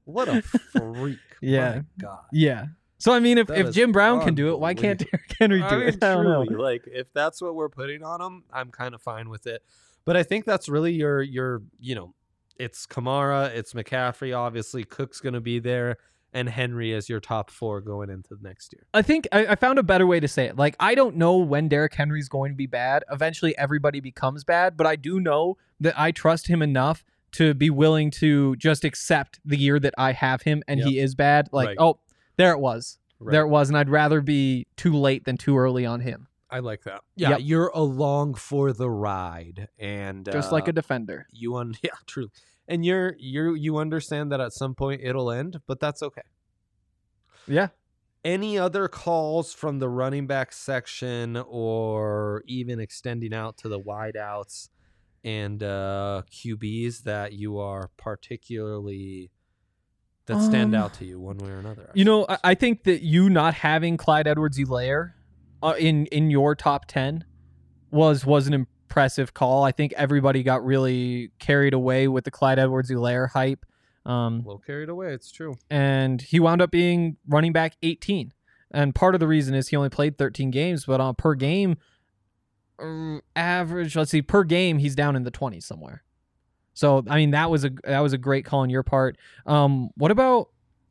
what 0.04 0.28
a 0.28 0.42
freak! 0.42 1.18
Yeah. 1.40 1.82
God. 2.00 2.18
yeah. 2.32 2.66
So, 2.98 3.12
I 3.12 3.20
mean, 3.20 3.38
if, 3.38 3.46
That 3.46 3.58
if 3.58 3.74
Jim 3.74 3.92
Brown 3.92 4.20
can 4.24 4.34
do 4.34 4.52
it, 4.52 4.58
why 4.58 4.74
can't 4.74 4.98
Derrick 4.98 5.34
Henry 5.38 5.60
do 5.60 5.64
I 5.66 5.76
mean, 5.76 5.88
it? 5.88 5.94
I 6.04 6.14
don't 6.14 6.24
know. 6.24 6.40
like 6.58 6.82
if 6.86 7.12
that's 7.12 7.40
what 7.40 7.54
we're 7.54 7.68
putting 7.68 8.02
on 8.02 8.20
him, 8.20 8.44
I'm 8.52 8.70
kind 8.70 8.94
of 8.94 9.00
fine 9.02 9.28
with 9.28 9.46
it. 9.46 9.62
But 10.04 10.16
I 10.16 10.22
think 10.22 10.44
that's 10.44 10.68
really 10.68 10.92
your 10.92 11.22
your 11.22 11.62
you 11.78 11.94
know, 11.94 12.14
it's 12.56 12.86
Kamara, 12.86 13.54
it's 13.54 13.72
McCaffrey, 13.72 14.36
obviously 14.36 14.82
Cook's 14.84 15.20
going 15.20 15.34
to 15.34 15.40
be 15.40 15.58
there, 15.60 15.98
and 16.32 16.48
Henry 16.48 16.92
is 16.92 17.08
your 17.08 17.20
top 17.20 17.50
four 17.50 17.80
going 17.80 18.10
into 18.10 18.34
the 18.34 18.42
next 18.42 18.72
year. 18.72 18.86
I 18.92 19.02
think 19.02 19.28
I, 19.30 19.46
I 19.48 19.54
found 19.54 19.78
a 19.78 19.82
better 19.84 20.06
way 20.06 20.18
to 20.18 20.26
say 20.28 20.46
it. 20.46 20.56
Like, 20.56 20.74
I 20.80 20.94
don't 20.96 21.16
know 21.16 21.36
when 21.36 21.68
Derrick 21.68 21.94
Henry's 21.94 22.28
going 22.28 22.50
to 22.52 22.56
be 22.56 22.66
bad. 22.66 23.04
Eventually, 23.12 23.56
everybody 23.56 24.00
becomes 24.00 24.42
bad, 24.44 24.76
but 24.76 24.86
I 24.86 24.96
do 24.96 25.20
know 25.20 25.56
that 25.80 25.98
I 25.98 26.10
trust 26.10 26.48
him 26.48 26.62
enough 26.62 27.04
to 27.32 27.54
be 27.54 27.70
willing 27.70 28.10
to 28.10 28.56
just 28.56 28.84
accept 28.84 29.38
the 29.44 29.56
year 29.56 29.78
that 29.78 29.94
I 29.98 30.12
have 30.12 30.42
him 30.42 30.62
and 30.66 30.80
he 30.80 30.98
is 30.98 31.14
bad. 31.14 31.50
Like, 31.52 31.68
Right. 31.68 31.76
oh, 31.78 31.98
there 32.38 32.52
it 32.52 32.58
was. 32.60 32.98
Right. 33.20 33.32
There 33.32 33.42
it 33.42 33.48
was. 33.48 33.68
And 33.68 33.76
I'd 33.76 33.90
rather 33.90 34.20
be 34.22 34.66
too 34.76 34.94
late 34.96 35.24
than 35.24 35.36
too 35.36 35.58
early 35.58 35.84
on 35.84 36.00
him, 36.00 36.28
I 36.50 36.60
like 36.60 36.84
that. 36.84 37.02
Yeah, 37.16 37.30
Yep. 37.30 37.40
you're 37.42 37.68
along 37.74 38.34
for 38.34 38.72
the 38.72 38.88
ride, 38.88 39.68
and 39.78 40.24
just 40.24 40.50
uh, 40.50 40.54
like 40.54 40.68
a 40.68 40.72
defender. 40.72 41.26
you 41.32 41.56
un 41.56 41.74
yeah, 41.82 41.90
true, 42.06 42.30
and 42.66 42.84
you're 42.86 43.14
you 43.18 43.52
you 43.54 43.76
understand 43.76 44.32
that 44.32 44.40
at 44.40 44.52
some 44.54 44.74
point 44.74 45.02
it'll 45.04 45.30
end, 45.30 45.60
but 45.66 45.78
that's 45.80 46.02
okay. 46.02 46.22
Yeah. 47.46 47.68
Any 48.24 48.58
other 48.58 48.88
calls 48.88 49.54
from 49.54 49.78
the 49.78 49.88
running 49.88 50.26
back 50.26 50.52
section, 50.52 51.36
or 51.36 52.42
even 52.46 52.80
extending 52.80 53.32
out 53.32 53.56
to 53.58 53.68
the 53.68 53.78
wideouts 53.80 54.68
and 55.24 55.62
uh, 55.62 56.22
QBs 56.30 57.02
that 57.04 57.32
you 57.32 57.58
are 57.58 57.90
particularly 57.96 59.30
that 60.28 60.40
stand 60.42 60.74
Um, 60.74 60.82
out 60.82 60.94
to 60.94 61.04
you 61.04 61.18
one 61.20 61.36
way 61.38 61.50
or 61.50 61.58
another? 61.58 61.90
You 61.94 62.04
know. 62.04 62.24
I, 62.28 62.38
I 62.44 62.54
think 62.54 62.84
that 62.84 63.02
you 63.02 63.28
not 63.28 63.54
having 63.54 63.96
Clyde 63.96 64.26
Edwards-Helaire 64.26 65.12
uh, 65.62 65.74
in 65.78 66.06
in 66.06 66.30
your 66.30 66.54
top 66.54 66.86
ten 66.86 67.24
was 67.90 68.24
was 68.24 68.46
an 68.46 68.54
impressive 68.54 69.34
call. 69.34 69.64
I 69.64 69.72
think 69.72 69.92
everybody 69.96 70.42
got 70.42 70.64
really 70.64 71.32
carried 71.38 71.74
away 71.74 72.06
with 72.08 72.24
the 72.24 72.30
Clyde 72.30 72.58
Edwards-Helaire 72.58 73.30
hype, 73.30 73.66
um, 74.06 74.34
a 74.34 74.36
little 74.38 74.58
carried 74.58 74.88
away. 74.88 75.12
It's 75.12 75.30
true. 75.32 75.56
and 75.70 76.22
he 76.22 76.38
wound 76.40 76.62
up 76.62 76.70
being 76.70 77.16
running 77.26 77.52
back 77.52 77.76
18. 77.82 78.32
And 78.70 78.94
part 78.94 79.14
of 79.14 79.20
the 79.20 79.26
reason 79.26 79.54
is 79.54 79.68
he 79.68 79.76
only 79.76 79.88
played 79.88 80.18
13 80.18 80.50
games, 80.50 80.84
but 80.84 81.00
on 81.00 81.14
per 81.14 81.34
game, 81.34 81.76
um, 82.78 83.22
average. 83.34 83.96
Let's 83.96 84.10
see, 84.10 84.22
per 84.22 84.44
game, 84.44 84.78
he's 84.78 84.94
down 84.94 85.16
in 85.16 85.24
the 85.24 85.30
twenties 85.30 85.64
somewhere. 85.66 86.02
So 86.78 87.02
I 87.08 87.16
mean, 87.16 87.32
that 87.32 87.50
was 87.50 87.64
a 87.64 87.70
that 87.82 87.98
was 87.98 88.12
a 88.12 88.18
great 88.18 88.44
call 88.44 88.60
on 88.60 88.70
your 88.70 88.84
part. 88.84 89.16
Um, 89.46 89.90
what 89.96 90.12
about? 90.12 90.50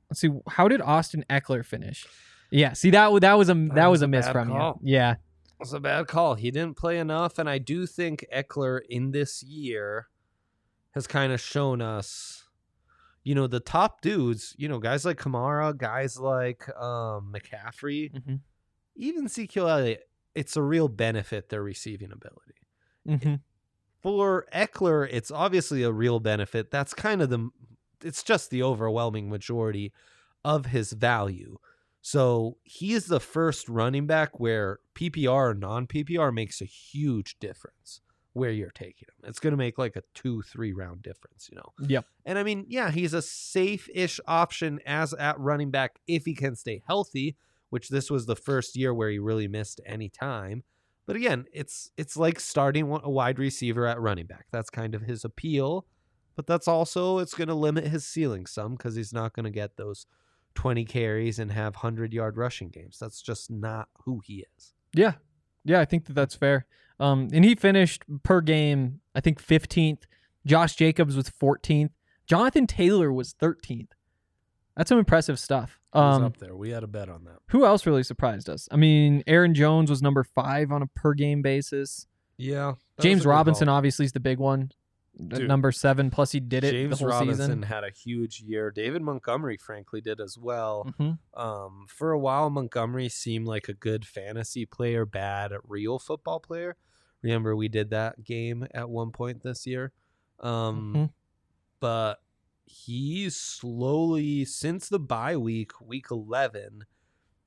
Let's 0.10 0.20
see, 0.20 0.30
how 0.50 0.68
did 0.68 0.82
Austin 0.82 1.24
Ekeler 1.30 1.66
finish? 1.66 2.06
Yeah, 2.52 2.74
see 2.74 2.90
that 2.90 3.10
that 3.22 3.34
was 3.38 3.48
a 3.50 3.54
that, 3.54 3.88
was, 3.88 4.00
was 4.00 4.02
a 4.02 4.08
miss 4.10 4.28
from 4.28 4.50
call. 4.50 4.82
you. 4.84 4.92
Yeah, 4.96 5.16
It's 5.62 5.72
a 5.72 5.80
bad 5.80 6.08
call. 6.08 6.36
He 6.36 6.52
didn't 6.52 6.76
play 6.76 6.98
enough, 7.00 7.40
and 7.40 7.50
I 7.50 7.58
do 7.58 7.86
think 7.86 8.26
Ekeler 8.36 8.82
in 8.90 9.12
this 9.12 9.42
year 9.44 10.08
has 10.92 11.08
kind 11.08 11.32
of 11.32 11.40
shown 11.40 11.82
us, 11.82 12.44
you 13.24 13.34
know, 13.34 13.48
the 13.48 13.62
top 13.62 14.02
dudes. 14.02 14.56
You 14.58 14.68
know, 14.68 14.80
guys 14.80 15.06
like 15.06 15.18
Kamara, 15.22 15.76
guys 15.78 16.20
like 16.20 16.68
um, 16.78 17.34
McCaffrey, 17.34 18.12
Mhm. 18.14 18.40
even 18.98 19.26
Ezekiel 19.26 19.70
Elliott. 19.70 20.04
It's 20.36 20.58
a 20.58 20.62
real 20.62 20.90
benefit 20.90 21.48
their 21.48 21.64
receiving 21.64 22.12
ability. 22.12 22.56
hmm 23.06 23.36
For 24.02 24.46
Ekeler, 24.54 25.08
it's 25.12 25.32
obviously 25.32 25.84
a 25.84 25.92
real 25.92 26.20
benefit. 26.20 26.72
That's 26.72 26.94
kind 26.94 27.22
of 27.22 27.30
the. 27.30 27.50
It's 28.04 28.24
just 28.24 28.52
the 28.52 28.62
overwhelming 28.62 29.30
majority 29.30 29.92
of 30.46 30.68
his 30.68 30.94
value. 30.94 31.58
So 32.02 32.58
he 32.64 32.94
is 32.94 33.08
the 33.08 33.20
first 33.20 33.68
running 33.68 34.08
back 34.08 34.40
where 34.40 34.80
PPR 34.96 35.52
or 35.52 35.54
non 35.54 35.88
PPR 35.88 36.34
makes 36.34 36.62
a 36.62 36.66
huge 36.66 37.38
difference 37.40 38.02
where 38.38 38.52
you're 38.52 38.70
taking 38.70 39.08
him. 39.10 39.30
It's 39.30 39.40
going 39.40 39.52
to 39.52 39.58
make 39.58 39.78
like 39.78 39.96
a 39.96 40.04
two, 40.14 40.42
three 40.44 40.72
round 40.72 41.02
difference, 41.02 41.50
you 41.52 41.58
know? 41.58 41.74
Yep. 41.88 42.06
And 42.26 42.40
I 42.40 42.44
mean, 42.44 42.66
yeah, 42.70 42.92
he's 42.92 43.14
a 43.14 43.22
safe 43.22 43.90
ish 43.94 44.20
option 44.28 44.80
as 44.86 45.14
at 45.16 45.40
running 45.40 45.72
back 45.72 46.00
if 46.08 46.26
he 46.26 46.36
can 46.36 46.56
stay 46.56 46.82
healthy, 46.88 47.36
which 47.72 47.90
this 47.90 48.10
was 48.10 48.26
the 48.26 48.36
first 48.36 48.78
year 48.78 48.94
where 48.94 49.10
he 49.10 49.20
really 49.20 49.48
missed 49.48 49.82
any 49.86 50.08
time. 50.08 50.64
But 51.08 51.16
again, 51.16 51.46
it's 51.54 51.90
it's 51.98 52.18
like 52.18 52.40
starting 52.40 52.84
a 52.84 53.10
wide 53.10 53.40
receiver 53.40 53.88
at 53.88 54.00
running 54.00 54.28
back. 54.28 54.46
That's 54.52 54.70
kind 54.70 54.94
of 54.94 55.02
his 55.02 55.24
appeal. 55.24 55.88
But 56.36 56.46
that's 56.46 56.68
also 56.68 57.18
it's 57.18 57.34
going 57.34 57.48
to 57.48 57.56
limit 57.56 57.88
his 57.88 58.06
ceiling 58.06 58.46
some 58.46 58.76
because 58.76 58.96
he's 58.96 59.14
not 59.14 59.34
going 59.34 59.46
to 59.46 59.50
get 59.50 59.78
those 59.78 60.06
20 60.54 60.86
carries 60.86 61.40
and 61.40 61.52
have 61.52 61.76
100 61.76 62.14
yard 62.14 62.38
rushing 62.38 62.70
games. 62.70 62.98
That's 63.00 63.22
just 63.22 63.50
not 63.50 63.88
who 64.04 64.22
he 64.24 64.46
is. 64.58 64.74
Yeah, 64.94 65.14
yeah, 65.64 65.80
I 65.80 65.86
think 65.86 66.06
that 66.06 66.14
that's 66.14 66.36
fair. 66.36 66.66
Um, 67.00 67.30
and 67.32 67.46
he 67.46 67.56
finished 67.56 68.04
per 68.24 68.42
game, 68.42 69.00
I 69.16 69.22
think 69.22 69.44
15th. 69.44 70.04
Josh 70.46 70.76
Jacobs 70.76 71.16
was 71.16 71.30
14th. 71.30 71.92
Jonathan 72.26 72.68
Taylor 72.68 73.12
was 73.12 73.34
13th. 73.34 73.92
That's 74.78 74.88
some 74.90 75.00
impressive 75.00 75.40
stuff. 75.40 75.80
He's 75.94 76.00
Um, 76.02 76.24
up 76.24 76.38
there. 76.38 76.56
We 76.56 76.70
had 76.70 76.84
a 76.84 76.88
bet 76.88 77.10
on 77.10 77.24
that. 77.26 77.40
who 77.50 77.66
else 77.66 77.86
really 77.86 78.04
surprised 78.04 78.48
us? 78.50 78.70
I 78.72 78.76
mean, 78.78 79.24
Aaron 79.28 79.54
Jones 79.56 79.90
was 79.90 80.02
number 80.02 80.24
five 80.24 80.72
on 80.72 80.82
a 80.84 80.88
per 80.88 81.14
game 81.14 81.42
basis. 81.42 82.08
Yeah. 82.38 82.76
James 83.02 83.18
was 83.20 83.22
a 83.22 83.24
good 83.26 83.30
Robinson 83.32 83.70
obviously 83.70 84.06
is 84.06 84.12
the 84.12 84.20
big 84.20 84.38
one, 84.38 84.72
at 85.20 85.30
Dude. 85.30 85.48
number 85.48 85.72
seven. 85.72 86.12
Plus, 86.12 86.32
he 86.32 86.40
did 86.40 86.64
it 86.64 86.72
James 86.72 86.92
the 87.00 87.06
whole 87.06 87.08
Robinson 87.08 87.46
season. 87.48 87.62
had 87.64 87.84
a 87.84 87.90
huge 87.90 88.42
year. 88.42 88.70
David 88.70 89.02
Montgomery, 89.02 89.58
frankly, 89.58 90.00
did 90.02 90.22
as 90.22 90.38
well. 90.38 90.84
hmm 90.98 91.12
Um, 91.34 91.88
for 91.90 92.12
a 92.12 92.20
while, 92.20 92.52
Montgomery 92.52 93.10
seemed 93.10 93.48
like 93.48 93.68
a 93.68 93.74
good 93.74 94.06
fantasy 94.06 94.68
player, 94.68 95.04
bad 95.06 95.52
real 95.64 95.98
football 95.98 96.40
player. 96.40 96.76
Remember, 97.24 97.56
we 97.56 97.68
did 97.68 97.90
that 97.90 98.24
game 98.24 98.68
at 98.76 98.88
one 98.90 99.10
point 99.12 99.42
this 99.42 99.66
year. 99.66 99.92
Um, 100.40 100.94
Mhm. 100.94 101.10
But 101.80 102.20
he's 102.68 103.36
slowly, 103.36 104.46
since 104.46 104.90
the 104.90 105.00
bye 105.00 105.38
week, 105.38 105.72
week 105.82 106.08
11, 106.12 106.86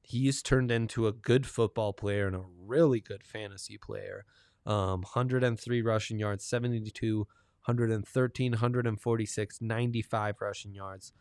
he's 0.02 0.42
turned 0.42 0.70
into 0.70 1.06
a 1.06 1.12
good 1.12 1.46
football 1.46 1.92
player 1.92 2.26
and 2.26 2.36
a 2.36 2.44
really 2.66 3.00
good 3.00 3.22
fantasy 3.22 3.78
player. 3.78 4.24
Um, 4.66 5.02
103 5.02 5.82
rushing 5.82 6.18
yards, 6.18 6.44
72, 6.44 7.18
113, 7.18 8.52
146, 8.52 9.58
95 9.60 10.34
rushing 10.40 10.74
yards 10.74 11.12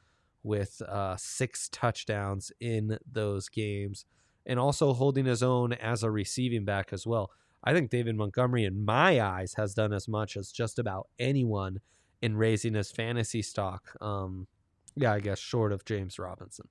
with 0.43 0.81
uh, 0.81 1.15
six 1.17 1.69
touchdowns 1.69 2.51
in 2.59 2.97
those 3.09 3.49
games 3.49 4.05
and 4.45 4.57
also 4.57 4.93
holding 4.93 5.25
his 5.25 5.43
own 5.43 5.73
as 5.73 6.03
a 6.03 6.09
receiving 6.09 6.63
back 6.65 6.93
as 6.93 7.05
well. 7.05 7.31
I 7.63 7.73
think 7.73 7.89
David 7.89 8.15
Montgomery, 8.15 8.63
in 8.63 8.85
my 8.85 9.21
eyes, 9.21 9.55
has 9.55 9.73
done 9.73 9.91
as 9.91 10.07
much 10.07 10.38
as 10.38 10.51
just 10.51 10.79
about 10.79 11.09
anyone 11.19 11.81
in 12.21 12.38
raising 12.38 12.73
his 12.73 12.91
fantasy 12.91 13.41
stock. 13.41 13.95
Um, 14.01 14.47
yeah, 14.95 15.13
I 15.13 15.19
guess 15.19 15.39
short 15.39 15.71
of 15.71 15.86
James 15.86 16.19
Robinson. 16.19 16.67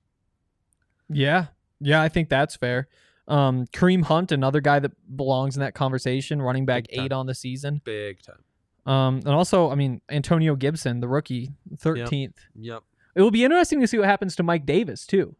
Yeah, 1.09 1.47
yeah, 1.79 2.01
I 2.01 2.09
think 2.09 2.29
that's 2.29 2.55
fair. 2.55 2.87
Um, 3.27 3.67
Kareem 3.67 4.03
Hunt, 4.03 4.31
another 4.31 4.59
guy 4.59 4.79
that 4.79 4.91
belongs 5.15 5.55
in 5.55 5.61
that 5.61 5.75
conversation, 5.75 6.41
running 6.41 6.65
back 6.65 6.85
eight 6.89 7.11
on 7.11 7.27
the 7.27 7.35
season. 7.35 7.81
Big 7.83 8.21
time. 8.21 8.43
Um, 8.91 9.17
and 9.17 9.29
also, 9.29 9.69
I 9.69 9.75
mean, 9.75 10.01
Antonio 10.09 10.55
Gibson, 10.55 10.99
the 10.99 11.07
rookie, 11.07 11.51
13th. 11.77 12.33
Yep. 12.55 12.83
It 13.15 13.21
will 13.21 13.31
be 13.31 13.43
interesting 13.43 13.81
to 13.81 13.87
see 13.87 13.99
what 13.99 14.07
happens 14.07 14.35
to 14.37 14.43
Mike 14.43 14.65
Davis 14.65 15.05
too. 15.05 15.35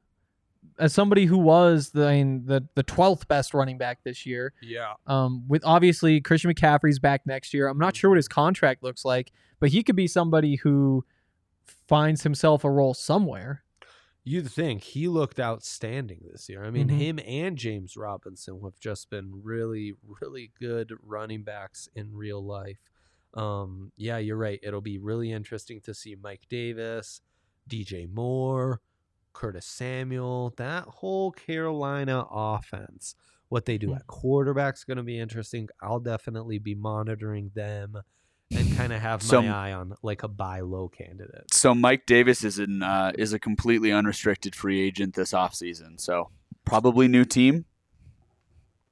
As 0.80 0.94
somebody 0.94 1.26
who 1.26 1.38
was 1.38 1.90
the 1.92 2.08
I 2.08 2.16
mean, 2.24 2.46
the 2.46 2.68
the 2.76 2.84
12th 2.84 3.28
best 3.28 3.54
running 3.54 3.78
back 3.78 4.04
this 4.04 4.26
year, 4.26 4.54
Yeah. 4.62 4.94
um, 5.08 5.46
with 5.48 5.62
obviously 5.66 6.22
Christian 6.22 6.54
McCaffrey's 6.54 7.00
back 7.00 7.26
next 7.26 7.54
year. 7.54 7.68
I'm 7.68 7.78
not 7.78 7.96
sure 7.96 8.10
what 8.12 8.16
his 8.18 8.28
contract 8.30 8.82
looks 8.82 9.04
like, 9.04 9.32
but 9.60 9.70
he 9.70 9.84
could 9.84 9.96
be 9.98 10.08
somebody 10.08 10.56
who 10.56 11.06
finds 11.88 12.24
himself 12.24 12.64
a 12.64 12.72
role 12.72 12.94
somewhere. 12.94 13.64
You'd 14.24 14.50
think 14.52 14.84
he 14.84 15.08
looked 15.08 15.40
outstanding 15.40 16.22
this 16.32 16.50
year. 16.50 16.64
I 16.64 16.70
mean, 16.70 16.88
Mhm. 16.90 16.98
him 16.98 17.20
and 17.26 17.58
James 17.58 17.98
Robinson 17.98 18.62
have 18.64 18.80
just 18.80 19.10
been 19.10 19.42
really, 19.44 19.96
really 20.22 20.52
good 20.60 20.94
running 21.04 21.44
backs 21.44 21.90
in 21.96 22.14
real 22.16 22.44
life. 22.44 22.78
Um, 23.34 23.92
yeah, 23.96 24.18
you're 24.18 24.38
right. 24.38 24.60
It'll 24.62 24.82
be 24.82 24.98
really 24.98 25.32
interesting 25.32 25.82
to 25.82 25.94
see 25.94 26.16
Mike 26.16 26.48
Davis, 26.50 27.22
DJ 27.68 28.06
Moore, 28.08 28.82
Curtis 29.40 29.66
Samuel, 29.66 30.54
that 30.58 30.84
whole 30.84 31.32
Carolina 31.32 32.26
offense. 32.30 33.16
What 33.48 33.66
they 33.66 33.78
do 33.78 33.96
at 33.96 34.06
quarterback's 34.06 34.84
going 34.84 34.98
to 34.98 35.04
be 35.04 35.18
interesting. 35.18 35.70
I'll 35.82 36.02
definitely 36.02 36.60
be 36.60 36.76
monitoring 36.76 37.50
them 37.56 37.96
and 38.52 38.76
kind 38.78 38.92
of 38.92 39.02
have 39.02 39.22
my 39.24 39.28
So- 39.28 39.42
eye 39.42 39.72
on 39.74 39.94
like 40.04 40.24
a 40.24 40.28
buy 40.28 40.60
low 40.60 40.90
candidate. 40.90 41.54
So 41.54 41.74
Mike 41.74 42.06
Davis 42.06 42.44
is 42.44 42.60
in 42.60 42.84
uh, 42.84 43.14
is 43.18 43.32
a 43.34 43.40
completely 43.40 43.92
unrestricted 43.92 44.56
free 44.56 44.82
agent 44.82 45.16
this 45.16 45.32
offseason. 45.32 46.00
So 46.02 46.30
probably 46.66 47.08
new 47.08 47.24
team. 47.26 47.66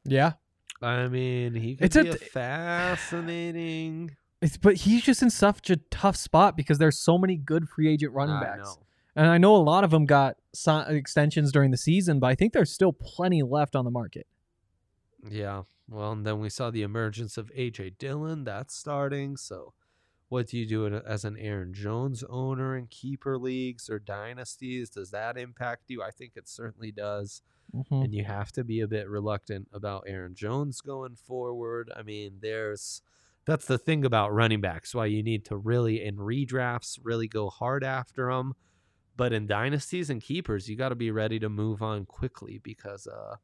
Yeah, 0.05 0.33
I 0.81 1.07
mean, 1.09 1.53
he 1.53 1.75
could 1.75 1.85
It's 1.85 1.95
a 1.97 2.03
be 2.03 2.09
a, 2.09 2.17
t- 2.17 2.25
fascinating. 2.25 4.15
it's, 4.41 4.57
but 4.57 4.75
he's 4.75 5.03
just 5.03 5.21
in 5.21 5.29
such 5.29 5.69
a 5.69 5.75
tough 5.91 6.15
spot 6.15 6.55
because 6.55 6.77
there's 6.77 6.97
so 6.97 7.17
many 7.17 7.35
good 7.35 7.67
free 7.67 7.89
agent 7.91 8.13
running 8.13 8.35
I 8.37 8.43
backs. 8.43 8.77
And 9.17 9.27
I 9.27 9.39
know 9.39 9.55
a 9.55 9.57
lot 9.57 9.83
of 9.83 9.89
them 9.89 10.05
got 10.05 10.37
si- 10.53 10.83
extensions 10.89 11.51
during 11.51 11.71
the 11.71 11.77
season, 11.77 12.19
but 12.19 12.27
I 12.27 12.35
think 12.35 12.53
there's 12.53 12.71
still 12.71 12.93
plenty 12.93 13.41
left 13.41 13.75
on 13.75 13.83
the 13.83 13.91
market. 13.91 14.27
Yeah. 15.27 15.63
Well, 15.89 16.11
and 16.11 16.25
then 16.25 16.39
we 16.39 16.49
saw 16.49 16.69
the 16.69 16.83
emergence 16.83 17.35
of 17.37 17.51
AJ 17.57 17.97
Dillon. 17.97 18.43
That's 18.43 18.75
starting. 18.75 19.35
So, 19.35 19.73
what 20.29 20.47
do 20.47 20.57
you 20.59 20.67
do 20.67 20.85
as 20.85 21.25
an 21.25 21.35
Aaron 21.37 21.73
Jones 21.73 22.23
owner 22.29 22.77
in 22.77 22.87
keeper 22.87 23.37
leagues 23.39 23.89
or 23.89 23.97
dynasties? 23.97 24.89
Does 24.89 25.09
that 25.11 25.37
impact 25.37 25.85
you? 25.87 26.03
I 26.03 26.11
think 26.11 26.33
it 26.35 26.47
certainly 26.47 26.91
does. 26.91 27.41
Mhm. 27.75 28.03
And 28.05 28.13
you 28.13 28.23
have 28.25 28.51
to 28.53 28.63
be 28.63 28.81
a 28.81 28.87
bit 28.87 29.09
reluctant 29.09 29.67
about 29.73 30.03
Aaron 30.07 30.35
Jones 30.35 30.81
going 30.81 31.15
forward. 31.15 31.91
I 31.95 32.03
mean, 32.03 32.37
there's 32.41 33.01
that's 33.45 33.65
the 33.65 33.77
thing 33.77 34.03
about 34.05 34.33
running 34.33 34.59
backs. 34.61 34.93
Why 34.93 35.05
you 35.05 35.23
need 35.23 35.45
to 35.45 35.57
really 35.57 36.03
in 36.03 36.17
redrafts 36.17 36.99
really 37.01 37.27
go 37.29 37.49
hard 37.49 37.83
after 37.83 38.29
them. 38.31 38.53
But 39.17 39.33
in 39.33 39.47
dynasties 39.47 40.09
and 40.09 40.21
keepers, 40.21 40.69
you 40.69 40.75
got 40.75 40.89
to 40.89 40.95
be 40.95 41.11
ready 41.11 41.39
to 41.39 41.49
move 41.49 41.81
on 41.81 42.05
quickly 42.05 42.59
because 42.63 43.07
uh, 43.07 43.35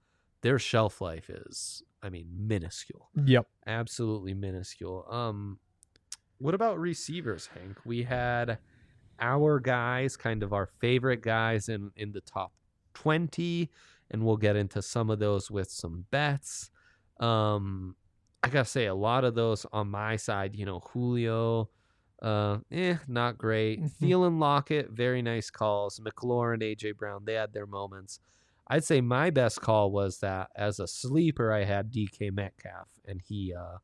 their 0.41 0.59
shelf 0.59 1.01
life 1.01 1.29
is, 1.29 1.83
I 2.01 2.09
mean, 2.09 2.27
minuscule 2.37 3.09
Yep. 3.25 3.47
absolutely 3.65 4.33
minuscule. 4.35 5.05
Um, 5.09 5.59
what 6.37 6.53
about 6.53 6.79
receivers, 6.79 7.47
Hank? 7.47 7.77
We 7.85 8.03
had 8.03 8.59
our 9.19 9.59
guys, 9.59 10.15
kind 10.15 10.43
of 10.43 10.53
our 10.53 10.67
favorite 10.79 11.21
guys 11.21 11.69
in 11.69 11.91
in 11.95 12.11
the 12.11 12.21
top 12.21 12.51
twenty, 12.93 13.69
and 14.11 14.25
we'll 14.25 14.37
get 14.37 14.55
into 14.55 14.81
some 14.81 15.09
of 15.09 15.19
those 15.19 15.49
with 15.49 15.71
some 15.71 16.05
bets. 16.11 16.69
Um, 17.19 17.95
I 18.43 18.49
gotta 18.49 18.65
say, 18.65 18.87
a 18.87 18.95
lot 18.95 19.23
of 19.23 19.35
those 19.35 19.65
on 19.71 19.89
my 19.89 20.17
side, 20.17 20.55
you 20.55 20.65
know, 20.65 20.79
Julio, 20.81 21.69
uh, 22.23 22.59
eh, 22.71 22.97
not 23.07 23.37
great. 23.37 23.81
Mhm. 23.81 23.91
Thielen, 23.99 24.39
Lockett, 24.39 24.89
very 24.89 25.21
nice 25.21 25.49
calls. 25.49 25.99
McLaurin, 25.99 26.63
AJ 26.63 26.93
Brown, 26.93 27.25
they 27.25 27.33
had 27.33 27.53
their 27.53 27.67
moments. 27.67 28.19
I'd 28.67 28.85
say 28.85 29.01
my 29.01 29.29
best 29.29 29.61
call 29.61 29.91
was 29.91 30.19
that 30.19 30.49
as 30.55 30.79
a 30.79 30.87
sleeper, 30.87 31.51
I 31.51 31.65
had 31.65 31.91
DK 31.91 32.31
Metcalf, 32.31 32.87
and 33.05 33.21
he 33.21 33.53
uh, 33.53 33.77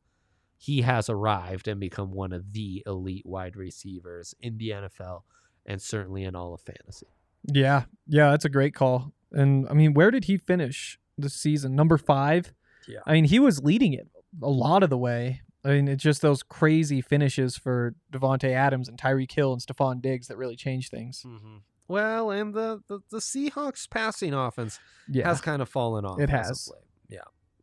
he 0.56 0.82
has 0.82 1.08
arrived 1.08 1.68
and 1.68 1.78
become 1.80 2.12
one 2.12 2.32
of 2.32 2.52
the 2.52 2.82
elite 2.86 3.24
wide 3.24 3.56
receivers 3.56 4.34
in 4.40 4.58
the 4.58 4.70
NFL 4.70 5.22
and 5.64 5.80
certainly 5.80 6.24
in 6.24 6.34
all 6.34 6.52
of 6.52 6.60
fantasy. 6.60 7.06
Yeah. 7.44 7.84
Yeah, 8.06 8.30
that's 8.30 8.44
a 8.44 8.50
great 8.50 8.74
call. 8.74 9.12
And 9.32 9.66
I 9.68 9.72
mean, 9.72 9.94
where 9.94 10.10
did 10.10 10.24
he 10.24 10.36
finish 10.36 10.98
this 11.16 11.34
season? 11.34 11.74
Number 11.74 11.96
five? 11.96 12.52
Yeah. 12.86 12.98
I 13.06 13.12
mean, 13.12 13.24
he 13.24 13.38
was 13.38 13.62
leading 13.62 13.94
it 13.94 14.08
a 14.42 14.50
lot 14.50 14.82
of 14.82 14.90
the 14.90 14.98
way. 14.98 15.40
I 15.64 15.68
mean, 15.70 15.88
it's 15.88 16.02
just 16.02 16.22
those 16.22 16.42
crazy 16.42 17.00
finishes 17.02 17.56
for 17.56 17.94
Davante 18.12 18.50
Adams 18.50 18.88
and 18.88 18.98
Tyreek 18.98 19.30
Hill 19.32 19.52
and 19.52 19.60
Stefon 19.60 20.00
Diggs 20.00 20.28
that 20.28 20.36
really 20.38 20.56
change 20.56 20.88
things. 20.88 21.22
Mm-hmm. 21.26 21.56
Well, 21.88 22.30
and 22.30 22.54
the, 22.54 22.82
the 22.88 23.00
the 23.10 23.18
Seahawks 23.18 23.88
passing 23.90 24.32
offense 24.32 24.78
Yeah, 25.08 25.26
has 25.28 25.40
kind 25.40 25.60
of 25.60 25.68
fallen 25.68 26.04
off. 26.04 26.20
It 26.20 26.30
has. 26.30 26.70
Yeah, 27.08 27.20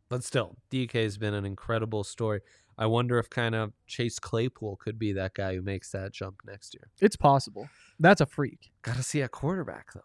but 0.10 0.24
still, 0.24 0.58
DK 0.70 0.92
has 1.04 1.18
been 1.18 1.34
an 1.34 1.46
incredible 1.46 2.04
story. 2.04 2.42
I 2.78 2.86
wonder 2.86 3.18
if 3.18 3.30
kind 3.30 3.56
of 3.56 3.72
Chase 3.88 4.20
Claypool 4.20 4.76
could 4.76 5.00
be 5.00 5.14
that 5.14 5.34
guy 5.34 5.56
who 5.56 5.62
makes 5.64 5.90
that 5.94 6.14
jump 6.14 6.42
next 6.46 6.76
year. 6.76 6.90
it's 7.02 7.16
possible. 7.16 7.68
That's 8.00 8.22
a 8.22 8.28
freak. 8.28 8.70
Got 8.84 8.98
to 8.98 9.04
see 9.04 9.22
a 9.22 9.28
quarterback 9.30 9.94
though. 9.94 10.02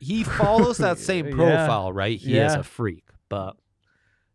He 0.00 0.24
follows 0.24 0.78
that 0.78 0.98
same 1.10 1.26
Yeah. 1.28 1.34
profile, 1.36 1.92
right? 1.92 2.18
He 2.18 2.36
is 2.36 2.52
a 2.54 2.62
freak, 2.62 3.04
but 3.28 3.56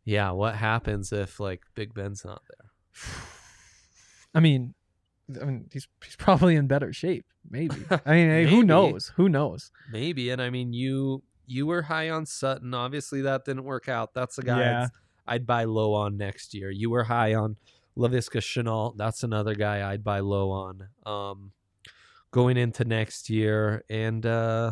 yeah, 0.08 0.32
what 0.32 0.56
happens 0.56 1.12
if 1.12 1.38
like 1.38 1.64
Big 1.76 1.94
Ben's 1.94 2.24
not 2.24 2.42
there? 2.48 2.72
I 4.34 4.40
mean, 4.40 4.74
I 5.40 5.44
mean, 5.44 5.68
he's 5.70 5.86
he's 6.02 6.16
probably 6.16 6.56
in 6.56 6.66
better 6.68 6.94
shape. 6.94 7.26
Maybe. 7.50 7.76
I 8.06 8.12
mean, 8.14 8.30
hey, 8.30 8.48
who 8.48 8.64
knows? 8.64 9.12
Who 9.18 9.28
knows? 9.28 9.70
Maybe, 9.92 10.30
and 10.30 10.42
I 10.42 10.50
mean, 10.50 10.72
you 10.72 11.24
you 11.46 11.68
were 11.68 11.82
high 11.82 12.10
on 12.10 12.26
Sutton. 12.26 12.74
Obviously, 12.74 13.22
that 13.24 13.44
didn't 13.44 13.66
work 13.66 13.90
out. 13.90 14.14
That's 14.14 14.38
a 14.38 14.44
guy 14.44 14.60
Yeah. 14.60 14.84
I'd, 15.28 15.36
I'd 15.36 15.46
buy 15.46 15.66
low 15.66 15.94
on 15.94 16.16
next 16.16 16.54
year. 16.54 16.72
You 16.72 16.90
were 16.90 17.04
high 17.04 17.34
on 17.34 17.58
Laviska 17.98 18.40
Shenault. 18.40 18.96
That's 18.96 19.24
another 19.24 19.56
guy 19.56 19.92
I'd 19.92 20.06
buy 20.06 20.22
low 20.22 20.52
on. 20.52 20.88
Um, 21.06 21.52
going 22.32 22.56
into 22.56 22.86
next 22.86 23.30
year, 23.30 23.84
and 23.90 24.26
uh, 24.26 24.72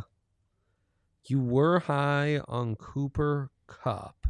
you 1.27 1.41
were 1.41 1.79
high 1.79 2.39
on 2.47 2.77
Cooper 2.77 3.51
Kupp. 3.67 4.24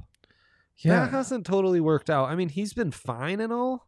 Yeah. 0.77 1.01
that 1.01 1.11
hasn't 1.11 1.45
totally 1.45 1.79
worked 1.79 2.09
out. 2.09 2.29
I 2.29 2.35
mean, 2.35 2.49
he's 2.49 2.73
been 2.73 2.91
fine 2.91 3.39
and 3.39 3.53
all, 3.53 3.87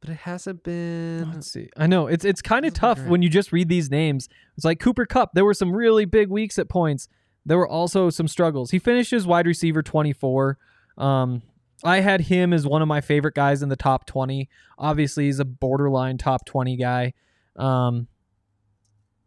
but 0.00 0.10
it 0.10 0.18
hasn't 0.18 0.62
been. 0.62 1.32
Let's 1.32 1.50
see. 1.50 1.68
I 1.76 1.86
know 1.86 2.06
it's 2.06 2.24
it's 2.24 2.42
kind 2.42 2.64
of 2.66 2.74
tough 2.74 2.98
great. 2.98 3.08
when 3.08 3.22
you 3.22 3.28
just 3.28 3.52
read 3.52 3.68
these 3.68 3.90
names. 3.90 4.28
It's 4.56 4.64
like 4.64 4.80
Cooper 4.80 5.06
Kupp. 5.06 5.32
There 5.34 5.44
were 5.44 5.54
some 5.54 5.72
really 5.74 6.04
big 6.04 6.28
weeks 6.28 6.58
at 6.58 6.68
points. 6.68 7.08
There 7.46 7.56
were 7.56 7.68
also 7.68 8.10
some 8.10 8.28
struggles. 8.28 8.70
He 8.70 8.78
finished 8.78 9.12
as 9.12 9.26
wide 9.26 9.46
receiver 9.46 9.82
24. 9.82 10.58
Um, 10.98 11.42
I 11.82 12.00
had 12.00 12.20
him 12.22 12.52
as 12.52 12.66
one 12.66 12.82
of 12.82 12.88
my 12.88 13.00
favorite 13.00 13.34
guys 13.34 13.62
in 13.62 13.70
the 13.70 13.76
top 13.76 14.04
20. 14.04 14.48
Obviously, 14.78 15.24
he's 15.24 15.38
a 15.40 15.46
borderline 15.46 16.18
top 16.18 16.44
20 16.44 16.76
guy. 16.76 17.14
Um, 17.56 18.06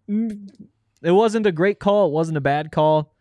it 0.08 1.12
wasn't 1.12 1.46
a 1.48 1.52
great 1.52 1.80
call. 1.80 2.08
It 2.08 2.12
wasn't 2.12 2.38
a 2.38 2.42
bad 2.42 2.72
call. 2.72 3.13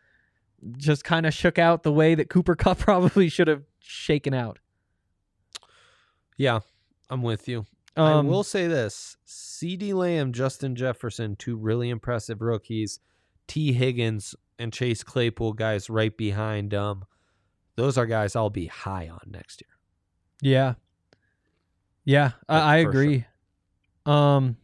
Just 0.77 1.05
kind 1.05 1.27
of 1.27 1.35
shook 1.35 1.59
out 1.59 1.83
the 1.83 1.93
way 1.93 2.15
that 2.15 2.31
Cooper 2.31 2.55
Kupp 2.57 2.79
probably 2.79 3.29
should 3.29 3.49
have 3.49 3.63
shaken 3.81 4.35
out. 4.35 4.59
Yeah, 6.37 6.61
I'm 7.11 7.23
with 7.23 7.49
you. 7.49 7.67
Um, 7.97 8.07
I 8.07 8.21
will 8.21 8.45
say 8.45 8.67
this: 8.69 9.17
CeeDee 9.27 9.93
Lamb, 9.95 10.33
Justin 10.33 10.75
Jefferson, 10.75 11.37
two 11.37 11.57
really 11.57 11.91
impressive 11.91 12.41
rookies. 12.41 13.01
Tee 13.47 13.73
Higgins 13.73 14.35
and 14.59 14.73
Chase 14.73 15.03
Claypool, 15.03 15.55
guys 15.55 15.91
right 15.91 16.17
behind 16.17 16.71
them. 16.71 17.05
Those 17.77 17.99
are 17.99 18.07
guys 18.07 18.37
I'll 18.37 18.51
be 18.51 18.67
high 18.67 19.09
on 19.09 19.21
next 19.31 19.63
year. 19.63 19.77
Yeah. 20.41 20.75
Yeah, 22.05 22.33
I, 22.49 22.79
I 22.79 22.85
for 22.85 22.93
sure. 22.93 23.03
agree. 23.03 23.25
Um 24.07 24.57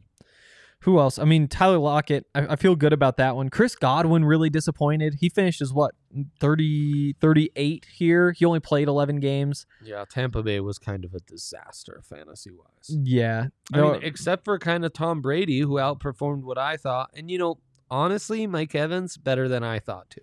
who 0.89 0.99
else? 0.99 1.19
I 1.19 1.25
mean, 1.27 1.49
Tyler 1.49 1.77
Lockett, 1.77 2.25
I, 2.35 2.47
I 2.55 2.57
feel 2.57 2.75
good 2.75 2.95
about 2.95 3.19
that 3.19 3.37
one. 3.37 3.51
Chris 3.51 3.75
Godwin 3.77 4.25
really 4.25 4.49
disappointed. 4.49 5.17
He 5.21 5.29
finished 5.29 5.61
as 5.61 5.71
what, 5.71 5.95
30, 6.41 7.13
38 7.21 7.87
here. 7.93 8.33
He 8.33 8.47
only 8.47 8.61
played 8.61 8.89
11 8.89 9.21
games. 9.21 9.67
Yeah, 9.85 10.07
Tampa 10.11 10.43
Bay 10.43 10.61
was 10.61 10.79
kind 10.79 11.05
of 11.05 11.13
a 11.13 11.21
disaster 11.21 12.01
fantasy 12.03 12.51
wise. 12.51 12.89
Yeah. 12.89 13.49
I 13.75 13.77
No, 13.77 13.93
mean, 13.93 14.01
except 14.03 14.47
for 14.47 14.59
kind 14.59 14.83
of 14.83 14.95
Tom 14.95 15.21
Brady, 15.21 15.61
who 15.61 15.75
outperformed 15.75 16.45
what 16.45 16.57
I 16.57 16.79
thought. 16.79 17.11
And, 17.13 17.31
you 17.31 17.37
know, 17.37 17.59
honestly, 17.91 18.47
Mike 18.47 18.75
Evans, 18.75 19.19
better 19.19 19.47
than 19.47 19.63
I 19.63 19.81
thought, 19.81 20.09
too. 20.09 20.23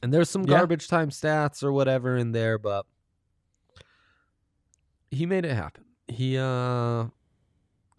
And 0.00 0.14
there's 0.14 0.30
some 0.30 0.42
Yeah. 0.42 0.58
garbage 0.58 0.86
time 0.86 1.10
stats 1.10 1.64
or 1.64 1.72
whatever 1.72 2.16
in 2.16 2.30
there, 2.30 2.56
but 2.56 2.86
he 5.10 5.26
made 5.26 5.44
it 5.44 5.54
happen. 5.56 5.86
He, 6.06 6.38
uh, 6.38 7.06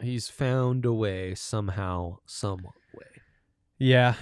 he's 0.00 0.28
found 0.28 0.84
a 0.84 0.92
way 0.92 1.34
somehow, 1.34 2.18
some 2.26 2.62
way. 2.94 3.22
yeah. 3.78 4.14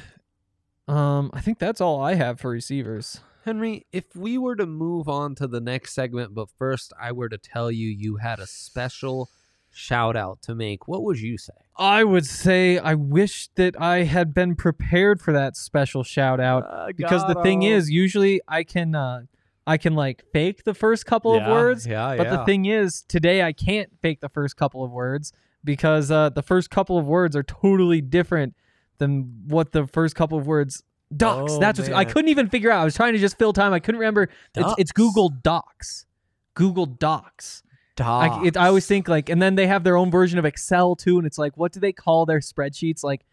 Um, 0.88 1.30
I 1.32 1.40
think 1.40 1.58
that's 1.58 1.80
all 1.80 2.02
I 2.02 2.14
have 2.14 2.40
for 2.40 2.50
receivers. 2.50 3.20
Henry, 3.44 3.86
if 3.92 4.14
we 4.14 4.36
were 4.38 4.56
to 4.56 4.66
move 4.66 5.08
on 5.08 5.34
to 5.36 5.46
the 5.46 5.60
next 5.60 5.94
segment, 5.94 6.34
but 6.34 6.48
first 6.58 6.92
I 7.00 7.12
were 7.12 7.28
to 7.28 7.38
tell 7.38 7.70
you 7.70 7.88
you 7.88 8.16
had 8.16 8.38
a 8.38 8.46
special 8.46 9.30
shout 9.70 10.16
out 10.16 10.42
to 10.42 10.54
make, 10.54 10.86
what 10.86 11.02
would 11.02 11.20
you 11.20 11.38
say? 11.38 11.52
I 11.76 12.04
would 12.04 12.26
say 12.26 12.78
I 12.78 12.94
wish 12.94 13.48
that 13.54 13.80
I 13.80 14.02
had 14.04 14.34
been 14.34 14.54
prepared 14.54 15.20
for 15.20 15.32
that 15.32 15.56
special 15.56 16.04
shout 16.04 16.40
out 16.40 16.94
because 16.96 17.26
the 17.26 17.42
thing 17.42 17.62
is, 17.62 17.90
usually 17.90 18.40
I 18.46 18.64
can 18.64 18.94
uh 18.94 19.22
I 19.66 19.78
can 19.78 19.94
like 19.94 20.24
fake 20.32 20.64
the 20.64 20.74
first 20.74 21.06
couple 21.06 21.34
of 21.34 21.46
words, 21.46 21.86
Yeah, 21.86 22.16
but 22.16 22.28
the 22.28 22.44
thing 22.44 22.66
is, 22.66 23.02
today 23.02 23.42
I 23.42 23.52
can't 23.52 23.90
fake 24.02 24.20
the 24.20 24.28
first 24.28 24.56
couple 24.56 24.84
of 24.84 24.90
words 24.90 25.32
because 25.64 26.10
uh 26.10 26.28
the 26.30 26.42
first 26.42 26.70
couple 26.70 26.98
of 26.98 27.06
words 27.06 27.36
are 27.36 27.42
totally 27.42 28.00
different 28.00 28.54
than 28.98 29.42
what 29.46 29.72
the 29.72 29.86
first 29.86 30.14
couple 30.14 30.38
of 30.38 30.46
words 30.46 30.82
docs. 31.16 31.52
Oh, 31.52 31.58
That's 31.58 31.78
what 31.78 31.92
I 31.92 32.04
couldn't 32.04 32.28
even 32.28 32.48
figure 32.48 32.70
out. 32.70 32.80
I 32.80 32.84
was 32.84 32.94
trying 32.94 33.12
to 33.12 33.18
just 33.18 33.38
fill 33.38 33.52
time. 33.52 33.72
I 33.72 33.80
couldn't 33.80 33.98
remember. 34.00 34.28
It's, 34.54 34.74
it's 34.78 34.90
Docs. 34.90 34.92
Google 34.92 35.28
Docs. 35.28 36.06
Google 36.54 36.86
Docs. 36.86 37.62
I, 38.00 38.46
it, 38.46 38.56
I 38.56 38.68
always 38.68 38.86
think 38.86 39.06
like, 39.08 39.28
and 39.28 39.40
then 39.40 39.54
they 39.54 39.66
have 39.66 39.84
their 39.84 39.96
own 39.96 40.10
version 40.10 40.38
of 40.38 40.44
Excel 40.44 40.96
too, 40.96 41.18
and 41.18 41.26
it's 41.26 41.38
like, 41.38 41.56
what 41.56 41.72
do 41.72 41.80
they 41.80 41.92
call 41.92 42.26
their 42.26 42.40
spreadsheets? 42.40 43.04
Like, 43.04 43.24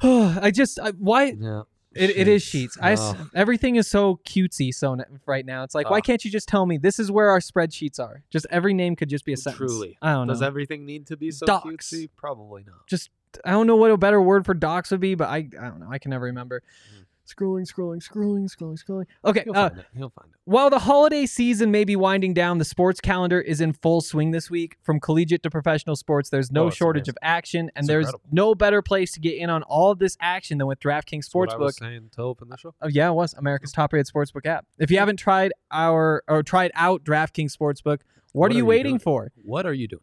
I 0.02 0.50
just 0.50 0.78
I, 0.80 0.90
why 0.90 1.36
yeah. 1.38 1.62
It, 1.96 2.10
it 2.16 2.28
is 2.28 2.42
sheets. 2.42 2.76
I 2.80 2.92
s- 2.92 3.00
Oh. 3.02 3.28
everything 3.34 3.76
is 3.76 3.88
so 3.88 4.20
cutesy 4.26 4.72
so 4.74 4.92
n- 4.94 5.04
right 5.26 5.44
now. 5.46 5.62
It's 5.64 5.74
like, 5.74 5.90
why 5.90 5.98
Ugh. 5.98 6.04
can't 6.04 6.24
you 6.24 6.30
just 6.30 6.48
tell 6.48 6.66
me 6.66 6.78
this 6.78 6.98
is 6.98 7.10
where 7.10 7.30
our 7.30 7.40
spreadsheets 7.40 7.98
are? 8.00 8.22
Just 8.30 8.46
every 8.50 8.74
name 8.74 8.96
could 8.96 9.08
just 9.08 9.24
be 9.24 9.32
a 9.32 9.36
sentence. 9.36 9.58
Truly. 9.70 9.96
I 10.02 10.12
don't 10.12 10.26
know. 10.26 10.32
Does 10.32 10.42
everything 10.42 10.84
need 10.86 11.06
to 11.08 11.16
be 11.16 11.30
so 11.30 11.46
Docs. 11.46 11.64
cutesy? 11.90 12.08
Probably 12.16 12.64
not. 12.64 12.86
just 12.86 13.10
I 13.44 13.50
don't 13.50 13.66
know 13.66 13.74
what 13.76 13.90
a 13.90 13.96
better 13.96 14.20
word 14.22 14.46
for 14.46 14.54
docs 14.54 14.92
would 14.92 15.00
be, 15.00 15.16
but 15.16 15.28
I 15.28 15.38
I 15.38 15.68
don't 15.68 15.80
know. 15.80 15.88
I 15.90 15.98
can 15.98 16.10
never 16.10 16.26
remember. 16.26 16.62
Hmm. 16.94 17.02
Scrolling, 17.26 17.62
scrolling, 17.66 18.06
scrolling, 18.06 18.44
scrolling, 18.54 18.78
scrolling. 18.84 19.06
Okay, 19.24 19.44
He'll 19.44 19.56
uh, 19.56 19.68
find 19.70 19.80
it. 19.80 19.86
He'll 19.96 20.10
find 20.10 20.28
it. 20.30 20.36
While 20.44 20.68
the 20.68 20.80
holiday 20.80 21.24
season 21.24 21.70
may 21.70 21.84
be 21.84 21.96
winding 21.96 22.34
down, 22.34 22.58
the 22.58 22.66
sports 22.66 23.00
calendar 23.00 23.40
is 23.40 23.62
in 23.62 23.72
full 23.72 24.02
swing 24.02 24.30
this 24.32 24.50
week. 24.50 24.76
From 24.82 25.00
collegiate 25.00 25.42
to 25.44 25.50
professional 25.50 25.96
sports, 25.96 26.28
there's 26.28 26.52
no 26.52 26.64
Oh, 26.66 26.70
shortage 26.70 27.04
amazing. 27.08 27.10
of 27.12 27.16
action, 27.22 27.60
and 27.74 27.84
It's 27.84 27.88
there's 27.88 28.06
incredible. 28.08 28.28
no 28.30 28.54
better 28.54 28.82
place 28.82 29.12
to 29.12 29.20
get 29.20 29.38
in 29.38 29.48
on 29.48 29.62
all 29.62 29.90
of 29.90 29.98
this 29.98 30.18
action 30.20 30.58
than 30.58 30.66
with 30.66 30.80
DraftKings 30.80 31.22
That's 31.22 31.34
what 31.34 31.50
I 31.52 31.56
was 31.56 31.76
Sportsbook. 31.76 31.78
saying 31.78 32.10
to 32.16 32.22
open 32.22 32.48
the 32.50 32.58
show. 32.58 32.74
Oh 32.82 32.88
yeah, 32.88 33.08
it 33.08 33.14
was 33.14 33.32
America's 33.32 33.72
top-rated 33.72 34.06
sportsbook 34.12 34.44
app. 34.44 34.66
If 34.78 34.90
you 34.90 34.98
haven't 34.98 35.16
tried 35.16 35.52
our 35.70 36.22
or 36.28 36.42
tried 36.42 36.72
out 36.74 37.04
DraftKings 37.04 37.56
Sportsbook, 37.56 38.00
what, 38.32 38.50
are 38.50 38.54
you 38.54 38.66
waiting 38.66 38.92
doing? 38.92 38.98
for? 38.98 39.32
What 39.42 39.64
are 39.64 39.72
you 39.72 39.88
doing? 39.88 40.02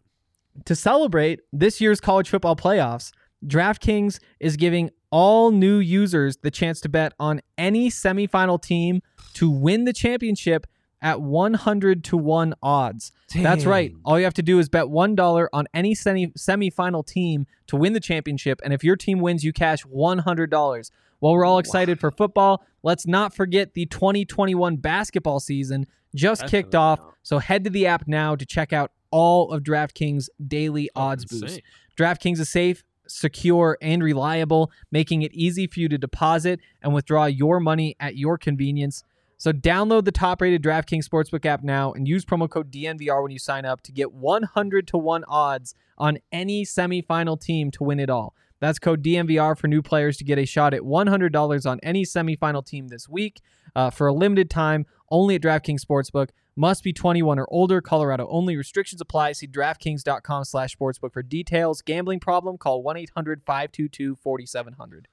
To 0.65 0.75
celebrate 0.75 1.41
this 1.53 1.79
year's 1.79 2.01
college 2.01 2.29
football 2.29 2.55
playoffs, 2.55 3.11
DraftKings 3.45 4.19
is 4.39 4.57
giving 4.57 4.89
all 5.11 5.51
new 5.51 5.77
users 5.77 6.37
the 6.37 6.51
chance 6.51 6.81
to 6.81 6.89
bet 6.89 7.13
on 7.19 7.41
any 7.57 7.89
semifinal 7.89 8.61
team 8.61 9.01
to 9.33 9.49
win 9.49 9.85
the 9.85 9.93
championship 9.93 10.65
at 11.01 11.21
100 11.21 12.03
to 12.03 12.17
1 12.17 12.53
odds. 12.61 13.11
That's 13.35 13.65
right. 13.65 13.91
All 14.05 14.17
you 14.19 14.23
have 14.25 14.33
to 14.35 14.43
do 14.43 14.59
is 14.59 14.69
bet 14.69 14.85
$1 14.85 15.47
on 15.51 15.67
any 15.73 15.95
semi 15.95 16.27
semifinal 16.27 17.05
team 17.05 17.47
to 17.67 17.75
win 17.75 17.93
the 17.93 17.99
championship 17.99 18.61
and 18.63 18.73
if 18.73 18.83
your 18.83 18.95
team 18.95 19.19
wins 19.19 19.43
you 19.43 19.51
cash 19.53 19.83
$100. 19.83 20.91
While 21.19 21.33
we're 21.33 21.45
all 21.45 21.59
excited 21.59 21.99
for 21.99 22.09
football, 22.09 22.63
let's 22.81 23.05
not 23.05 23.35
forget 23.35 23.73
the 23.75 23.85
2021 23.85 24.77
basketball 24.77 25.39
season 25.39 25.85
just 26.15 26.47
kicked 26.47 26.73
off. 26.75 26.99
So 27.23 27.37
head 27.37 27.63
to 27.65 27.69
the 27.69 27.85
app 27.85 28.07
now 28.07 28.35
to 28.35 28.45
check 28.45 28.73
out 28.73 28.91
all 29.11 29.51
of 29.51 29.61
DraftKings 29.63 30.29
daily 30.47 30.89
odds 30.95 31.25
boost. 31.25 31.61
DraftKings 31.97 32.39
is 32.39 32.49
safe, 32.49 32.83
secure, 33.11 33.77
and 33.81 34.03
reliable, 34.03 34.71
making 34.91 35.21
it 35.21 35.33
easy 35.33 35.67
for 35.67 35.79
you 35.79 35.89
to 35.89 35.97
deposit 35.97 36.59
and 36.81 36.93
withdraw 36.93 37.25
your 37.25 37.59
money 37.59 37.95
at 37.99 38.17
your 38.17 38.37
convenience. 38.37 39.03
So 39.37 39.51
download 39.51 40.05
the 40.05 40.11
top-rated 40.11 40.61
DraftKings 40.61 41.07
Sportsbook 41.07 41.45
app 41.45 41.63
now 41.63 41.93
and 41.93 42.07
use 42.07 42.23
promo 42.23 42.47
code 42.47 42.71
DNVR 42.71 43.23
when 43.23 43.31
you 43.31 43.39
sign 43.39 43.65
up 43.65 43.81
to 43.81 43.91
get 43.91 44.13
100 44.13 44.87
to 44.87 44.97
1 44.97 45.23
odds 45.27 45.73
on 45.97 46.19
any 46.31 46.63
semifinal 46.63 47.41
team 47.41 47.71
to 47.71 47.83
win 47.83 47.99
it 47.99 48.09
all. 48.09 48.35
That's 48.59 48.77
code 48.77 49.03
DNVR 49.03 49.57
for 49.57 49.67
new 49.67 49.81
players 49.81 50.17
to 50.17 50.23
get 50.23 50.37
a 50.37 50.45
shot 50.45 50.75
at 50.75 50.81
$100 50.81 51.65
on 51.69 51.79
any 51.81 52.03
semifinal 52.03 52.63
team 52.63 52.89
this 52.89 53.09
week 53.09 53.41
uh, 53.75 53.89
for 53.89 54.05
a 54.05 54.13
limited 54.13 54.49
time 54.49 54.85
only 55.09 55.35
at 55.35 55.41
DraftKings 55.41 55.83
Sportsbook. 55.83 56.29
Must 56.55 56.83
be 56.83 56.93
21 56.93 57.39
or 57.39 57.47
older. 57.49 57.81
Colorado 57.81 58.27
only. 58.29 58.55
Restrictions 58.57 59.01
apply. 59.01 59.31
See 59.33 59.47
DraftKings.com 59.47 60.43
slash 60.43 60.75
sportsbook 60.75 61.13
for 61.13 61.23
details. 61.23 61.81
Gambling 61.81 62.19
problem? 62.19 62.57
Call 62.57 62.83
1-800-522-4700. 62.83 65.05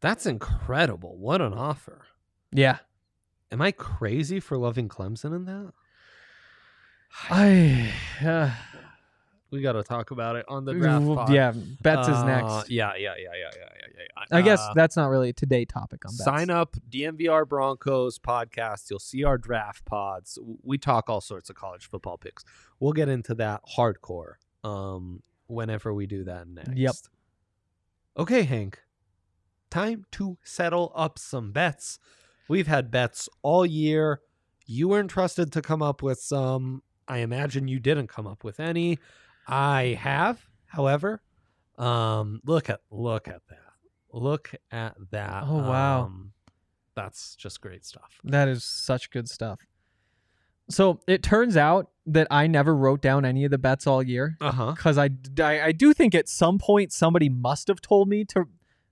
That's 0.00 0.26
incredible. 0.26 1.16
What 1.16 1.40
an 1.40 1.52
offer. 1.52 2.06
Yeah. 2.52 2.78
Am 3.52 3.60
I 3.60 3.72
crazy 3.72 4.38
for 4.40 4.56
loving 4.56 4.88
Clemson 4.88 5.34
in 5.34 5.44
that? 5.46 5.72
I 7.28 7.92
uh, 8.24 8.50
We 9.50 9.60
got 9.62 9.72
to 9.72 9.82
talk 9.82 10.10
about 10.12 10.36
it 10.36 10.44
on 10.48 10.64
the 10.64 10.74
draft. 10.74 11.04
pod. 11.06 11.32
yeah, 11.32 11.52
bets 11.82 12.06
is 12.08 12.14
Uh, 12.16 12.24
next. 12.26 12.70
Yeah, 12.70 12.92
yeah, 12.96 13.14
yeah, 13.18 13.30
yeah, 13.34 13.50
yeah, 13.56 13.68
yeah, 13.80 13.86
yeah. 13.98 14.36
I 14.36 14.42
guess 14.42 14.60
Uh, 14.60 14.74
that's 14.74 14.96
not 14.96 15.06
really 15.08 15.30
a 15.30 15.32
today 15.32 15.64
topic 15.64 16.04
on 16.06 16.12
bets. 16.12 16.22
sign 16.24 16.50
up 16.50 16.76
DNVR 16.88 17.48
Broncos 17.48 18.18
podcast. 18.18 18.90
You'll 18.90 18.98
see 19.00 19.24
our 19.24 19.38
draft 19.38 19.84
pods. 19.84 20.38
We 20.62 20.78
talk 20.78 21.10
all 21.10 21.20
sorts 21.20 21.50
of 21.50 21.56
college 21.56 21.86
football 21.86 22.16
picks. 22.18 22.44
We'll 22.78 22.92
get 22.92 23.08
into 23.08 23.34
that 23.36 23.62
hardcore 23.76 24.34
um 24.62 25.22
whenever 25.46 25.92
we 25.92 26.06
do 26.06 26.22
that 26.24 26.46
next. 26.46 26.76
Yep. 26.76 26.94
Okay, 28.18 28.42
Hank. 28.42 28.80
Time 29.70 30.04
to 30.12 30.36
settle 30.42 30.92
up 30.94 31.18
some 31.18 31.52
bets. 31.52 31.98
We've 32.48 32.66
had 32.66 32.90
bets 32.90 33.28
all 33.42 33.64
year. 33.64 34.20
You 34.66 34.88
were 34.88 35.00
entrusted 35.00 35.52
to 35.52 35.62
come 35.62 35.82
up 35.82 36.02
with 36.02 36.20
some. 36.20 36.82
I 37.08 37.18
imagine 37.18 37.66
you 37.68 37.80
didn't 37.80 38.06
come 38.08 38.26
up 38.26 38.44
with 38.44 38.60
any. 38.60 38.98
I 39.50 39.98
have, 40.00 40.40
however. 40.66 41.22
Um, 41.78 42.40
look 42.44 42.68
at 42.70 42.80
look 42.90 43.28
at 43.28 43.40
that. 43.48 43.58
Look 44.12 44.52
at 44.70 44.94
that. 45.10 45.44
Oh, 45.46 45.58
wow. 45.58 46.02
Um, 46.04 46.32
that's 46.94 47.34
just 47.36 47.60
great 47.60 47.84
stuff. 47.84 48.18
That 48.24 48.48
is 48.48 48.64
such 48.64 49.10
good 49.10 49.28
stuff. 49.28 49.60
So 50.68 51.00
it 51.06 51.22
turns 51.22 51.56
out 51.56 51.90
that 52.06 52.26
I 52.30 52.46
never 52.46 52.74
wrote 52.76 53.00
down 53.02 53.24
any 53.24 53.44
of 53.44 53.50
the 53.50 53.58
bets 53.58 53.86
all 53.86 54.02
year 54.02 54.36
Uh 54.40 54.52
huh. 54.52 54.72
because 54.72 54.98
I, 54.98 55.10
I 55.40 55.60
I 55.62 55.72
do 55.72 55.92
think 55.92 56.14
at 56.14 56.28
some 56.28 56.58
point 56.58 56.92
somebody 56.92 57.28
must 57.28 57.68
have 57.68 57.80
told 57.80 58.08
me 58.08 58.24
to 58.26 58.44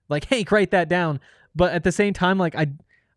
like 0.09 0.25
hey, 0.25 0.45
write 0.51 0.71
that 0.71 0.89
down. 0.89 1.19
But 1.55 1.73
at 1.73 1.83
the 1.83 1.91
same 1.91 2.13
time, 2.13 2.37
like 2.37 2.55
I 2.55 2.67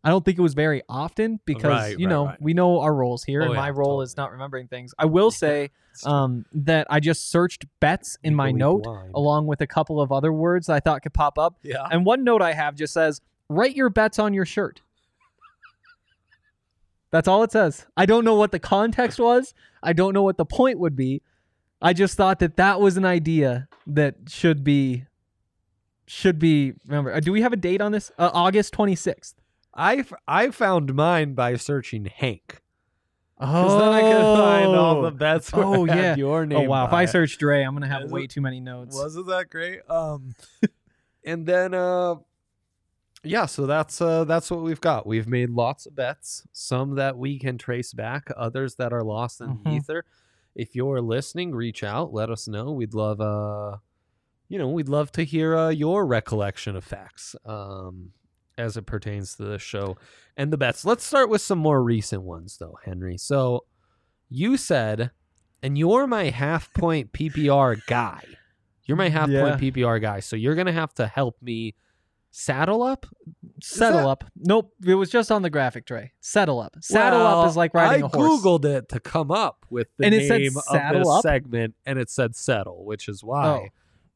I 0.03 0.09
don't 0.09 0.25
think 0.25 0.37
it 0.37 0.41
was 0.41 0.53
very 0.53 0.81
often 0.89 1.39
because 1.45 1.69
Right, 1.69 1.97
you 1.97 2.07
right, 2.07 2.11
know 2.13 2.25
right. 2.25 2.41
we 2.41 2.53
know 2.53 2.81
our 2.81 2.93
roles 2.93 3.23
here, 3.23 3.41
Oh, 3.41 3.45
and 3.45 3.53
yeah, 3.53 3.59
my 3.61 3.69
role 3.69 4.01
is 4.01 4.17
not 4.17 4.31
remembering 4.31 4.67
things. 4.67 4.93
I 4.99 5.05
will 5.05 5.31
say 5.31 5.71
um, 6.05 6.45
that 6.53 6.87
I 6.89 6.99
just 6.99 7.29
searched 7.31 7.65
bets 7.79 8.17
in 8.23 8.35
my 8.35 8.51
note 8.51 8.83
blind. 8.83 9.11
along 9.15 9.47
with 9.47 9.61
a 9.61 9.67
couple 9.67 10.01
of 10.01 10.11
other 10.11 10.33
words 10.33 10.67
that 10.67 10.73
I 10.73 10.79
thought 10.81 11.03
could 11.03 11.13
pop 11.13 11.37
up. 11.37 11.55
Yeah. 11.63 11.87
And 11.89 12.05
one 12.05 12.23
note 12.25 12.41
I 12.41 12.51
have 12.53 12.75
just 12.75 12.93
says, 12.93 13.21
write 13.47 13.75
your 13.77 13.89
bets 13.89 14.19
on 14.19 14.33
your 14.33 14.45
shirt. 14.45 14.81
That's 17.11 17.27
all 17.27 17.43
it 17.43 17.51
says. 17.51 17.85
I 17.95 18.05
don't 18.05 18.25
know 18.25 18.35
what 18.35 18.51
the 18.51 18.59
context 18.59 19.19
was. 19.19 19.53
I 19.83 19.93
don't 19.93 20.13
know 20.13 20.23
what 20.23 20.37
the 20.37 20.45
point 20.45 20.79
would 20.79 20.95
be. 20.95 21.21
I 21.81 21.93
just 21.93 22.17
thought 22.17 22.39
that 22.39 22.57
that 22.57 22.81
was 22.81 22.97
an 22.97 23.05
idea 23.05 23.67
that 23.87 24.15
should 24.27 24.63
be 24.63 25.05
should 26.07 26.39
be 26.39 26.73
remember. 26.85 27.13
uh, 27.13 27.19
Do 27.19 27.31
we 27.31 27.41
have 27.41 27.53
a 27.53 27.57
date 27.57 27.81
on 27.81 27.91
this? 27.91 28.11
Uh, 28.17 28.29
August 28.33 28.73
26th. 28.73 29.35
I 29.73 29.97
f- 29.97 30.13
I 30.27 30.49
found 30.51 30.93
mine 30.93 31.33
by 31.33 31.55
searching 31.57 32.05
Hank. 32.05 32.61
Oh, 33.39 33.79
then 33.79 33.89
I 33.89 34.01
could 34.01 34.37
find 34.37 34.75
all 34.75 35.01
the 35.01 35.11
bets. 35.11 35.49
Oh, 35.53 35.85
yeah. 35.85 36.15
your 36.15 36.45
name. 36.45 36.59
Oh 36.59 36.69
wow! 36.69 36.85
If 36.87 36.93
I 36.93 37.03
it. 37.03 37.09
search 37.09 37.37
Dre, 37.37 37.63
I'm 37.63 37.73
gonna 37.73 37.87
have 37.87 38.03
Is 38.03 38.11
way 38.11 38.27
too 38.27 38.41
many 38.41 38.59
notes. 38.59 38.95
wasn't 38.95 39.27
that 39.27 39.49
great? 39.49 39.79
Um, 39.89 40.35
and 41.25 41.45
then 41.45 41.73
uh, 41.73 42.15
yeah. 43.23 43.47
So 43.47 43.65
that's 43.65 43.99
uh 43.99 44.23
that's 44.25 44.51
what 44.51 44.61
we've 44.61 44.79
got. 44.79 45.07
We've 45.07 45.27
made 45.27 45.49
lots 45.49 45.85
of 45.87 45.95
bets. 45.95 46.47
Some 46.53 46.95
that 46.95 47.17
we 47.17 47.39
can 47.39 47.57
trace 47.57 47.91
back. 47.93 48.29
Others 48.37 48.75
that 48.75 48.93
are 48.93 49.03
lost 49.03 49.41
in 49.41 49.57
Mhm. 49.57 49.77
ether. 49.77 50.05
If 50.55 50.75
you're 50.75 51.01
listening, 51.01 51.53
reach 51.55 51.83
out. 51.83 52.13
Let 52.13 52.29
us 52.29 52.47
know. 52.47 52.71
We'd 52.71 52.93
love 52.93 53.19
uh, 53.19 53.77
you 54.47 54.59
know, 54.59 54.69
we'd 54.69 54.87
love 54.89 55.11
to 55.13 55.23
hear 55.23 55.57
uh, 55.57 55.69
your 55.69 56.05
recollection 56.05 56.75
of 56.75 56.83
facts. 56.83 57.35
Um. 57.45 58.11
As 58.57 58.77
it 58.77 58.85
pertains 58.85 59.35
to 59.37 59.43
the 59.45 59.57
show 59.57 59.97
and 60.37 60.53
the 60.53 60.57
bets. 60.57 60.85
Let's 60.85 61.03
start 61.03 61.29
with 61.29 61.41
some 61.41 61.57
more 61.57 61.81
recent 61.83 62.21
ones, 62.21 62.57
though, 62.59 62.77
Henry. 62.85 63.17
So, 63.17 63.65
you 64.29 64.57
said, 64.57 65.09
and 65.63 65.75
you're 65.77 66.05
my 66.05 66.25
half 66.25 66.71
point 66.73 67.13
PPR 67.13 67.81
guy. 67.87 68.21
You're 68.85 68.97
my 68.97 69.09
half 69.09 69.29
Yeah. 69.29 69.41
point 69.41 69.61
PPR 69.61 69.99
guy. 70.01 70.19
So 70.19 70.35
you're 70.35 70.55
gonna 70.55 70.71
have 70.73 70.93
to 70.95 71.07
help 71.07 71.37
me 71.41 71.73
saddle 72.31 72.83
up. 72.83 73.05
Settle 73.61 73.99
that- 74.01 74.07
up. 74.07 74.23
Nope. 74.35 74.71
It 74.85 74.95
was 74.95 75.09
just 75.09 75.31
on 75.31 75.41
the 75.41 75.49
graphic 75.49 75.85
tray. 75.85 76.11
Settle 76.19 76.59
up. 76.59 76.75
Saddle 76.81 77.21
up 77.21 77.47
is 77.49 77.55
like 77.55 77.73
riding 77.73 78.03
I 78.03 78.07
a 78.07 78.09
horse. 78.09 78.41
I 78.41 78.45
Googled 78.45 78.65
it 78.65 78.89
to 78.89 78.99
come 78.99 79.31
up 79.31 79.65
with 79.69 79.87
the 79.97 80.05
And 80.05 80.13
it 80.15 80.27
said 80.27 80.41
name 80.41 80.57
of 80.57 80.93
this 80.95 81.07
up? 81.07 81.21
segment, 81.21 81.75
and 81.85 81.97
it 81.97 82.09
said 82.09 82.35
settle, 82.35 82.85
which 82.85 83.07
is 83.07 83.23
why 83.23 83.45
Oh. 83.47 83.67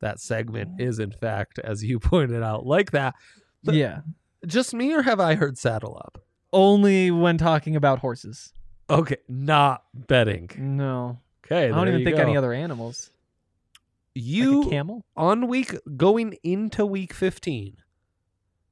that 0.02 0.20
segment 0.20 0.80
is 0.82 1.00
in 1.00 1.12
fact, 1.12 1.60
as 1.60 1.84
you 1.84 2.00
pointed 2.00 2.44
out, 2.44 2.66
like 2.66 2.92
that. 2.92 3.16
But- 3.64 3.76
yeah. 3.76 4.02
Just 4.46 4.74
me, 4.74 4.94
or 4.94 5.02
have 5.02 5.20
I 5.20 5.36
heard 5.36 5.58
saddle 5.58 5.98
up? 6.00 6.24
Only 6.54 7.12
when 7.12 7.38
talking 7.38 7.76
about 7.76 8.00
horses. 8.00 8.54
Okay, 8.90 9.18
not 9.28 9.84
betting. 9.94 10.50
No. 10.58 11.20
Okay, 11.46 11.66
I 11.66 11.76
don't 11.76 11.88
even 11.88 12.04
think 12.04 12.18
go. 12.18 12.22
any 12.22 12.38
other 12.38 12.54
animals. 12.54 13.12
You 14.14 14.62
like 14.62 14.70
camel? 14.72 15.06
on 15.16 15.48
week 15.48 15.76
going 15.96 16.38
into 16.44 16.86
week 16.86 17.14
15 17.14 17.78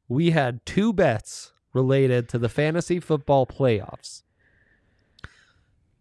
we 0.08 0.32
had 0.32 0.66
two 0.66 0.92
bets 0.92 1.52
related 1.74 2.28
to 2.30 2.40
the 2.40 2.50
fantasy 2.50 3.00
football 3.00 3.46
playoffs 3.46 4.24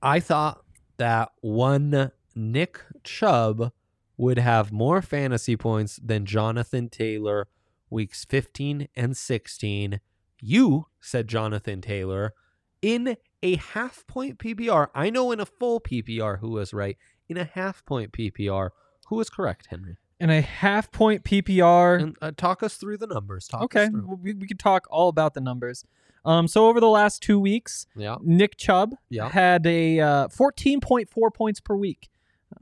i 0.02 0.18
thought 0.18 0.64
that 0.96 1.30
one 1.42 2.10
nick 2.34 2.80
chubb 3.02 3.70
would 4.16 4.38
have 4.38 4.72
more 4.72 5.02
fantasy 5.02 5.56
points 5.56 6.00
than 6.02 6.24
jonathan 6.24 6.88
taylor 6.88 7.46
weeks 7.94 8.24
15 8.26 8.88
and 8.94 9.16
16 9.16 10.00
you 10.40 10.86
said 11.00 11.26
jonathan 11.28 11.80
taylor 11.80 12.34
in 12.82 13.16
a 13.42 13.56
half 13.56 14.06
point 14.06 14.38
ppr 14.38 14.88
i 14.94 15.08
know 15.08 15.32
in 15.32 15.40
a 15.40 15.46
full 15.46 15.80
ppr 15.80 16.40
who 16.40 16.50
was 16.50 16.74
right 16.74 16.96
in 17.28 17.36
a 17.38 17.44
half 17.44 17.84
point 17.86 18.12
ppr 18.12 18.70
who 19.08 19.16
was 19.16 19.30
correct 19.30 19.68
henry 19.70 19.96
In 20.20 20.30
a 20.30 20.40
half 20.40 20.90
point 20.92 21.24
PPR. 21.24 22.00
and 22.00 22.16
uh, 22.22 22.30
talk 22.36 22.62
us 22.62 22.76
through 22.76 22.98
the 22.98 23.06
numbers. 23.08 23.46
Talk 23.48 23.62
okay. 23.64 23.86
Us 23.86 23.90
We, 24.22 24.32
we 24.32 24.46
could 24.46 24.60
talk 24.60 24.86
all 24.88 25.08
about 25.08 25.34
the 25.34 25.40
numbers. 25.40 25.84
Um, 26.24 26.46
so 26.48 26.68
over 26.68 26.80
the 26.80 26.88
last 26.88 27.20
two 27.20 27.38
weeks, 27.40 27.86
Yeah. 27.96 28.16
Nick 28.22 28.56
Chubb 28.56 28.94
Yeah. 29.10 29.28
had 29.28 29.66
a 29.66 29.98
uh, 30.00 30.28
14.4 30.28 31.34
points 31.34 31.60
per 31.60 31.74
week 31.76 32.08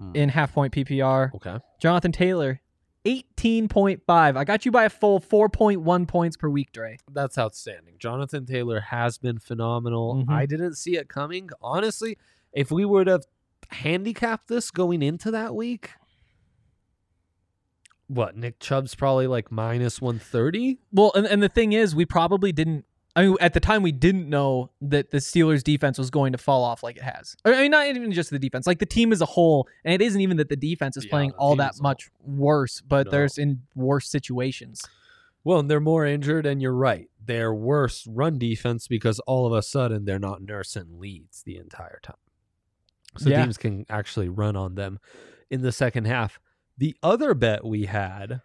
Mm. 0.01 0.17
in 0.17 0.29
half 0.31 0.55
point 0.55 0.73
PPR. 0.73 1.35
Okay. 1.37 1.59
Jonathan 1.79 2.11
Taylor, 2.11 2.62
18.5. 3.05 4.37
I 4.37 4.45
got 4.45 4.65
you 4.65 4.71
by 4.71 4.85
a 4.85 4.91
full 4.91 5.21
4.1 5.21 6.07
points 6.07 6.37
per 6.37 6.49
week, 6.49 6.73
Dre. 6.73 6.99
That's 7.13 7.37
outstanding. 7.39 7.95
Jonathan 7.99 8.47
Taylor 8.47 8.81
has 8.81 9.19
been 9.19 9.39
phenomenal. 9.39 10.25
Mhm. 10.25 10.33
I 10.33 10.47
didn't 10.47 10.75
see 10.77 10.97
it 10.97 11.09
coming. 11.09 11.51
Honestly, 11.61 12.17
if 12.53 12.71
we 12.71 12.85
would 12.85 13.07
have 13.09 13.25
handicapped 13.71 14.49
this 14.49 14.71
going 14.71 15.03
into 15.03 15.31
that 15.33 15.55
week, 15.55 15.91
what, 18.07 18.37
Nick 18.37 18.59
Chubb's 18.61 18.95
probably 18.95 19.27
like 19.27 19.51
minus 19.51 20.01
130? 20.01 20.79
Well, 20.93 21.13
and, 21.15 21.27
and 21.27 21.43
the 21.43 21.49
thing 21.49 21.73
is, 21.73 21.95
we 21.95 22.05
probably 22.05 22.53
didn't. 22.53 22.85
I 23.15 23.27
mean, 23.27 23.37
at 23.41 23.53
the 23.53 23.61
time, 23.61 23.83
we 23.83 23.93
didn't 23.93 24.29
know 24.31 24.71
that 24.81 25.11
the 25.11 25.19
Steelers' 25.19 25.63
defense 25.63 25.99
was 25.99 26.09
going 26.11 26.33
to 26.33 26.39
fall 26.39 26.65
off 26.65 26.83
like 26.83 26.97
it 26.97 27.03
has. 27.03 27.37
I 27.45 27.51
mean, 27.63 27.71
not 27.71 27.87
even 27.87 28.11
just 28.13 28.31
the 28.31 28.39
defense, 28.39 28.67
like 28.67 28.79
the 28.79 28.87
team 28.87 29.13
as 29.13 29.21
a 29.21 29.27
whole. 29.27 29.69
And 29.85 29.93
it 29.93 30.03
isn't 30.03 30.21
even 30.21 30.39
that 30.39 30.49
the 30.49 30.57
defense 30.57 30.97
is 30.97 31.05
Yeah, 31.05 31.11
playing 31.11 31.33
all 31.33 31.55
that 31.57 31.75
much 31.81 32.11
worse, 32.25 32.81
but 32.81 33.07
No. 33.07 33.11
there's 33.11 33.37
in 33.37 33.63
worse 33.75 34.09
situations. 34.09 34.81
Well, 35.45 35.59
and 35.59 35.71
they're 35.71 35.81
more 35.81 36.07
injured, 36.07 36.47
and 36.47 36.63
you're 36.63 36.73
right. 36.73 37.11
They're 37.23 37.53
worse 37.53 38.07
run 38.07 38.39
defense 38.39 38.89
because 38.89 39.19
all 39.21 39.45
of 39.47 39.53
a 39.53 39.61
sudden 39.63 40.07
they're 40.07 40.19
not 40.19 40.41
nursing 40.41 40.99
leads 40.99 41.43
the 41.43 41.59
entire 41.59 41.99
time. 42.03 42.17
So 43.19 43.29
Yeah. 43.29 43.43
teams 43.43 43.59
can 43.59 43.85
actually 43.91 44.31
run 44.31 44.57
on 44.57 44.75
them 44.75 44.99
in 45.51 45.61
the 45.61 45.73
second 45.73 46.07
half. 46.07 46.41
The 46.79 46.97
other 47.03 47.35
bet 47.35 47.63
we 47.63 47.85
had 47.87 48.41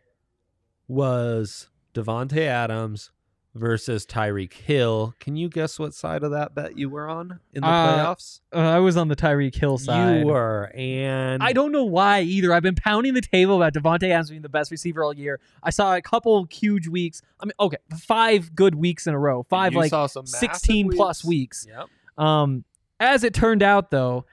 was 0.87 1.69
Davante 1.93 2.39
Adams 2.39 3.11
versus 3.57 4.05
Tyreek 4.05 4.53
Hill. 4.53 5.13
Can 5.19 5.35
you 5.35 5.49
guess 5.49 5.77
what 5.79 5.93
side 5.93 6.23
of 6.23 6.31
that 6.31 6.55
bet 6.55 6.77
you 6.77 6.89
were 6.89 7.07
on 7.09 7.39
in 7.53 7.61
the 7.61 7.67
Uh, 7.67 7.97
playoffs? 8.15 8.41
Uh, 8.53 8.59
I 8.59 8.79
was 8.79 8.95
on 8.97 9.07
the 9.07 9.15
Tyreek 9.15 9.55
Hill 9.55 9.77
side. 9.77 10.21
You 10.21 10.27
were, 10.27 10.71
and 10.75 11.43
I 11.43 11.53
don't 11.53 11.71
know 11.71 11.83
why 11.85 12.21
either. 12.21 12.53
I've 12.53 12.63
been 12.63 12.75
pounding 12.75 13.13
the 13.13 13.21
table 13.21 13.55
about 13.61 13.73
Davante 13.73 14.09
Adams 14.09 14.29
being 14.29 14.41
the 14.41 14.49
best 14.49 14.71
receiver 14.71 15.03
all 15.03 15.13
year. 15.13 15.39
I 15.63 15.69
saw 15.69 15.95
a 15.95 16.01
couple 16.01 16.47
huge 16.51 16.87
weeks. 16.87 17.21
I 17.39 17.45
mean, 17.45 17.53
okay, 17.59 17.77
five 17.99 18.55
good 18.55 18.75
weeks 18.75 19.07
in 19.07 19.13
a 19.13 19.19
row. 19.19 19.43
Five 19.49 19.73
You 19.73 19.79
like 19.79 19.91
massive 19.91 20.27
16 20.27 20.91
plus 20.91 21.23
weeks. 21.25 21.65
Yep. 21.67 21.87
Um, 22.23 22.63
as 22.99 23.23
it 23.23 23.33
turned 23.33 23.61
out, 23.61 23.91
though, 23.91 24.25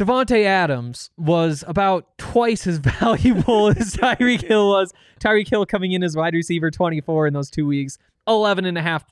Davante 0.00 0.46
Adams 0.46 1.10
was 1.18 1.62
about 1.68 2.16
twice 2.16 2.66
as 2.66 2.78
valuable 3.00 3.68
as 3.68 3.94
Tyreek 3.94 4.42
Hill 4.42 4.70
was. 4.70 4.94
Tyreek 5.20 5.46
Hill 5.46 5.66
coming 5.66 5.92
in 5.92 6.02
as 6.02 6.16
wide 6.16 6.32
receiver 6.32 6.70
24 6.70 7.26
in 7.26 7.34
those 7.34 7.50
two 7.50 7.66
weeks, 7.66 7.98
11 8.26 8.64
and 8.64 8.78
a 8.78 8.80
half 8.80 9.04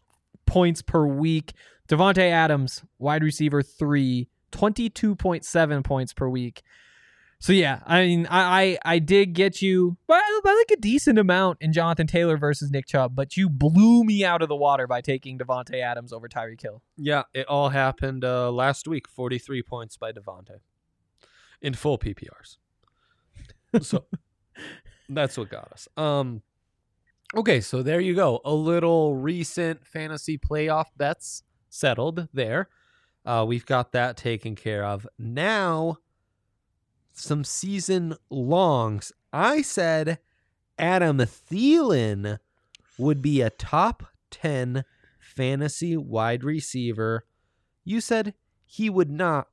points 0.47 0.81
per 0.81 1.07
week. 1.07 1.53
Davante 1.91 2.31
Adams, 2.31 2.85
wide 2.99 3.23
receiver 3.23 3.63
three, 3.63 4.31
22.7 4.53 5.85
points 5.85 6.15
per 6.15 6.27
week. 6.27 6.63
So 7.39 7.53
yeah, 7.53 7.81
I 7.85 8.07
mean, 8.07 8.27
I 8.27 8.63
I, 8.63 8.79
I 8.95 8.99
did 8.99 9.35
get 9.35 9.61
you. 9.61 9.99
Uh, 10.09 10.19
by 10.43 10.53
like 10.53 10.71
a 10.73 10.81
decent 10.81 11.19
amount 11.19 11.59
in 11.61 11.75
Jonathan 11.75 12.07
Taylor 12.07 12.39
versus 12.39 12.71
Nick 12.71 12.87
Chubb, 12.87 13.15
but 13.15 13.37
you 13.37 13.51
blew 13.51 14.05
me 14.05 14.25
out 14.25 14.41
of 14.41 14.49
the 14.49 14.57
water 14.57 14.87
by 14.87 15.03
taking 15.03 15.39
Davante 15.39 15.83
Adams 15.83 16.15
over 16.15 16.31
Tyreek 16.31 16.63
Hill. 16.63 16.83
Yeah, 16.97 17.25
it 17.35 17.47
all 17.47 17.69
happened 17.69 18.25
uh, 18.25 18.51
last 18.51 18.89
week. 18.89 19.07
43 19.07 19.63
points 19.63 19.99
by 19.99 20.13
Davante 20.13 20.61
in 21.63 21.75
full 21.75 21.99
PPRs. 21.99 22.57
So 23.83 24.05
that's 25.09 25.37
what 25.37 25.51
got 25.51 25.73
us. 25.73 25.89
Um, 25.97 26.43
okay, 27.35 27.61
so 27.61 27.83
there 27.83 28.01
you 28.01 28.15
go. 28.15 28.41
A 28.45 28.53
little 28.53 29.15
recent 29.15 29.87
fantasy 29.87 30.39
playoff 30.39 30.87
bets 30.97 31.43
settled 31.69 32.29
there. 32.33 32.69
Uh, 33.25 33.45
we've 33.47 33.67
got 33.67 33.93
that 33.93 34.17
taken 34.17 34.55
care 34.55 34.85
of. 34.85 35.07
Now, 35.19 35.99
some 37.13 37.45
season 37.45 38.15
longs. 38.31 39.13
I 39.33 39.63
said 39.63 40.19
Adam 40.79 41.19
Thielen 41.19 42.39
would 42.97 43.21
be 43.21 43.41
a 43.43 43.51
top 43.51 44.05
10 44.31 44.85
fantasy 45.21 45.97
wide 45.97 46.43
receiver. 46.45 47.27
You 47.85 48.01
said 48.01 48.35
he 48.65 48.89
would 48.89 49.11
not. 49.11 49.49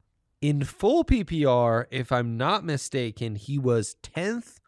In 0.48 0.64
full 0.64 1.04
PPR, 1.04 1.86
if 1.90 2.12
I'm 2.12 2.38
not 2.38 2.64
mistaken, 2.64 3.36
he 3.36 3.58
was 3.58 3.96
10th 4.04 4.60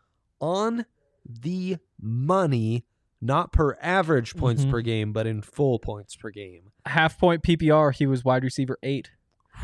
on 0.42 0.86
the 1.24 1.78
money, 2.02 2.84
not 3.22 3.52
per 3.52 3.78
average 3.82 4.36
points 4.36 4.66
Mhm. 4.66 4.72
per 4.72 4.82
game, 4.82 5.14
but 5.14 5.28
in 5.28 5.42
full 5.42 5.78
points 5.78 6.16
per 6.16 6.30
game. 6.32 6.72
Half 6.86 7.20
point 7.20 7.44
PPR, 7.44 7.92
he 7.92 8.08
was 8.08 8.26
wide 8.26 8.44
receiver 8.44 8.80
eight. 8.82 9.12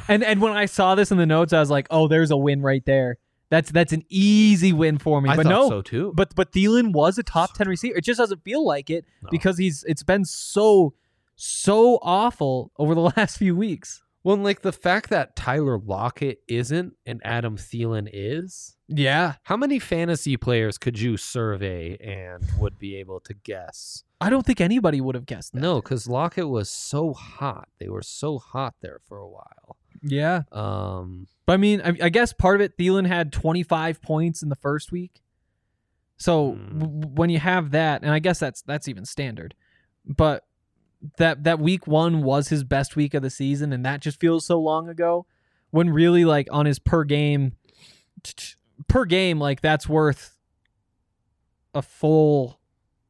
And 0.08 0.24
and 0.24 0.40
when 0.42 0.54
I 0.54 0.66
saw 0.66 0.94
this 0.96 1.12
in 1.12 1.18
the 1.18 1.26
notes, 1.26 1.52
I 1.54 1.60
was 1.60 1.72
like, 1.72 1.88
oh, 1.90 2.08
there's 2.08 2.30
a 2.32 2.38
win 2.38 2.62
right 2.62 2.86
there. 2.86 3.18
That's 3.50 3.72
that's 3.72 3.94
an 3.94 4.04
easy 4.10 4.72
win 4.74 4.98
for 5.00 5.20
me. 5.22 5.30
I 5.32 5.36
but 5.36 5.44
thought 5.44 5.50
no, 5.50 5.70
so 5.70 5.82
too. 5.82 6.12
but 6.16 6.36
but 6.36 6.52
Thielen 6.52 6.92
was 6.94 7.18
a 7.18 7.24
top 7.24 7.54
ten 7.56 7.68
receiver. 7.68 7.98
It 7.98 8.04
just 8.04 8.20
doesn't 8.20 8.44
feel 8.44 8.64
like 8.66 8.90
it 8.92 9.06
No. 9.24 9.30
because 9.32 9.58
he's 9.58 9.84
it's 9.88 10.04
been 10.04 10.26
so 10.26 10.94
so 11.36 11.98
awful 12.04 12.72
over 12.78 12.94
the 12.94 13.02
last 13.18 13.38
few 13.38 13.56
weeks. 13.56 14.03
Well, 14.24 14.36
and 14.36 14.44
like 14.44 14.62
the 14.62 14.72
fact 14.72 15.10
that 15.10 15.36
Tyler 15.36 15.78
Lockett 15.78 16.40
isn't 16.48 16.96
and 17.06 17.22
Adam 17.26 17.58
Thielen 17.58 18.10
is, 18.12 18.76
Yeah, 18.88 19.36
how 19.44 19.58
many 19.58 19.80
fantasy 19.80 20.38
players 20.38 20.78
could 20.78 21.00
you 21.00 21.18
survey 21.18 21.98
and 21.98 22.44
would 22.60 22.80
be 22.80 22.96
able 22.96 23.20
to 23.22 23.34
guess? 23.34 24.04
I 24.22 24.30
don't 24.30 24.46
think 24.46 24.62
anybody 24.62 25.02
would 25.02 25.16
have 25.16 25.26
guessed 25.26 25.54
that. 25.54 25.60
No, 25.62 25.82
because 25.82 26.08
Lockett 26.08 26.48
was 26.48 26.70
so 26.70 27.14
hot. 27.14 27.68
They 27.80 27.90
were 27.90 28.02
so 28.02 28.40
hot 28.40 28.76
there 28.82 29.00
for 29.08 29.18
a 29.18 29.28
while. 29.28 29.78
Yeah, 30.02 30.44
Um, 30.52 31.28
but 31.46 31.54
I 31.54 31.58
mean, 31.58 31.82
I, 31.82 31.94
I 32.04 32.10
guess 32.10 32.34
part 32.34 32.56
of 32.56 32.62
it, 32.62 32.78
Thielen 32.78 33.08
had 33.08 33.32
25 33.34 34.02
points 34.02 34.42
in 34.44 34.50
the 34.50 34.56
first 34.56 34.92
week. 34.92 35.22
So 36.18 36.54
Hmm. 36.54 36.80
w- 36.80 37.08
when 37.16 37.30
you 37.30 37.40
have 37.40 37.72
that, 37.72 38.02
and 38.04 38.12
I 38.12 38.20
guess 38.20 38.40
that's 38.40 38.62
that's 38.62 38.88
even 38.88 39.06
standard, 39.06 39.56
but 40.06 40.46
that 41.18 41.44
that 41.44 41.60
week 41.60 41.86
one 41.88 42.24
was 42.24 42.48
his 42.50 42.64
best 42.64 42.96
week 42.96 43.14
of 43.14 43.22
the 43.22 43.30
season, 43.30 43.74
and 43.74 43.86
that 43.86 44.00
just 44.02 44.20
feels 44.20 44.46
so 44.46 44.60
long 44.60 44.88
ago. 44.90 45.26
When 45.72 45.90
really, 45.90 46.24
like 46.26 46.48
on 46.52 46.66
his 46.66 46.78
per 46.80 47.04
game, 47.04 47.54
per 48.88 49.06
game, 49.06 49.40
like 49.40 49.62
that's 49.62 49.90
worth 49.90 50.38
a 51.74 51.82
full 51.82 52.60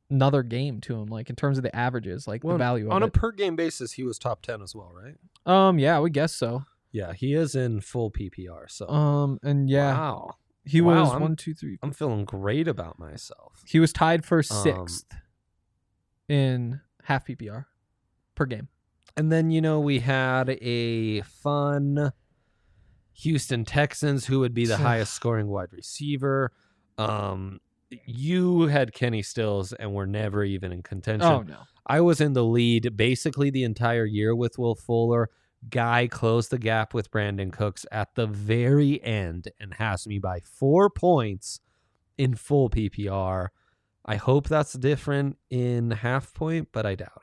another 0.09 0.43
game 0.43 0.79
to 0.81 0.95
him, 0.95 1.07
like 1.07 1.29
in 1.29 1.35
terms 1.35 1.57
of 1.57 1.63
the 1.63 1.75
averages, 1.75 2.27
like 2.27 2.43
well, 2.43 2.53
the 2.53 2.59
value 2.59 2.89
on 2.89 3.03
a 3.03 3.07
it. 3.07 3.13
per 3.13 3.31
game 3.31 3.55
basis, 3.55 3.93
he 3.93 4.03
was 4.03 4.17
top 4.17 4.41
ten 4.41 4.61
as 4.61 4.73
well, 4.75 4.91
right? 4.93 5.15
um, 5.45 5.77
yeah, 5.79 5.99
we 5.99 6.09
guess 6.09 6.33
so. 6.33 6.63
Yeah, 6.91 7.13
he 7.13 7.33
is 7.33 7.55
in 7.55 7.81
full 7.81 8.11
PPR. 8.11 8.69
So 8.69 8.87
Um, 8.87 9.39
and 9.43 9.67
yeah, 9.69 9.93
wow, 9.97 10.35
he 10.63 10.79
Wow, 10.79 11.01
was 11.01 11.11
I'm- 11.11 11.21
one, 11.21 11.35
two, 11.35 11.53
three. 11.53 11.79
I'm 11.81 11.91
feeling 11.91 12.23
great 12.23 12.67
about 12.67 12.97
myself. 12.99 13.63
He 13.67 13.79
was 13.79 13.91
tied 13.91 14.23
for 14.25 14.37
Um, 14.37 14.43
sixth 14.43 15.05
in 16.29 16.81
half 17.05 17.25
PPR 17.25 17.65
per 18.35 18.45
game. 18.45 18.67
And 19.15 19.31
then, 19.31 19.51
you 19.51 19.61
know, 19.61 19.79
we 19.79 19.99
had 19.99 20.49
a 20.49 21.21
fun 21.21 22.11
Houston 23.13 23.63
Texans 23.63 24.25
who 24.25 24.39
would 24.39 24.53
be 24.53 24.65
the 24.65 24.77
highest 24.77 25.13
scoring 25.13 25.47
wide 25.47 25.71
receiver. 25.71 26.51
Um, 26.97 27.59
you 28.05 28.63
had 28.63 28.93
Kenny 28.93 29.21
Stills 29.21 29.73
and 29.73 29.93
were 29.93 30.07
never 30.07 30.43
even 30.43 30.71
in 30.71 30.81
contention. 30.81 31.27
Oh 31.27 31.41
no, 31.41 31.59
I 31.85 32.01
was 32.01 32.21
in 32.21 32.33
the 32.33 32.43
lead 32.43 32.97
basically 32.97 33.49
the 33.49 33.63
entire 33.63 34.05
year 34.05 34.35
with 34.35 34.57
Will 34.57 34.75
Fuller. 34.75 35.29
Guy 35.69 36.07
closed 36.07 36.49
the 36.49 36.57
gap 36.57 36.93
with 36.93 37.11
Brandin 37.11 37.51
Cooks 37.51 37.85
at 37.91 38.15
the 38.15 38.27
very 38.27 39.01
end 39.03 39.49
and 39.59 39.75
has 39.75 40.05
me 40.07 40.19
by 40.19 40.39
four 40.41 40.89
points 40.89 41.59
in 42.17 42.35
full 42.35 42.69
PPR. 42.69 43.49
I 44.05 44.15
hope 44.17 44.49
that's 44.49 44.73
different 44.73 45.37
in 45.49 45.91
half 45.91 46.33
point, 46.33 46.69
but 46.73 46.85
I 46.85 46.95
doubt 46.95 47.21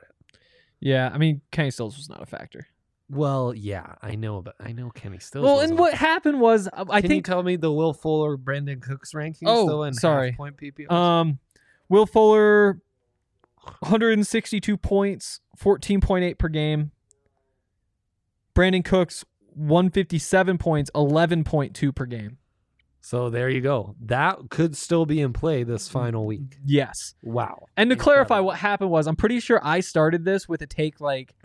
Yeah. 0.81 1.09
I 1.13 1.17
mean, 1.17 1.41
Kenny 1.51 1.71
Stills 1.71 1.95
was 1.95 2.09
not 2.09 2.21
a 2.21 2.25
factor. 2.25 2.67
Well, 3.09 3.53
yeah, 3.53 3.95
I 4.01 4.15
know, 4.15 4.41
but 4.41 4.55
I 4.59 4.71
know 4.71 4.89
Kenny 4.89 5.19
Stills. 5.19 5.43
well, 5.43 5.55
wasn't 5.55 5.71
and 5.71 5.79
what 5.79 5.93
happened 5.93 6.39
was, 6.39 6.69
uh, 6.71 6.85
I 6.89 7.01
Can 7.01 7.09
think, 7.09 7.27
you 7.27 7.33
tell 7.33 7.43
me 7.43 7.57
the 7.57 7.71
Will 7.71 7.93
Fuller, 7.93 8.37
Brandin 8.37 8.81
Cooks 8.81 9.11
rankings? 9.13 9.43
Oh, 9.47 9.67
though, 9.67 9.83
in 9.83 9.93
sorry. 9.93 10.29
half 10.31 10.37
point 10.37 10.55
PPR. 10.55 10.89
um, 10.89 11.39
Will 11.89 12.05
Fuller, 12.05 12.79
162 13.79 14.77
points, 14.77 15.41
14.8 15.59 16.37
per 16.37 16.47
game. 16.47 16.91
Brandin 18.55 18.85
Cooks, 18.85 19.25
157 19.55 20.57
points, 20.57 20.89
11.2 20.95 21.93
per 21.93 22.05
game. 22.05 22.37
So 23.01 23.31
there 23.31 23.49
you 23.49 23.61
go. 23.61 23.95
That 23.99 24.37
could 24.51 24.77
still 24.77 25.07
be 25.07 25.21
in 25.21 25.33
play 25.33 25.63
this 25.63 25.89
final 25.89 26.25
week. 26.25 26.57
Yes. 26.63 27.15
Wow. 27.23 27.65
And 27.75 27.89
to 27.89 27.95
clarify, 27.95 28.39
what 28.39 28.57
happened 28.57 28.91
was, 28.91 29.07
I'm 29.07 29.15
pretty 29.15 29.39
sure 29.39 29.59
I 29.63 29.79
started 29.79 30.23
this 30.23 30.47
with 30.47 30.61
a 30.61 30.67
take 30.67 31.01
like, 31.01 31.35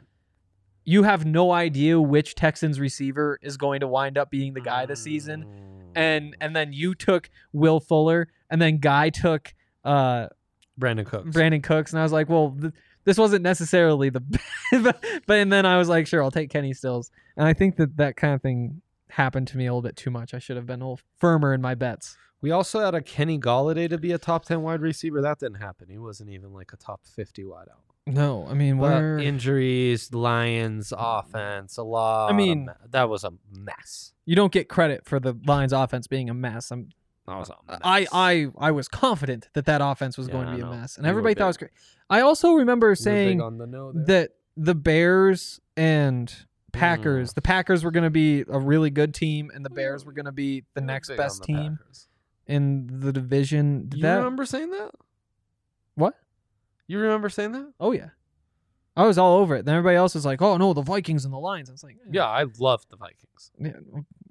you 0.85 1.03
have 1.03 1.25
no 1.25 1.53
idea 1.53 2.01
which 2.01 2.35
Texans 2.35 2.79
receiver 2.79 3.39
is 3.43 3.57
going 3.57 3.81
to 3.81 3.89
wind 3.89 4.19
up 4.19 4.31
being 4.31 4.53
the 4.55 4.61
guy 4.61 4.87
this 4.87 5.03
season, 5.03 5.45
and 5.97 6.37
and 6.41 6.55
then 6.55 6.73
you 6.73 6.95
took 6.95 7.29
Will 7.53 7.81
Fuller, 7.81 8.29
and 8.49 8.63
then 8.63 8.79
Guy 8.79 9.11
took 9.11 9.53
uh 9.85 10.29
Brandin 10.81 11.05
Cooks. 11.05 11.37
Brandin 11.37 11.63
Cooks, 11.63 11.93
and 11.93 11.99
I 11.99 12.05
was 12.05 12.13
like, 12.13 12.29
well, 12.29 12.57
th- 12.61 12.73
this 13.05 13.19
wasn't 13.19 13.43
necessarily 13.43 14.11
the, 14.11 14.21
but, 14.83 15.05
but 15.27 15.39
and 15.39 15.53
then 15.53 15.67
I 15.67 15.77
was 15.77 15.89
like, 15.89 16.07
sure, 16.07 16.23
I'll 16.23 16.31
take 16.31 16.51
Kenny 16.51 16.73
Stills, 16.73 17.11
and 17.37 17.49
I 17.49 17.53
think 17.53 17.77
that 17.77 17.97
that 17.97 18.17
kind 18.17 18.35
of 18.35 18.43
thing 18.43 18.81
happened 19.11 19.49
to 19.49 19.57
me 19.57 19.67
a 19.67 19.73
little 19.73 19.83
bit 19.83 19.97
too 19.97 20.11
much. 20.11 20.35
I 20.35 20.39
should 20.39 20.57
have 20.57 20.67
been 20.67 20.81
a 20.81 20.85
little 20.85 21.01
firmer 21.19 21.55
in 21.55 21.61
my 21.61 21.75
bets. 21.75 22.17
we 22.41 22.51
also 22.51 22.81
had 22.81 22.95
a 22.95 23.01
Kenny 23.01 23.39
Golladay 23.39 23.89
to 23.89 23.99
be 23.99 24.13
a 24.13 24.19
top 24.19 24.45
10 24.45 24.63
wide 24.63 24.81
receiver. 24.81 25.21
That 25.23 25.39
didn't 25.39 25.57
happen. 25.61 25.89
He 25.89 25.99
wasn't 25.99 26.31
even 26.31 26.53
like 26.53 26.73
a 26.73 26.77
top 26.77 27.01
50 27.07 27.45
wideout. 27.45 27.81
No, 28.09 28.47
I 28.49 28.55
mean, 28.55 28.79
But 28.79 28.91
we're 29.01 29.19
injuries, 29.19 30.13
Lions 30.15 30.93
offense, 30.97 31.77
a 31.77 31.83
lot. 31.83 32.31
I 32.31 32.37
mean- 32.37 32.69
that 32.91 33.09
was 33.09 33.25
a 33.25 33.33
mess. 33.51 34.13
you 34.25 34.37
don't 34.37 34.53
get 34.53 34.69
credit 34.69 35.05
for 35.05 35.19
the 35.19 35.35
Lions 35.47 35.73
offense 35.73 36.07
being 36.07 36.31
a 36.31 36.35
mess. 36.35 36.71
I'm 36.71 36.91
That 37.27 37.37
was 37.39 37.51
a 37.51 37.55
mess. 37.69 37.81
I 37.83 38.07
I 38.13 38.47
I 38.59 38.71
was 38.71 38.87
confident 38.87 39.49
that 39.55 39.65
that 39.67 39.81
offense 39.83 40.17
was 40.17 40.29
Yeah, 40.29 40.35
going 40.35 40.47
to 40.51 40.57
be 40.57 40.63
a 40.63 40.67
mess, 40.71 40.97
and 40.97 41.05
You 41.05 41.11
everybody 41.11 41.35
thought 41.35 41.45
it 41.45 41.49
was 41.49 41.57
great. 41.57 41.73
I 42.09 42.21
also 42.21 42.53
remember 42.53 42.87
You 42.87 42.91
were 42.91 42.95
big 42.95 43.03
saying 43.03 43.41
on 43.41 43.59
the 43.59 43.93
that 44.07 44.31
the 44.57 44.75
Bears 44.77 45.61
and 45.77 46.33
Packers, 46.79 47.31
Mm. 47.31 47.35
the 47.35 47.43
Packers 47.43 47.85
were 47.85 47.91
going 47.91 48.05
to 48.05 48.11
be 48.11 48.41
a 48.49 48.59
really 48.59 48.91
good 48.91 49.15
team, 49.15 49.51
and 49.55 49.65
the 49.65 49.71
Bears 49.71 50.05
were 50.05 50.13
going 50.13 50.27
to 50.27 50.33
be 50.33 50.65
the 50.75 50.81
You 50.81 50.87
were 50.87 50.93
next 50.93 51.17
best 51.17 51.41
the 51.41 51.47
team 51.47 51.79
Packers. 51.79 52.09
in 52.47 53.01
the 53.01 53.13
division. 53.13 53.89
Did 53.89 53.99
You 53.99 54.03
that 54.03 54.17
remember 54.17 54.45
saying 54.45 54.71
that? 54.71 54.91
what? 55.95 56.15
You 56.87 56.99
remember 56.99 57.29
saying 57.29 57.53
that? 57.53 57.73
Oh 57.81 57.93
yeah, 57.93 58.11
I 58.97 59.07
was 59.07 59.19
all 59.19 59.39
over 59.39 59.57
it. 59.57 59.65
Then 59.65 59.75
everybody 59.75 59.97
else 59.97 60.15
was 60.15 60.25
like, 60.25 60.41
"Oh 60.41 60.57
no, 60.57 60.73
the 60.73 60.83
Vikings 60.83 61.25
and 61.25 61.35
the 61.35 61.39
Lions." 61.39 61.69
I 61.69 61.73
was 61.73 61.83
like, 61.83 61.97
eh, 61.97 62.11
Yeah, 62.13 62.27
I 62.27 62.45
loved 62.59 62.89
the 62.91 62.97
Vikings. 62.97 63.51
yeah, 63.59 63.73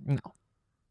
no." 0.05 0.19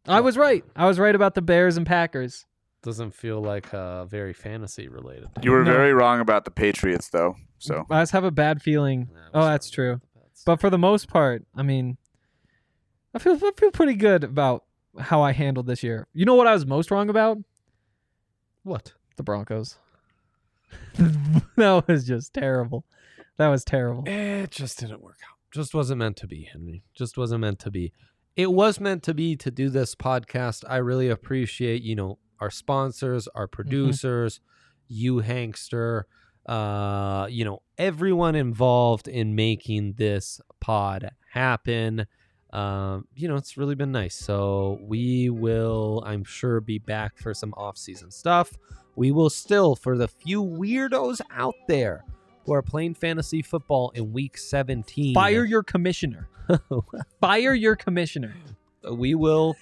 I 0.07 0.20
was 0.20 0.36
right. 0.36 0.62
I 0.76 0.86
was 0.86 0.98
right 0.98 1.14
about 1.14 1.34
the 1.34 1.40
Bears 1.42 1.76
and 1.78 1.86
Packers. 1.86 2.44
Doesn't 2.82 3.12
feel 3.14 3.40
like 3.40 3.72
uh, 3.72 4.05
very 4.05 4.34
fantasy 4.34 4.88
related. 4.88 5.28
You 5.42 5.52
were 5.52 5.64
No. 5.64 5.72
very 5.72 5.94
wrong 5.94 6.20
about 6.20 6.44
the 6.44 6.50
Patriots, 6.50 7.09
though. 7.09 7.36
So 7.57 7.86
I 7.88 8.02
just 8.02 8.12
have 8.12 8.24
a 8.24 8.30
bad 8.30 8.61
feeling. 8.61 9.09
Yeah, 9.11 9.18
Oh, 9.32 9.44
that's 9.46 9.70
true. 9.70 10.02
But 10.45 10.61
for 10.61 10.70
the 10.70 10.78
most 10.78 11.09
part, 11.09 11.45
I 11.55 11.62
mean, 11.62 11.97
I 13.14 13.18
feel 13.18 13.35
I 13.35 13.51
feel 13.57 13.70
pretty 13.70 13.95
good 13.95 14.24
about 14.24 14.64
how 14.99 15.22
I 15.22 15.32
handled 15.32 15.66
this 15.66 15.82
year. 15.82 16.07
You 16.12 16.24
know 16.24 16.35
what 16.35 16.47
I 16.47 16.53
was 16.53 16.66
most 16.66 16.91
wrong 16.91 17.09
about? 17.09 17.39
what? 18.64 18.95
The 19.16 19.22
Broncos. 19.22 19.76
that 21.57 21.85
was 21.87 22.05
just 22.05 22.35
terrible. 22.35 22.85
That 23.37 23.49
was 23.49 23.64
terrible. 23.64 24.05
It 24.07 24.51
just 24.51 24.78
didn't 24.78 25.03
work 25.03 25.18
out. 25.22 25.37
Just 25.53 25.74
wasn't 25.74 25.99
meant 25.99 26.16
to 26.16 26.26
be, 26.26 26.49
Henry. 26.51 26.82
Just 26.95 27.16
wasn't 27.16 27.43
meant 27.43 27.61
to 27.61 27.70
be. 27.70 27.93
It 28.35 28.53
was 28.53 28.80
meant 28.80 29.05
to 29.05 29.14
be 29.14 29.37
to 29.37 29.51
do 29.51 29.68
this 29.68 29.95
podcast. 29.95 30.64
I 30.68 30.78
really 30.78 31.09
appreciate, 31.09 31.82
you 31.82 31.95
know, 31.95 32.18
our 32.41 32.51
sponsors, 32.51 33.28
our 33.28 33.47
mm-hmm. 33.47 33.55
producers, 33.55 34.41
you 34.89 35.22
Hankster, 35.22 36.05
uh, 36.47 37.26
you 37.30 37.45
know, 37.45 37.62
everyone 37.78 38.34
involved 38.34 39.09
in 39.09 39.34
making 39.34 39.95
this 39.95 40.40
pod 40.61 41.11
happen. 41.32 42.07
um, 42.53 43.07
you 43.16 43.26
know, 43.28 43.34
it's 43.36 43.57
really 43.57 43.74
been 43.74 43.90
nice. 43.92 44.14
So 44.14 44.78
we 44.82 45.28
will, 45.30 46.03
I'm 46.07 46.22
sure, 46.24 46.61
be 46.61 46.78
back 46.78 47.18
for 47.18 47.34
some 47.34 47.53
off-season 47.57 48.11
stuff. 48.11 48.53
We 48.97 49.11
will 49.11 49.30
still, 49.30 49.74
for 49.74 49.97
the 49.99 50.07
few 50.07 50.42
weirdos 50.42 51.20
out 51.32 51.57
there 51.66 52.05
who 52.47 52.53
are 52.55 52.62
playing 52.62 52.95
fantasy 52.95 53.42
football 53.42 53.90
in 53.95 54.12
week 54.12 54.38
17, 54.38 55.14
Fire 55.14 55.45
your 55.45 55.62
commissioner. 55.64 56.28
Fire 57.20 57.55
your 57.55 57.74
commissioner. 57.74 58.34
we 58.92 59.14
will 59.16 59.57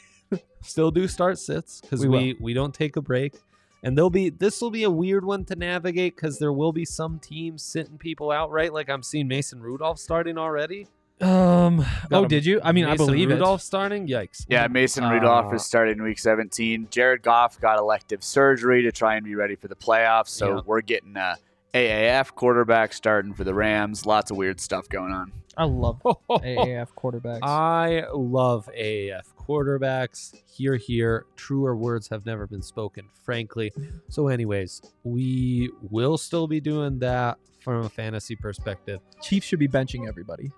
still 0.61 0.91
do 0.91 1.09
start 1.09 1.39
sits 1.39 1.81
because 1.81 2.01
We 2.01 2.09
we, 2.09 2.37
we 2.41 2.55
don't 2.55 2.75
take 2.75 2.97
a 2.97 3.01
break. 3.01 3.35
And 3.83 3.97
there'll 3.97 4.11
be 4.11 4.31
this 4.31 4.61
will 4.61 4.71
be 4.71 4.85
a 4.85 4.91
weird 4.91 5.25
one 5.25 5.45
to 5.47 5.57
navigate 5.57 6.15
because 6.17 6.39
there 6.39 6.53
will 6.53 6.73
be 6.73 6.85
some 6.85 7.19
teams 7.19 7.63
sitting 7.65 7.99
people 7.99 8.31
out 8.31 8.51
right. 8.51 8.73
Like 8.73 8.89
I'm 8.89 9.03
seeing 9.03 9.27
Mason 9.29 9.61
Rudolph 9.61 9.99
starting 9.99 10.39
already. 10.39 10.87
Um. 11.21 11.79
Got 11.79 11.89
oh, 12.13 12.23
him. 12.23 12.29
did 12.29 12.45
you? 12.47 12.61
I 12.65 12.73
mean, 12.73 12.85
Mason 12.85 13.03
I 13.03 13.07
believe 13.07 13.29
Rudolph 13.29 13.63
starting. 13.63 14.09
Yikes! 14.09 14.45
Yeah, 14.49 14.67
Mason 14.69 15.05
Rudolph 15.09 15.53
Uh, 15.53 15.57
is 15.57 15.65
starting 15.65 16.03
week 16.03 16.19
17. 16.19 16.89
Jared 16.91 17.23
Goff 17.23 17.61
got 17.61 17.79
elective 17.79 18.25
surgery 18.25 18.83
to 18.83 18.93
try 18.93 19.17
and 19.17 19.25
be 19.25 19.35
ready 19.37 19.55
for 19.55 19.69
the 19.69 19.77
playoffs. 19.77 20.29
So 20.29 20.57
Yeah. 20.57 20.61
we're 20.67 20.81
getting 20.81 21.17
a 21.17 21.37
AAF 21.75 22.35
quarterback 22.35 22.93
starting 22.93 23.35
for 23.35 23.45
the 23.45 23.55
Rams. 23.55 24.05
Lots 24.05 24.31
of 24.31 24.37
weird 24.37 24.61
stuff 24.61 24.89
going 24.89 25.13
on. 25.13 25.33
I 25.57 25.65
love 25.65 26.01
AAF 26.31 26.89
quarterbacks. 26.97 27.41
I 27.43 28.05
love 28.13 28.69
AAF 28.77 29.25
quarterbacks. 29.53 30.35
Here, 30.47 30.77
here. 30.77 31.27
Truer 31.37 31.77
words 31.77 32.09
have 32.09 32.25
never 32.27 32.47
been 32.47 32.63
spoken, 32.63 33.09
frankly. 33.25 33.73
So, 34.09 34.29
anyways, 34.29 34.83
we 35.05 35.71
will 35.91 36.19
still 36.19 36.47
be 36.47 36.61
doing 36.61 36.99
that 37.01 37.39
from 37.61 37.85
a 37.85 37.89
fantasy 37.89 38.37
perspective. 38.37 39.01
Chiefs 39.21 39.47
should 39.47 39.59
be 39.59 39.69
benching 39.69 40.09
everybody. 40.09 40.51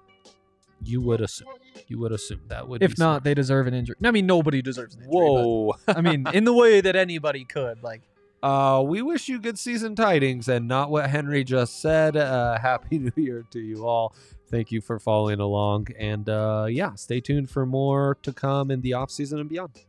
You 0.83 1.01
would 1.03 1.21
assume. 1.21 1.49
You 1.89 1.99
would 2.01 2.13
assume 2.13 2.41
that 2.49 2.69
would. 2.69 2.83
If 2.83 2.93
not, 2.93 2.97
smart. 2.97 3.25
they 3.25 3.35
deserve 3.35 3.67
an 3.67 3.75
injury. 3.75 3.97
I 4.05 4.11
mean, 4.11 4.27
nobody 4.27 4.63
deserves 4.63 4.95
an 4.95 5.03
injury. 5.03 5.15
Whoa. 5.15 5.75
but, 5.87 5.97
I 5.97 6.01
mean, 6.01 6.27
in 6.33 6.45
the 6.45 6.53
way 6.53 6.81
that 6.81 6.95
anybody 6.97 7.45
could. 7.45 7.83
Like, 7.83 8.03
Uh, 8.45 8.83
we 8.83 9.01
wish 9.01 9.27
you 9.27 9.41
good 9.41 9.59
season 9.59 9.97
tidings 9.97 10.49
and 10.49 10.69
not 10.69 10.91
what 10.91 11.09
Henry 11.09 11.43
just 11.45 11.81
said. 11.81 12.15
Uh, 12.15 12.59
happy 12.63 12.99
New 12.99 13.11
Year 13.17 13.43
to 13.51 13.59
you 13.59 13.87
all. 13.87 14.15
Thank 14.51 14.71
you 14.71 14.81
for 14.81 14.99
following 14.99 15.41
along. 15.41 15.89
And 15.99 16.29
uh, 16.29 16.67
yeah, 16.69 16.95
stay 16.95 17.21
tuned 17.21 17.51
for 17.51 17.67
more 17.67 18.17
to 18.23 18.33
come 18.33 18.71
in 18.71 18.81
the 18.81 18.93
off 18.93 19.11
season 19.11 19.41
and 19.41 19.49
beyond. 19.49 19.85